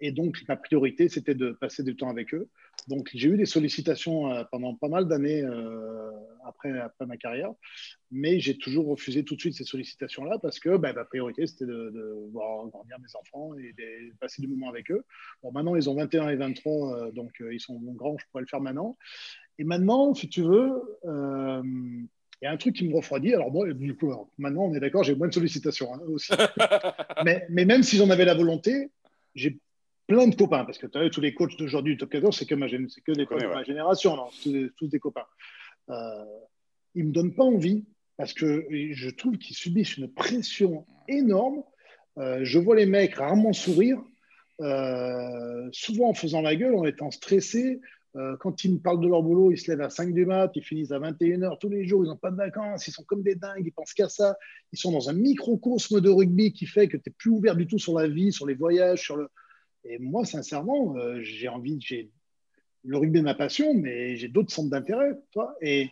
Et 0.00 0.10
donc, 0.10 0.36
ma 0.48 0.56
priorité, 0.56 1.08
c'était 1.08 1.34
de 1.34 1.52
passer 1.52 1.84
du 1.84 1.94
temps 1.94 2.08
avec 2.08 2.34
eux. 2.34 2.48
Donc, 2.88 3.10
j'ai 3.12 3.28
eu 3.28 3.36
des 3.36 3.44
sollicitations 3.44 4.32
euh, 4.32 4.44
pendant 4.50 4.74
pas 4.74 4.88
mal 4.88 5.06
d'années 5.06 5.42
euh, 5.42 6.10
après, 6.46 6.76
après 6.80 7.04
ma 7.04 7.18
carrière, 7.18 7.52
mais 8.10 8.40
j'ai 8.40 8.56
toujours 8.56 8.86
refusé 8.86 9.24
tout 9.24 9.36
de 9.36 9.40
suite 9.40 9.54
ces 9.54 9.64
sollicitations-là 9.64 10.38
parce 10.40 10.58
que 10.58 10.78
bah, 10.78 10.94
ma 10.94 11.04
priorité, 11.04 11.46
c'était 11.46 11.66
de, 11.66 12.30
voir 12.32 12.66
grandir 12.68 12.96
mes 12.98 13.14
enfants 13.20 13.54
et 13.58 13.74
de 13.74 14.16
passer 14.18 14.40
du 14.40 14.48
moment 14.48 14.70
avec 14.70 14.90
eux. 14.90 15.04
Bon, 15.42 15.52
maintenant, 15.52 15.76
ils 15.76 15.90
ont 15.90 15.94
21 15.94 16.30
et 16.30 16.36
23, 16.36 16.96
euh, 16.96 17.10
donc 17.12 17.30
ils 17.40 17.60
sont 17.60 17.78
grands, 17.78 18.16
je 18.18 18.24
pourrais 18.30 18.42
le 18.42 18.48
faire 18.48 18.62
maintenant. 18.62 18.96
Et 19.58 19.64
maintenant, 19.64 20.14
si 20.14 20.30
tu 20.30 20.40
veux, 20.40 20.80
il 21.04 22.44
y 22.44 22.46
a 22.46 22.52
un 22.52 22.56
truc 22.56 22.74
qui 22.74 22.88
me 22.88 22.94
refroidit. 22.94 23.34
Alors, 23.34 23.50
moi, 23.50 23.70
du 23.70 23.96
coup, 23.96 24.14
maintenant, 24.38 24.62
on 24.62 24.74
est 24.74 24.80
d'accord, 24.80 25.04
j'ai 25.04 25.14
moins 25.14 25.28
de 25.28 25.34
sollicitations 25.34 25.92
hein, 25.92 26.00
aussi. 26.06 26.32
mais, 27.24 27.44
mais, 27.50 27.66
même 27.66 27.82
si 27.82 27.96
j'en 27.96 28.08
avais 28.08 28.24
la 28.24 28.34
volonté, 28.34 28.90
j'ai 29.34 29.60
plein 30.08 30.26
de 30.26 30.34
copains, 30.34 30.64
parce 30.64 30.78
que 30.78 30.88
tu 30.88 30.98
as 30.98 31.08
tous 31.10 31.20
les 31.20 31.34
coachs 31.34 31.56
d'aujourd'hui 31.56 31.92
du 31.92 31.98
top 31.98 32.10
14, 32.10 32.36
c'est 32.36 32.46
que, 32.46 32.54
ma, 32.56 32.66
que 32.66 33.12
des 33.12 33.26
copains 33.26 33.46
de 33.46 33.54
ma 33.54 33.62
génération, 33.62 34.16
non, 34.16 34.28
tous, 34.42 34.70
tous, 34.76 34.88
des 34.88 34.98
copains. 34.98 35.26
Euh, 35.90 36.24
ils 36.94 37.04
ne 37.04 37.08
me 37.08 37.12
donnent 37.12 37.34
pas 37.34 37.44
envie, 37.44 37.84
parce 38.16 38.32
que 38.32 38.66
je 38.70 39.10
trouve 39.10 39.38
qu'ils 39.38 39.54
subissent 39.54 39.96
une 39.96 40.12
pression 40.12 40.86
énorme. 41.06 41.62
Euh, 42.16 42.40
je 42.42 42.58
vois 42.58 42.74
les 42.74 42.86
mecs 42.86 43.14
rarement 43.14 43.52
sourire, 43.52 44.02
euh, 44.60 45.68
souvent 45.72 46.08
en 46.08 46.14
faisant 46.14 46.40
la 46.40 46.56
gueule, 46.56 46.74
en 46.74 46.84
étant 46.84 47.10
stressés. 47.10 47.80
Euh, 48.16 48.36
quand 48.40 48.64
ils 48.64 48.72
me 48.72 48.78
parlent 48.78 49.00
de 49.00 49.06
leur 49.06 49.22
boulot, 49.22 49.52
ils 49.52 49.58
se 49.58 49.70
lèvent 49.70 49.82
à 49.82 49.90
5 49.90 50.14
du 50.14 50.24
mat, 50.24 50.50
ils 50.54 50.64
finissent 50.64 50.90
à 50.90 50.98
21h 50.98 51.58
tous 51.60 51.68
les 51.68 51.86
jours, 51.86 52.04
ils 52.04 52.08
n'ont 52.08 52.16
pas 52.16 52.30
de 52.30 52.36
vacances, 52.36 52.88
ils 52.88 52.92
sont 52.92 53.04
comme 53.04 53.22
des 53.22 53.34
dingues, 53.34 53.62
ils 53.64 53.72
pensent 53.72 53.92
qu'à 53.92 54.08
ça. 54.08 54.36
Ils 54.72 54.78
sont 54.78 54.90
dans 54.90 55.10
un 55.10 55.12
microcosme 55.12 56.00
de 56.00 56.08
rugby 56.08 56.52
qui 56.52 56.64
fait 56.64 56.88
que 56.88 56.96
tu 56.96 57.10
n'es 57.10 57.14
plus 57.16 57.30
ouvert 57.30 57.54
du 57.54 57.66
tout 57.66 57.78
sur 57.78 57.96
la 57.98 58.08
vie, 58.08 58.32
sur 58.32 58.46
les 58.46 58.54
voyages, 58.54 59.02
sur 59.02 59.16
le, 59.16 59.28
et 59.88 59.98
moi, 59.98 60.24
sincèrement, 60.24 60.96
euh, 60.96 61.20
j'ai 61.22 61.48
envie, 61.48 61.78
j'ai 61.80 62.10
le 62.84 62.96
rugby 62.96 63.18
est 63.18 63.22
ma 63.22 63.34
passion, 63.34 63.74
mais 63.74 64.16
j'ai 64.16 64.28
d'autres 64.28 64.52
centres 64.52 64.70
d'intérêt, 64.70 65.10
et, 65.60 65.90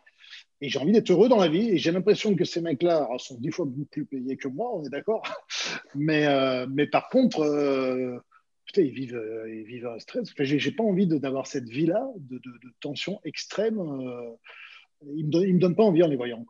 et 0.61 0.69
j'ai 0.69 0.79
envie 0.79 0.93
d'être 0.93 1.11
heureux 1.11 1.29
dans 1.29 1.39
la 1.39 1.49
vie. 1.49 1.71
Et 1.71 1.79
j'ai 1.79 1.91
l'impression 1.91 2.35
que 2.37 2.45
ces 2.45 2.61
mecs-là 2.61 3.09
sont 3.19 3.37
dix 3.39 3.51
fois 3.51 3.67
plus 3.91 4.07
payés 4.07 4.37
que 4.37 4.49
moi, 4.49 4.71
on 4.75 4.85
est 4.85 4.91
d'accord. 4.91 5.23
mais, 5.95 6.27
euh, 6.27 6.67
mais 6.71 6.87
par 6.87 7.09
contre, 7.09 7.41
euh, 7.41 8.19
putain, 8.67 8.83
ils 8.83 8.93
vivent, 8.93 9.21
ils 9.49 9.65
vivent 9.65 9.89
un 9.89 9.99
stress. 9.99 10.33
j'ai, 10.39 10.59
j'ai 10.59 10.71
pas 10.71 10.85
envie 10.85 11.07
d'avoir 11.07 11.47
cette 11.47 11.69
vie-là 11.69 12.07
de, 12.19 12.41
tension 12.81 13.21
extrême. 13.25 13.79
ils 15.15 15.27
me, 15.27 15.53
me 15.53 15.59
donnent 15.59 15.77
pas 15.77 15.85
envie 15.85 16.03
en 16.03 16.09
les 16.09 16.17
voyant. 16.17 16.45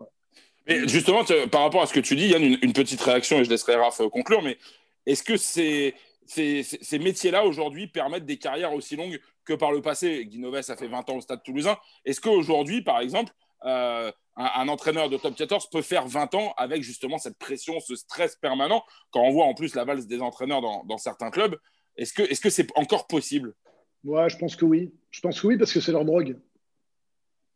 Mais 0.69 0.87
justement, 0.87 1.25
par 1.51 1.63
rapport 1.63 1.83
à 1.83 1.87
ce 1.87 1.95
que 1.95 2.01
tu 2.01 2.15
dis, 2.15 2.25
il 2.25 2.31
y 2.31 2.35
a 2.35 2.39
une, 2.39 2.59
une 2.61 2.73
petite 2.73 3.01
réaction 3.01 3.39
et 3.39 3.45
je 3.45 3.51
laisserai 3.51 3.77
Raph 3.77 4.03
conclure. 4.13 4.43
Mais 4.43 4.59
est-ce 5.07 5.23
que 5.23 5.37
c'est 5.37 5.95
ces, 6.27 6.99
métiers-là 6.99 7.45
aujourd'hui 7.45 7.87
permettent 7.87 8.27
des 8.27 8.39
carrières 8.39 8.75
aussi 8.75 8.97
longues 8.97 9.21
que 9.45 9.55
par 9.55 9.73
le 9.73 9.83
passé. 9.83 10.27
Guinoves, 10.27 10.63
ça 10.63 10.77
fait 10.77 10.89
20 10.89 11.09
ans 11.11 11.17
au 11.17 11.21
Stade 11.21 11.43
toulousain. 11.43 11.77
Est-ce 12.05 12.21
qu'aujourd'hui, 12.21 12.83
par 12.83 13.01
exemple, 13.01 13.33
euh, 13.65 14.11
un, 14.37 14.69
entraîneur 14.69 15.09
de 15.09 15.17
top 15.17 15.35
14 15.35 15.71
peut 15.71 15.83
faire 15.83 16.07
20 16.07 16.35
ans 16.35 16.55
avec 16.57 16.83
justement 16.83 17.19
cette 17.19 17.39
pression, 17.39 17.81
ce 17.81 17.95
stress 17.97 18.37
permanent 18.37 18.85
Quand 19.11 19.23
on 19.23 19.31
voit 19.31 19.47
en 19.47 19.55
plus 19.55 19.75
la 19.75 19.85
valse 19.85 20.07
des 20.07 20.21
entraîneurs 20.21 20.61
dans, 20.61 20.99
certains 20.99 21.31
clubs, 21.31 21.57
est-ce 21.97 22.13
que 22.13 22.27
c'est 22.27 22.49
-ce 22.49 22.51
c'est 22.51 22.69
encore 22.77 23.07
possible? 23.07 23.55
Ouais, 24.05 24.29
je 24.29 24.37
pense 24.37 24.57
que 24.57 24.65
oui. 24.65 24.93
Je 25.11 25.21
pense 25.21 25.41
que 25.41 25.47
oui 25.47 25.57
parce 25.57 25.73
que 25.73 25.81
c'est 25.81 25.93
leur 25.93 26.05
drogue. 26.05 26.37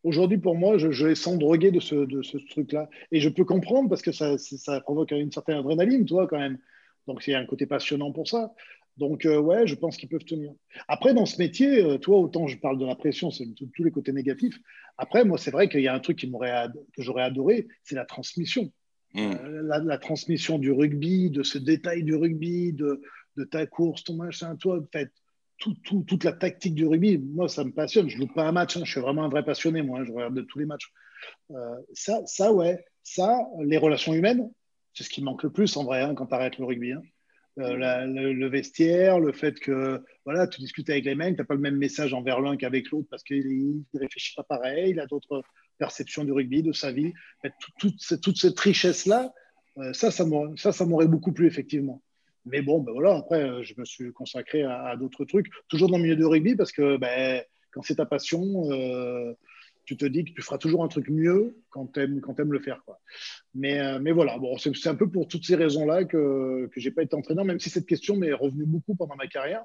Aujourd'hui, 0.02 0.38
pour 0.38 0.56
moi, 0.56 0.78
je, 0.78 1.06
les 1.06 1.14
sens 1.14 1.38
drogués 1.38 1.70
de 1.70 1.80
ce, 1.80 2.38
truc-là. 2.48 2.88
Et 3.12 3.20
je 3.20 3.28
peux 3.28 3.44
comprendre 3.44 3.90
parce 3.90 4.00
que 4.00 4.12
ça 4.12 4.80
provoque 4.80 5.10
une 5.10 5.30
certaine 5.30 5.58
adrénaline, 5.58 6.06
toi, 6.06 6.26
quand 6.26 6.38
même. 6.38 6.58
Donc, 7.06 7.26
il 7.26 7.30
y 7.30 7.34
a 7.34 7.38
un 7.38 7.46
côté 7.46 7.66
passionnant 7.66 8.12
pour 8.12 8.28
ça. 8.28 8.52
Donc, 9.00 9.24
euh, 9.24 9.38
ouais, 9.38 9.66
je 9.66 9.74
pense 9.74 9.96
qu'ils 9.96 10.10
peuvent 10.10 10.24
tenir. 10.24 10.52
Après, 10.86 11.14
dans 11.14 11.24
ce 11.24 11.38
métier, 11.38 11.82
euh, 11.82 11.96
toi, 11.96 12.18
autant 12.18 12.46
je 12.46 12.58
parle 12.58 12.78
de 12.78 12.84
la 12.84 12.94
pression, 12.94 13.30
c'est 13.30 13.46
tous 13.54 13.82
les 13.82 13.90
côtés 13.90 14.12
négatifs. 14.12 14.58
Après, 14.98 15.24
moi, 15.24 15.38
c'est 15.38 15.50
vrai 15.50 15.70
qu'il 15.70 15.80
y 15.80 15.88
a 15.88 15.94
un 15.94 16.00
truc 16.00 16.18
qui 16.18 16.30
que 16.30 17.02
j'aurais 17.02 17.22
adoré, 17.22 17.66
c'est 17.82 17.94
la 17.94 18.04
transmission. 18.04 18.70
Mmh. 19.14 19.20
Euh, 19.20 19.80
la, 19.82 19.98
transmission 19.98 20.58
du 20.58 20.70
rugby, 20.70 21.30
de 21.30 21.42
ce 21.42 21.56
détail 21.56 22.04
du 22.04 22.14
rugby, 22.14 22.74
de, 22.74 23.00
ta 23.50 23.66
course, 23.66 24.04
ton 24.04 24.16
machin, 24.16 24.54
toi, 24.56 24.78
en 24.78 24.86
fait, 24.92 25.10
toute 25.56 26.24
la 26.24 26.32
tactique 26.32 26.74
du 26.74 26.86
rugby, 26.86 27.16
moi, 27.16 27.48
ça 27.48 27.64
me 27.64 27.72
passionne. 27.72 28.10
Je 28.10 28.16
ne 28.16 28.20
loupe 28.20 28.34
pas 28.34 28.46
un 28.46 28.52
match, 28.52 28.76
hein. 28.76 28.82
je 28.84 28.90
suis 28.90 29.00
vraiment 29.00 29.24
un 29.24 29.30
vrai 29.30 29.44
passionné, 29.44 29.80
moi, 29.80 30.00
hein. 30.00 30.04
je 30.04 30.12
regarde 30.12 30.46
tous 30.46 30.58
les 30.58 30.66
matchs. 30.66 30.92
ça, 31.94 32.20
ça, 32.26 32.52
ouais, 32.52 32.84
ça, 33.02 33.38
les 33.62 33.78
relations 33.78 34.12
humaines, 34.12 34.50
c'est 34.94 35.04
ce 35.04 35.10
qui 35.10 35.22
manque 35.22 35.42
le 35.42 35.50
plus 35.50 35.76
en 35.76 35.84
vrai 35.84 36.02
hein, 36.02 36.14
quand 36.14 36.26
tu 36.26 36.34
arrêtes 36.34 36.58
le 36.58 36.64
rugby. 36.64 36.92
Hein. 36.92 37.02
Euh, 37.58 38.06
le, 38.06 38.48
vestiaire, 38.48 39.18
le 39.18 39.32
fait 39.32 39.58
que 39.58 40.02
voilà, 40.24 40.46
tu 40.46 40.60
discutes 40.60 40.88
avec 40.88 41.04
les 41.04 41.14
mecs, 41.14 41.34
tu 41.34 41.42
n'as 41.42 41.46
pas 41.46 41.54
le 41.54 41.60
même 41.60 41.76
message 41.76 42.14
envers 42.14 42.40
l'un 42.40 42.56
qu'avec 42.56 42.90
l'autre 42.90 43.08
parce 43.10 43.22
qu'il 43.22 43.82
ne 43.92 44.00
réfléchit 44.00 44.34
pas 44.34 44.44
pareil, 44.44 44.90
il 44.90 45.00
a 45.00 45.06
d'autres 45.06 45.42
perceptions 45.76 46.24
du 46.24 46.32
rugby, 46.32 46.62
de 46.62 46.72
sa 46.72 46.92
vie. 46.92 47.12
toute, 47.78 48.20
toute, 48.22 48.36
cette 48.38 48.58
richesse-là, 48.58 49.32
euh, 49.78 49.92
ça, 49.92 50.10
ça 50.10 50.86
m'aurait 50.86 51.08
beaucoup 51.08 51.32
plu 51.32 51.46
effectivement. 51.46 52.02
Mais 52.46 52.62
bon, 52.62 52.80
ben 52.80 52.92
voilà, 52.92 53.16
après, 53.16 53.42
euh, 53.42 53.62
je 53.62 53.74
me 53.76 53.84
suis 53.84 54.12
consacré 54.12 54.62
à, 54.62 54.96
d'autres 54.96 55.24
trucs, 55.24 55.48
toujours 55.68 55.90
dans 55.90 55.98
le 55.98 56.04
milieu 56.04 56.16
de 56.16 56.24
rugby 56.24 56.54
parce 56.54 56.72
que 56.72 56.96
ben, 56.96 57.42
quand 57.72 57.82
c'est 57.82 57.96
ta 57.96 58.06
passion, 58.06 58.70
tu 59.90 59.96
te 59.96 60.04
dis 60.04 60.24
que 60.24 60.30
tu 60.30 60.40
feras 60.40 60.58
toujours 60.58 60.84
un 60.84 60.88
truc 60.88 61.08
mieux 61.08 61.56
quand 61.68 61.94
tu 61.94 62.00
aimes, 62.00 62.20
aimes 62.38 62.52
le 62.52 62.60
faire. 62.60 62.80
Mais, 63.54 63.80
euh, 63.80 63.98
mais 64.00 64.12
voilà, 64.12 64.38
bon, 64.38 64.56
c'est 64.56 64.86
un 64.86 64.94
peu 64.94 65.10
pour 65.10 65.26
toutes 65.26 65.44
ces 65.44 65.56
raisons-là 65.56 66.04
que, 66.04 66.70
que 66.72 66.80
je 66.80 66.88
n'ai 66.88 66.94
pas 66.94 67.02
été 67.02 67.16
entraîneur, 67.16 67.44
même 67.44 67.58
si 67.58 67.70
cette 67.70 67.86
question 67.86 68.14
m'est 68.14 68.32
revenue 68.32 68.66
beaucoup 68.66 68.94
pendant 68.94 69.16
ma 69.16 69.26
carrière, 69.26 69.64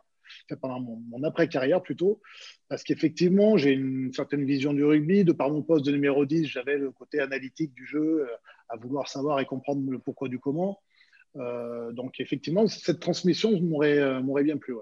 pendant 0.60 0.80
mon, 0.80 1.24
après-carrière 1.24 1.84
plutôt, 1.84 2.24
parce 2.70 2.84
qu'effectivement, 2.84 3.56
j'ai 3.56 3.74
une 3.74 4.12
certaine 4.14 4.46
vision 4.46 4.74
du 4.74 4.84
rugby. 4.84 5.26
De 5.26 5.32
par 5.32 5.52
mon 5.52 5.62
poste 5.62 5.86
de 5.86 5.92
numéro 5.92 6.26
10, 6.26 6.48
j'avais 6.48 6.80
le 6.80 6.90
côté 6.90 7.20
analytique 7.20 7.76
du 7.76 7.86
jeu, 7.86 8.26
euh, 8.28 8.36
à 8.70 8.78
vouloir 8.78 9.08
savoir 9.08 9.40
et 9.40 9.46
comprendre 9.46 9.88
le 9.88 10.00
pourquoi 10.00 10.28
du 10.28 10.40
comment. 10.40 10.80
donc 11.36 12.20
effectivement, 12.20 12.66
cette 12.66 13.00
transmission 13.00 13.62
m'aurait 13.62 14.44
bien 14.44 14.58
plu. 14.58 14.74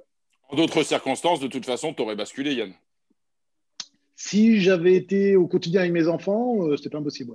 En 0.48 0.56
d'autres 0.56 0.84
circonstances, 0.84 1.42
de 1.42 1.48
toute 1.48 1.66
façon, 1.66 1.94
tu 1.94 2.02
aurais 2.02 2.16
basculé, 2.16 2.54
Yann. 2.54 2.74
Si 4.16 4.62
j'avais 4.62 4.96
été 4.96 5.36
au 5.36 5.48
quotidien 5.48 5.82
avec 5.82 5.94
mes 5.94 6.08
enfants, 6.08 6.70
ce 6.70 6.78
c'était 6.78 6.90
pas 6.90 7.00
impossible. 7.00 7.34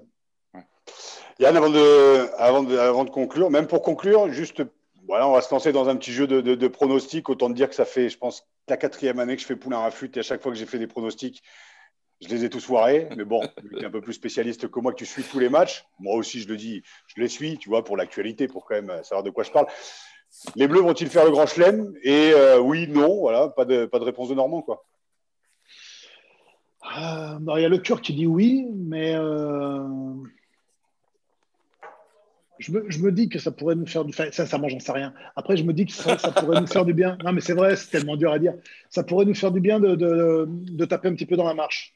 Yann, 1.40 1.56
avant 1.56 1.70
de, 1.70 2.28
avant, 2.36 2.62
de, 2.62 2.76
avant 2.76 3.04
de 3.04 3.10
conclure, 3.10 3.50
même 3.50 3.66
pour 3.66 3.82
conclure, 3.82 4.32
juste 4.32 4.62
voilà, 5.08 5.26
on 5.26 5.32
va 5.32 5.40
se 5.40 5.52
lancer 5.52 5.72
dans 5.72 5.88
un 5.88 5.96
petit 5.96 6.12
jeu 6.12 6.26
de, 6.26 6.40
de, 6.40 6.68
pronostics. 6.68 7.28
Autant 7.30 7.48
dire 7.48 7.68
que 7.70 7.74
ça 7.74 7.86
fait, 7.86 8.10
je 8.10 8.18
pense, 8.18 8.46
la 8.68 8.76
quatrième 8.76 9.18
année 9.18 9.36
que 9.36 9.42
je 9.42 9.46
fais 9.46 9.56
poulain 9.56 9.82
à 9.82 9.90
flûte 9.90 10.16
et 10.16 10.20
à 10.20 10.22
chaque 10.22 10.42
fois 10.42 10.52
que 10.52 10.58
j'ai 10.58 10.66
fait 10.66 10.78
des 10.78 10.86
pronostics, 10.86 11.42
je 12.20 12.28
les 12.28 12.44
ai 12.44 12.50
tous 12.50 12.64
foirés. 12.64 13.08
Mais 13.16 13.24
bon, 13.24 13.40
tu 13.70 13.82
es 13.82 13.86
un 13.86 13.90
peu 13.90 14.02
plus 14.02 14.12
spécialiste 14.12 14.68
que 14.68 14.80
moi, 14.80 14.92
que 14.92 14.98
tu 14.98 15.06
suis 15.06 15.22
tous 15.22 15.38
les 15.38 15.48
matchs. 15.48 15.86
Moi 15.98 16.14
aussi, 16.14 16.40
je 16.40 16.48
le 16.48 16.56
dis, 16.56 16.82
je 17.06 17.22
les 17.22 17.28
suis, 17.28 17.56
tu 17.56 17.70
vois, 17.70 17.84
pour 17.84 17.96
l'actualité, 17.96 18.48
pour 18.48 18.66
quand 18.66 18.74
même 18.74 19.02
savoir 19.02 19.22
de 19.22 19.30
quoi 19.30 19.44
je 19.44 19.50
parle. 19.50 19.66
Les 20.56 20.68
Bleus 20.68 20.82
vont-ils 20.82 21.08
faire 21.08 21.24
le 21.24 21.30
grand 21.30 21.46
chelem? 21.46 21.94
Et 22.02 22.32
euh, 22.34 22.58
oui, 22.58 22.86
non, 22.86 23.20
voilà, 23.20 23.48
pas 23.48 23.64
de, 23.64 23.86
pas 23.86 23.98
de 23.98 24.04
réponse 24.04 24.28
de 24.28 24.34
Normand, 24.34 24.60
quoi. 24.60 24.84
Euh, 26.96 27.38
il 27.56 27.62
y 27.62 27.64
a 27.64 27.68
le 27.68 27.78
cœur 27.78 28.00
qui 28.00 28.14
dit 28.14 28.26
oui, 28.26 28.66
mais 28.74 29.14
euh, 29.14 29.82
je 32.58 32.72
me, 32.72 33.12
dis 33.12 33.28
que 33.28 33.38
ça 33.38 33.50
pourrait 33.50 33.74
nous 33.74 33.86
faire 33.86 34.04
du 34.04 34.12
bien. 34.12 34.30
Sincèrement, 34.32 34.68
j'en 34.68 34.80
sais 34.80 34.92
rien. 34.92 35.12
Après, 35.36 35.56
je 35.56 35.64
me 35.64 35.72
dis 35.72 35.86
que 35.86 35.92
ça, 35.92 36.16
pourrait 36.32 36.60
nous 36.60 36.66
faire 36.66 36.84
du 36.84 36.94
bien. 36.94 37.18
Non, 37.24 37.32
mais 37.32 37.40
c'est 37.40 37.52
vrai, 37.52 37.76
c'est 37.76 37.90
tellement 37.90 38.16
dur 38.16 38.32
à 38.32 38.38
dire. 38.38 38.54
Ça 38.90 39.02
pourrait 39.02 39.26
nous 39.26 39.34
faire 39.34 39.52
du 39.52 39.60
bien 39.60 39.80
de, 39.80 40.84
taper 40.86 41.08
un 41.08 41.14
petit 41.14 41.26
peu 41.26 41.36
dans 41.36 41.46
la 41.46 41.54
marche. 41.54 41.94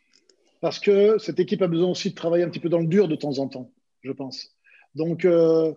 Parce 0.61 0.78
que 0.78 1.18
cette 1.18 1.40
équipe 1.40 1.62
a 1.62 1.66
besoin 1.66 1.90
aussi 1.90 2.11
de 2.11 2.14
travailler 2.14 2.45
un 2.45 2.49
petit 2.49 2.61
peu 2.61 2.68
dans 2.68 2.78
le 2.78 2.86
dur 2.86 3.09
de 3.09 3.16
temps 3.16 3.38
en 3.38 3.49
temps, 3.49 3.72
je 4.03 4.12
pense. 4.12 4.51
Donc, 4.95 5.24
euh, 5.24 5.72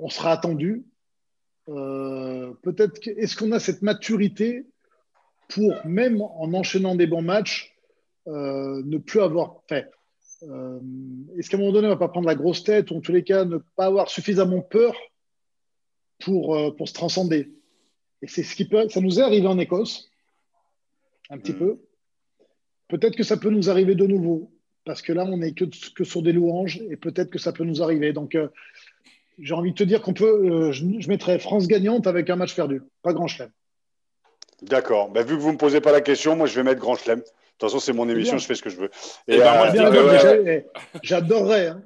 on 0.00 0.08
sera 0.08 0.32
attendu. 0.32 0.84
Peut-être, 1.66 3.06
est-ce 3.06 3.36
qu'on 3.36 3.52
a 3.52 3.60
cette 3.60 3.82
maturité 3.82 4.66
pour, 5.48 5.74
même 5.84 6.20
en 6.20 6.52
enchaînant 6.52 6.96
des 6.96 7.06
bons 7.06 7.22
matchs, 7.22 7.76
euh, 8.26 8.82
ne 8.84 8.98
plus 8.98 9.20
avoir 9.20 9.62
fait 9.68 9.90
euh, 10.42 10.78
est-ce 11.36 11.50
qu'à 11.50 11.56
un 11.56 11.60
moment 11.60 11.72
donné, 11.72 11.86
on 11.86 11.90
ne 11.90 11.94
va 11.94 11.98
pas 11.98 12.08
prendre 12.08 12.26
la 12.26 12.34
grosse 12.34 12.64
tête 12.64 12.90
ou 12.90 12.96
en 12.96 13.00
tous 13.00 13.12
les 13.12 13.24
cas 13.24 13.44
ne 13.44 13.58
pas 13.76 13.86
avoir 13.86 14.08
suffisamment 14.08 14.60
peur 14.60 14.94
pour, 16.24 16.56
euh, 16.56 16.70
pour 16.70 16.88
se 16.88 16.94
transcender? 16.94 17.52
Et 18.22 18.28
c'est 18.28 18.42
ce 18.42 18.54
qui 18.54 18.66
peut. 18.66 18.88
Ça 18.88 19.00
nous 19.00 19.18
est 19.18 19.22
arrivé 19.22 19.46
en 19.46 19.58
Écosse, 19.58 20.08
un 21.28 21.38
petit 21.38 21.52
mm. 21.52 21.58
peu. 21.58 21.78
Peut-être 22.88 23.16
que 23.16 23.22
ça 23.22 23.36
peut 23.36 23.50
nous 23.50 23.70
arriver 23.70 23.94
de 23.94 24.06
nouveau, 24.06 24.50
parce 24.84 25.02
que 25.02 25.12
là, 25.12 25.24
on 25.24 25.38
n'est 25.38 25.52
que, 25.52 25.64
que, 25.94 26.04
sur 26.04 26.22
des 26.22 26.32
louanges 26.32 26.80
et 26.90 26.96
peut-être 26.96 27.30
que 27.30 27.38
ça 27.38 27.52
peut 27.52 27.64
nous 27.64 27.82
arriver. 27.82 28.12
Donc, 28.12 28.36
j'ai 29.38 29.54
envie 29.54 29.70
de 29.70 29.76
te 29.76 29.84
dire 29.84 30.02
qu'on 30.02 30.14
peut. 30.14 30.72
je, 30.72 30.84
je, 30.98 31.08
mettrais 31.08 31.38
France 31.38 31.68
gagnante 31.68 32.06
avec 32.06 32.28
un 32.30 32.36
match 32.36 32.56
perdu, 32.56 32.82
pas 33.02 33.12
grand 33.12 33.28
chelem. 33.28 33.50
D'accord. 34.62 35.10
Ben, 35.10 35.24
vu 35.24 35.36
que 35.36 35.40
vous 35.40 35.48
ne 35.48 35.52
me 35.52 35.58
posez 35.58 35.80
pas 35.80 35.92
la 35.92 36.00
question, 36.00 36.34
moi, 36.34 36.46
je 36.46 36.56
vais 36.56 36.64
mettre 36.64 36.80
grand 36.80 36.96
chelem. 36.96 37.22
De 37.60 37.66
toute 37.66 37.74
façon, 37.74 37.84
c'est 37.84 37.92
mon 37.92 38.08
émission, 38.08 38.38
je 38.38 38.46
fais 38.46 38.54
ce 38.54 38.62
que 38.62 38.70
je 38.70 38.76
veux. 38.78 38.90
Et, 39.28 39.36
ben, 39.36 39.70
euh, 39.76 40.60
J'adorerais. 41.02 41.66
Hein. 41.66 41.82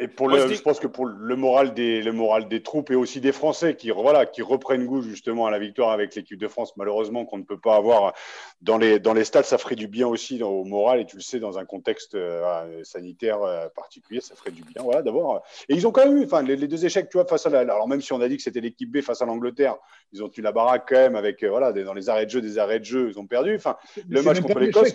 Et 0.00 0.08
pour 0.08 0.28
le, 0.28 0.48
je, 0.48 0.62
pense 0.62 0.80
que 0.80 0.86
pour 0.86 1.04
le 1.04 1.36
moral 1.36 1.74
des, 1.74 2.02
le 2.02 2.12
moral 2.12 2.48
des 2.48 2.62
troupes 2.62 2.90
et 2.90 2.94
aussi 2.94 3.20
des 3.20 3.32
Français 3.32 3.76
qui, 3.76 3.90
voilà, 3.90 4.24
qui 4.24 4.42
reprennent 4.42 4.86
goût 4.86 5.02
justement 5.02 5.46
à 5.46 5.50
la 5.50 5.58
victoire 5.58 5.90
avec 5.90 6.14
l'équipe 6.14 6.38
de 6.38 6.48
France, 6.48 6.76
malheureusement 6.76 7.26
qu'on 7.26 7.38
ne 7.38 7.42
peut 7.42 7.58
pas 7.58 7.76
avoir 7.76 8.14
dans 8.62 8.78
les, 8.78 8.98
dans 8.98 9.12
les 9.12 9.24
stades, 9.24 9.44
ça 9.44 9.58
ferait 9.58 9.76
du 9.76 9.88
bien 9.88 10.06
aussi 10.06 10.42
au 10.42 10.64
moral 10.64 11.00
et 11.00 11.06
tu 11.06 11.16
le 11.16 11.22
sais 11.22 11.38
dans 11.38 11.58
un 11.58 11.64
contexte 11.64 12.14
euh, 12.14 12.82
sanitaire 12.82 13.42
euh, 13.42 13.68
particulier, 13.68 14.20
ça 14.20 14.34
ferait 14.34 14.52
du 14.52 14.62
bien, 14.62 14.82
voilà, 14.82 15.02
d'avoir. 15.02 15.42
Et 15.68 15.74
ils 15.74 15.86
ont 15.86 15.92
quand 15.92 16.06
même 16.06 16.16
eu, 16.16 16.24
enfin, 16.24 16.42
les, 16.42 16.56
deux 16.56 16.84
échecs, 16.84 17.08
tu 17.10 17.18
vois, 17.18 17.26
face 17.26 17.46
à 17.46 17.50
la, 17.50 17.60
alors 17.60 17.88
même 17.88 18.00
si 18.00 18.12
on 18.12 18.20
a 18.20 18.28
dit 18.28 18.36
que 18.36 18.42
c'était 18.42 18.60
l'équipe 18.60 18.90
B 18.90 19.02
face 19.02 19.20
à 19.20 19.26
l'Angleterre, 19.26 19.76
ils 20.12 20.24
ont 20.24 20.30
eu 20.34 20.40
la 20.40 20.52
baraque 20.52 20.86
quand 20.88 20.96
même 20.96 21.16
avec, 21.16 21.42
euh, 21.42 21.50
voilà, 21.50 21.72
dans 21.72 21.94
les 21.94 22.08
arrêts 22.08 22.24
de 22.24 22.30
jeu, 22.30 22.40
des 22.40 22.58
arrêts 22.58 22.80
de 22.80 22.84
jeu, 22.84 23.10
ils 23.10 23.18
ont 23.18 23.26
perdu. 23.26 23.54
Enfin, 23.54 23.76
le 24.08 24.22
match 24.22 24.40
contre 24.40 24.58
l'Écosse. 24.58 24.94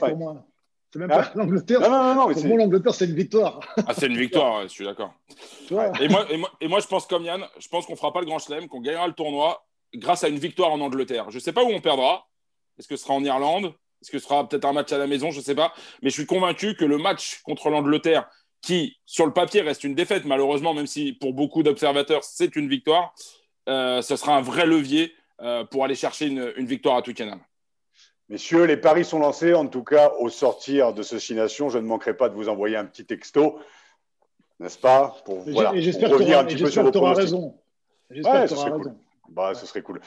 C'est 0.95 0.99
même 0.99 1.09
pas 1.09 1.29
l'Angleterre. 1.35 1.81
Non, 1.81 1.89
non, 1.89 2.15
non, 2.15 2.33
Pour 2.33 2.45
moi, 2.45 2.57
l'Angleterre, 2.57 2.95
c'est 2.95 3.03
une 3.03 3.15
victoire. 3.15 3.59
Ah, 3.85 3.93
c'est 3.93 4.07
une 4.07 4.17
victoire, 4.17 4.61
je 4.63 4.69
suis 4.69 4.85
d'accord. 4.85 5.13
Et 5.99 6.07
moi, 6.07 6.25
et, 6.61 6.69
moi, 6.69 6.79
je 6.79 6.87
pense 6.87 7.05
comme 7.05 7.25
Yann, 7.25 7.43
je 7.59 7.67
pense 7.67 7.85
qu'on 7.85 7.97
fera 7.97 8.13
pas 8.13 8.21
le 8.21 8.25
grand 8.25 8.39
chelem, 8.39 8.69
qu'on 8.69 8.79
gagnera 8.79 9.05
le 9.05 9.11
tournoi 9.11 9.65
grâce 9.93 10.23
à 10.23 10.29
une 10.29 10.39
victoire 10.39 10.71
en 10.71 10.79
Angleterre. 10.79 11.31
Je 11.31 11.35
ne 11.35 11.41
sais 11.41 11.51
pas 11.51 11.65
où 11.65 11.67
on 11.67 11.81
perdra. 11.81 12.29
Est-ce 12.79 12.87
que 12.87 12.95
ce 12.95 13.03
sera 13.03 13.13
en 13.13 13.25
Irlande? 13.25 13.73
Est-ce 14.01 14.09
que 14.09 14.19
ce 14.19 14.23
sera 14.23 14.47
peut-être 14.47 14.63
un 14.63 14.71
match 14.71 14.93
à 14.93 14.97
la 14.97 15.05
maison? 15.05 15.31
Je 15.31 15.39
ne 15.39 15.43
sais 15.43 15.53
pas. 15.53 15.73
Mais 16.01 16.09
je 16.09 16.15
suis 16.15 16.25
convaincu 16.25 16.77
que 16.77 16.85
le 16.85 16.97
match 16.97 17.41
contre 17.43 17.69
l'Angleterre, 17.69 18.29
qui 18.61 18.95
sur 19.05 19.25
le 19.25 19.33
papier 19.33 19.63
reste 19.63 19.83
une 19.83 19.95
défaite, 19.95 20.23
malheureusement, 20.23 20.73
même 20.73 20.87
si 20.87 21.11
pour 21.11 21.33
beaucoup 21.33 21.61
d'observateurs 21.61 22.23
c'est 22.23 22.55
une 22.55 22.69
victoire, 22.69 23.13
euh, 23.67 24.01
ce 24.01 24.15
sera 24.15 24.37
un 24.37 24.41
vrai 24.41 24.65
levier 24.65 25.13
euh, 25.41 25.65
pour 25.65 25.83
aller 25.83 25.95
chercher 25.95 26.27
une, 26.27 26.53
une 26.55 26.67
victoire 26.67 26.95
à 26.95 27.01
Twickenham. 27.01 27.41
Messieurs, 28.29 28.65
les 28.65 28.77
paris 28.77 29.05
sont 29.05 29.19
lancés. 29.19 29.53
En 29.53 29.67
tout 29.67 29.83
cas, 29.83 30.13
au 30.19 30.29
sortir 30.29 30.93
de 30.93 31.03
ce 31.03 31.19
Six 31.19 31.35
Nations, 31.35 31.69
je 31.69 31.77
ne 31.77 31.85
manquerai 31.85 32.15
pas 32.15 32.29
de 32.29 32.33
vous 32.33 32.49
envoyer 32.49 32.75
un 32.75 32.85
petit 32.85 33.05
texto, 33.05 33.59
n'est-ce 34.59 34.79
pas 34.79 35.15
Pour, 35.25 35.41
voilà, 35.41 35.69
revenir 35.71 36.39
un 36.39 36.45
petit 36.45 36.61
peu 36.61 36.69
sur 36.69 36.83
vos 36.83 37.13
raison. 37.13 37.55
J'espère 38.09 38.43
que 38.43 38.47
tu 38.47 38.53
auras 38.53 38.77
raison. 38.77 38.95
Bah, 39.29 39.53
ce 39.55 39.65
serait 39.65 39.81
cool. 39.81 39.99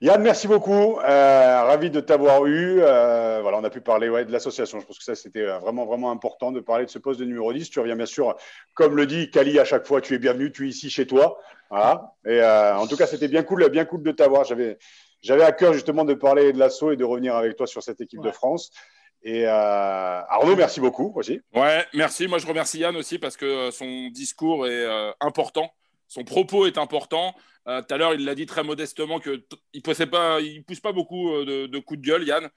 Yann, 0.00 0.22
merci 0.22 0.48
beaucoup. 0.48 0.98
Euh, 0.98 1.62
ravi 1.64 1.90
de 1.90 2.00
t'avoir 2.00 2.46
eu. 2.46 2.80
Euh, 2.80 3.40
voilà, 3.42 3.58
on 3.58 3.64
a 3.64 3.70
pu 3.70 3.80
parler 3.80 4.08
ouais, 4.08 4.24
de 4.24 4.32
l'association. 4.32 4.80
Je 4.80 4.86
pense 4.86 4.98
que 4.98 5.04
ça, 5.04 5.14
c'était 5.14 5.44
vraiment, 5.44 5.84
vraiment 5.84 6.10
important 6.10 6.52
de 6.52 6.60
parler 6.60 6.86
de 6.86 6.90
ce 6.90 6.98
poste 6.98 7.20
de 7.20 7.26
numéro 7.26 7.52
10. 7.52 7.68
Tu 7.68 7.80
reviens 7.80 7.96
bien 7.96 8.06
sûr, 8.06 8.34
comme 8.74 8.96
le 8.96 9.06
dit 9.06 9.30
Kali 9.30 9.58
à 9.58 9.64
chaque 9.64 9.86
fois, 9.86 10.00
tu 10.00 10.14
es 10.14 10.18
bienvenu, 10.18 10.52
tu 10.52 10.66
es 10.66 10.70
ici 10.70 10.88
chez 10.88 11.06
toi. 11.06 11.38
Voilà. 11.70 12.14
Et 12.24 12.40
euh, 12.40 12.76
en 12.76 12.86
tout 12.86 12.96
cas, 12.96 13.06
c'était 13.06 13.28
bien 13.28 13.42
cool, 13.42 13.68
bien 13.68 13.84
cool 13.84 14.02
de 14.02 14.10
t'avoir. 14.10 14.44
J'avais, 14.44 14.78
j'avais 15.22 15.44
à 15.44 15.52
cœur 15.52 15.72
justement 15.72 16.04
de 16.04 16.14
parler 16.14 16.52
de 16.52 16.58
l'assaut 16.58 16.90
et 16.92 16.96
de 16.96 17.04
revenir 17.04 17.36
avec 17.36 17.56
toi 17.56 17.66
sur 17.66 17.82
cette 17.82 18.00
équipe 18.00 18.20
de 18.20 18.30
France. 18.30 18.70
Et 19.24 19.46
euh, 19.46 19.50
Arnaud, 19.50 20.56
merci 20.56 20.80
beaucoup 20.80 21.12
aussi. 21.14 21.40
Ouais, 21.54 21.86
merci. 21.94 22.26
Moi, 22.26 22.38
je 22.38 22.46
remercie 22.46 22.78
Yann 22.78 22.96
aussi 22.96 23.18
parce 23.18 23.36
que 23.36 23.46
euh, 23.46 23.70
son 23.70 24.08
discours 24.08 24.66
est 24.66 24.84
euh, 24.84 25.12
important. 25.20 25.72
Son 26.08 26.24
propos 26.24 26.66
est 26.66 26.76
important. 26.76 27.34
Tout 27.64 27.94
à 27.94 27.96
l'heure, 27.96 28.12
il 28.12 28.24
l'a 28.24 28.34
dit 28.34 28.44
très 28.44 28.64
modestement 28.64 29.20
qu'il 29.20 29.44
ne 29.74 29.80
pousse 29.80 30.04
pas, 30.10 30.40
il 30.40 30.64
pousse 30.64 30.80
pas 30.80 30.90
beaucoup 30.90 31.30
de, 31.44 31.78
coups 31.78 32.00
de 32.00 32.04
gueule, 32.04 32.26
Yann. 32.26 32.50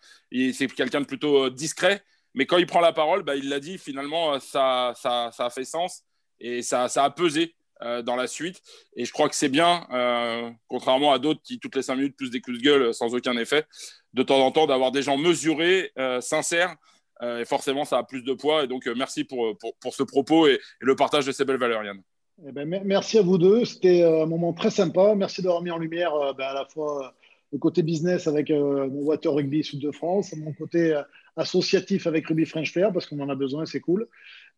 C'est 0.52 0.68
quelqu'un 0.68 1.00
de 1.02 1.06
plutôt 1.06 1.52
discret. 1.52 2.02
Mais 2.34 2.48
quand 2.48 2.58
il 2.58 2.66
prend 2.66 2.82
la 2.82 2.92
parole, 2.92 3.22
bah, 3.22 3.36
il 3.36 3.48
l'a 3.48 3.60
dit, 3.60 3.78
finalement, 3.78 4.40
ça, 4.40 4.94
ça, 4.96 5.30
ça, 5.32 5.46
a 5.46 5.50
fait 5.52 5.64
sens 5.64 6.04
et 6.40 6.64
ça, 6.64 6.90
ça 6.90 7.04
a 7.04 7.12
pesé 7.12 7.56
euh, 7.82 8.02
dans 8.02 8.16
la 8.16 8.28
suite. 8.28 8.62
Et 8.96 9.06
je 9.06 9.12
crois 9.12 9.28
que 9.28 9.36
c'est 9.36 9.50
bien, 9.50 9.86
euh, 9.92 10.50
contrairement 10.68 11.12
à 11.12 11.20
d'autres 11.20 11.42
qui, 11.44 11.60
toutes 11.60 11.76
les 11.76 11.82
cinq 11.82 11.96
minutes, 11.96 12.16
poussent 12.18 12.32
des 12.32 12.42
coups 12.42 12.58
de 12.58 12.64
gueule 12.64 12.94
sans 12.94 13.14
aucun 13.14 13.36
effet, 13.38 13.66
de 14.14 14.24
temps 14.24 14.40
en 14.40 14.52
temps, 14.52 14.66
d'avoir 14.66 14.92
des 14.92 15.02
gens 15.02 15.18
mesurés, 15.18 15.92
euh, 15.98 16.22
sincères. 16.22 16.76
et 17.22 17.46
forcément, 17.46 17.86
ça 17.86 17.98
a 17.98 18.04
plus 18.04 18.24
de 18.24 18.34
poids. 18.34 18.64
Et 18.64 18.68
donc, 18.68 18.86
merci 18.96 19.24
pour, 19.24 19.58
pour, 19.58 19.76
pour, 19.78 19.94
ce 19.94 20.04
propos 20.04 20.48
et, 20.48 20.60
le 20.80 20.96
partage 20.96 21.26
de 21.26 21.32
ces 21.32 21.46
belles 21.46 21.60
valeurs, 21.60 21.84
Yann. 21.84 22.02
Eh 22.46 22.52
ben, 22.52 22.68
merci 22.84 23.18
à 23.18 23.22
vous 23.22 23.38
deux. 23.38 23.64
C'était 23.66 24.04
un 24.04 24.26
moment 24.26 24.54
très 24.54 24.70
sympa. 24.70 25.16
Merci 25.16 25.42
d'avoir 25.42 25.62
mis 25.62 25.72
en 25.72 25.78
lumière 25.78 26.12
ben, 26.38 26.46
à 26.46 26.54
la 26.54 26.66
fois 26.66 27.14
le 27.52 27.60
côté 27.60 27.84
business 27.84 28.28
avec 28.28 28.50
mon 28.50 29.04
Water 29.04 29.34
Rugby 29.34 29.64
Sud 29.64 29.80
de 29.80 29.92
France, 29.92 30.34
mon 30.36 30.54
côté 30.54 31.00
associatif 31.38 32.08
avec 32.08 32.28
Rugby 32.28 32.46
French 32.46 32.72
Fair, 32.72 32.92
parce 32.92 33.06
qu'on 33.06 33.20
en 33.20 33.30
a 33.30 33.36
besoin 33.36 33.64
et 33.64 33.66
c'est 33.66 33.80
cool. 33.80 34.08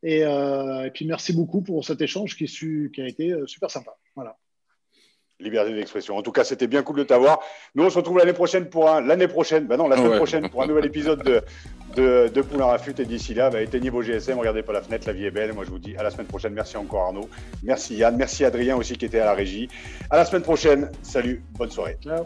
Euh, 0.05 0.83
et, 0.83 0.91
puis 0.91 1.05
merci 1.05 1.33
beaucoup 1.33 1.61
pour 1.61 1.83
cet 1.83 2.01
échange 2.01 2.35
qui, 2.35 2.45
qui 2.45 3.01
a 3.01 3.07
été 3.07 3.31
euh, 3.31 3.47
super 3.47 3.71
sympa. 3.71 3.95
Voilà. 4.15 4.37
Liberté 5.39 5.73
d'expression. 5.73 6.17
En 6.17 6.23
tout 6.23 6.31
cas, 6.31 6.43
c'était 6.43 6.65
bien 6.65 6.81
cool 6.81 6.97
de 6.97 7.03
t'avoir. 7.03 7.39
Nous, 7.75 7.83
on 7.83 7.91
se 7.91 7.97
retrouve 7.97 8.17
l'année 8.17 8.33
prochaine 8.33 8.69
pour 8.69 8.89
un. 8.89 9.01
L'année 9.01 9.27
prochaine, 9.27 9.67
bah 9.67 9.77
non, 9.77 9.87
la 9.87 9.95
semaine 9.95 10.17
prochaine 10.17 10.49
pour 10.49 10.63
un 10.63 10.67
nouvel 10.67 10.87
épisode 10.87 11.21
de, 11.21 11.43
de, 11.95 12.27
de 12.33 12.41
Poulain 12.41 12.65
Rafut. 12.65 12.99
Et 12.99 13.05
d'ici 13.05 13.35
là, 13.35 13.51
bah, 13.51 13.61
éteignez 13.61 13.91
vos 13.91 14.01
GSM, 14.01 14.39
regardez 14.39 14.63
pas 14.63 14.73
la 14.73 14.81
fenêtre, 14.81 15.05
la 15.05 15.13
vie 15.13 15.25
est 15.25 15.31
belle. 15.31 15.53
Moi, 15.53 15.63
je 15.63 15.69
vous 15.69 15.77
dis 15.77 15.95
à 15.95 16.01
la 16.01 16.09
semaine 16.09 16.25
prochaine. 16.25 16.53
Merci 16.53 16.77
encore, 16.77 17.03
Arnaud. 17.03 17.29
Merci, 17.61 17.97
Yann. 17.97 18.17
Merci, 18.17 18.45
Adrien 18.45 18.77
aussi 18.77 18.97
qui 18.97 19.05
était 19.05 19.19
à 19.19 19.25
la 19.25 19.35
régie. 19.35 19.67
À 20.09 20.17
la 20.17 20.25
semaine 20.25 20.41
prochaine. 20.41 20.89
Salut, 21.03 21.43
bonne 21.51 21.69
soirée. 21.69 21.97
Ciao. 22.01 22.25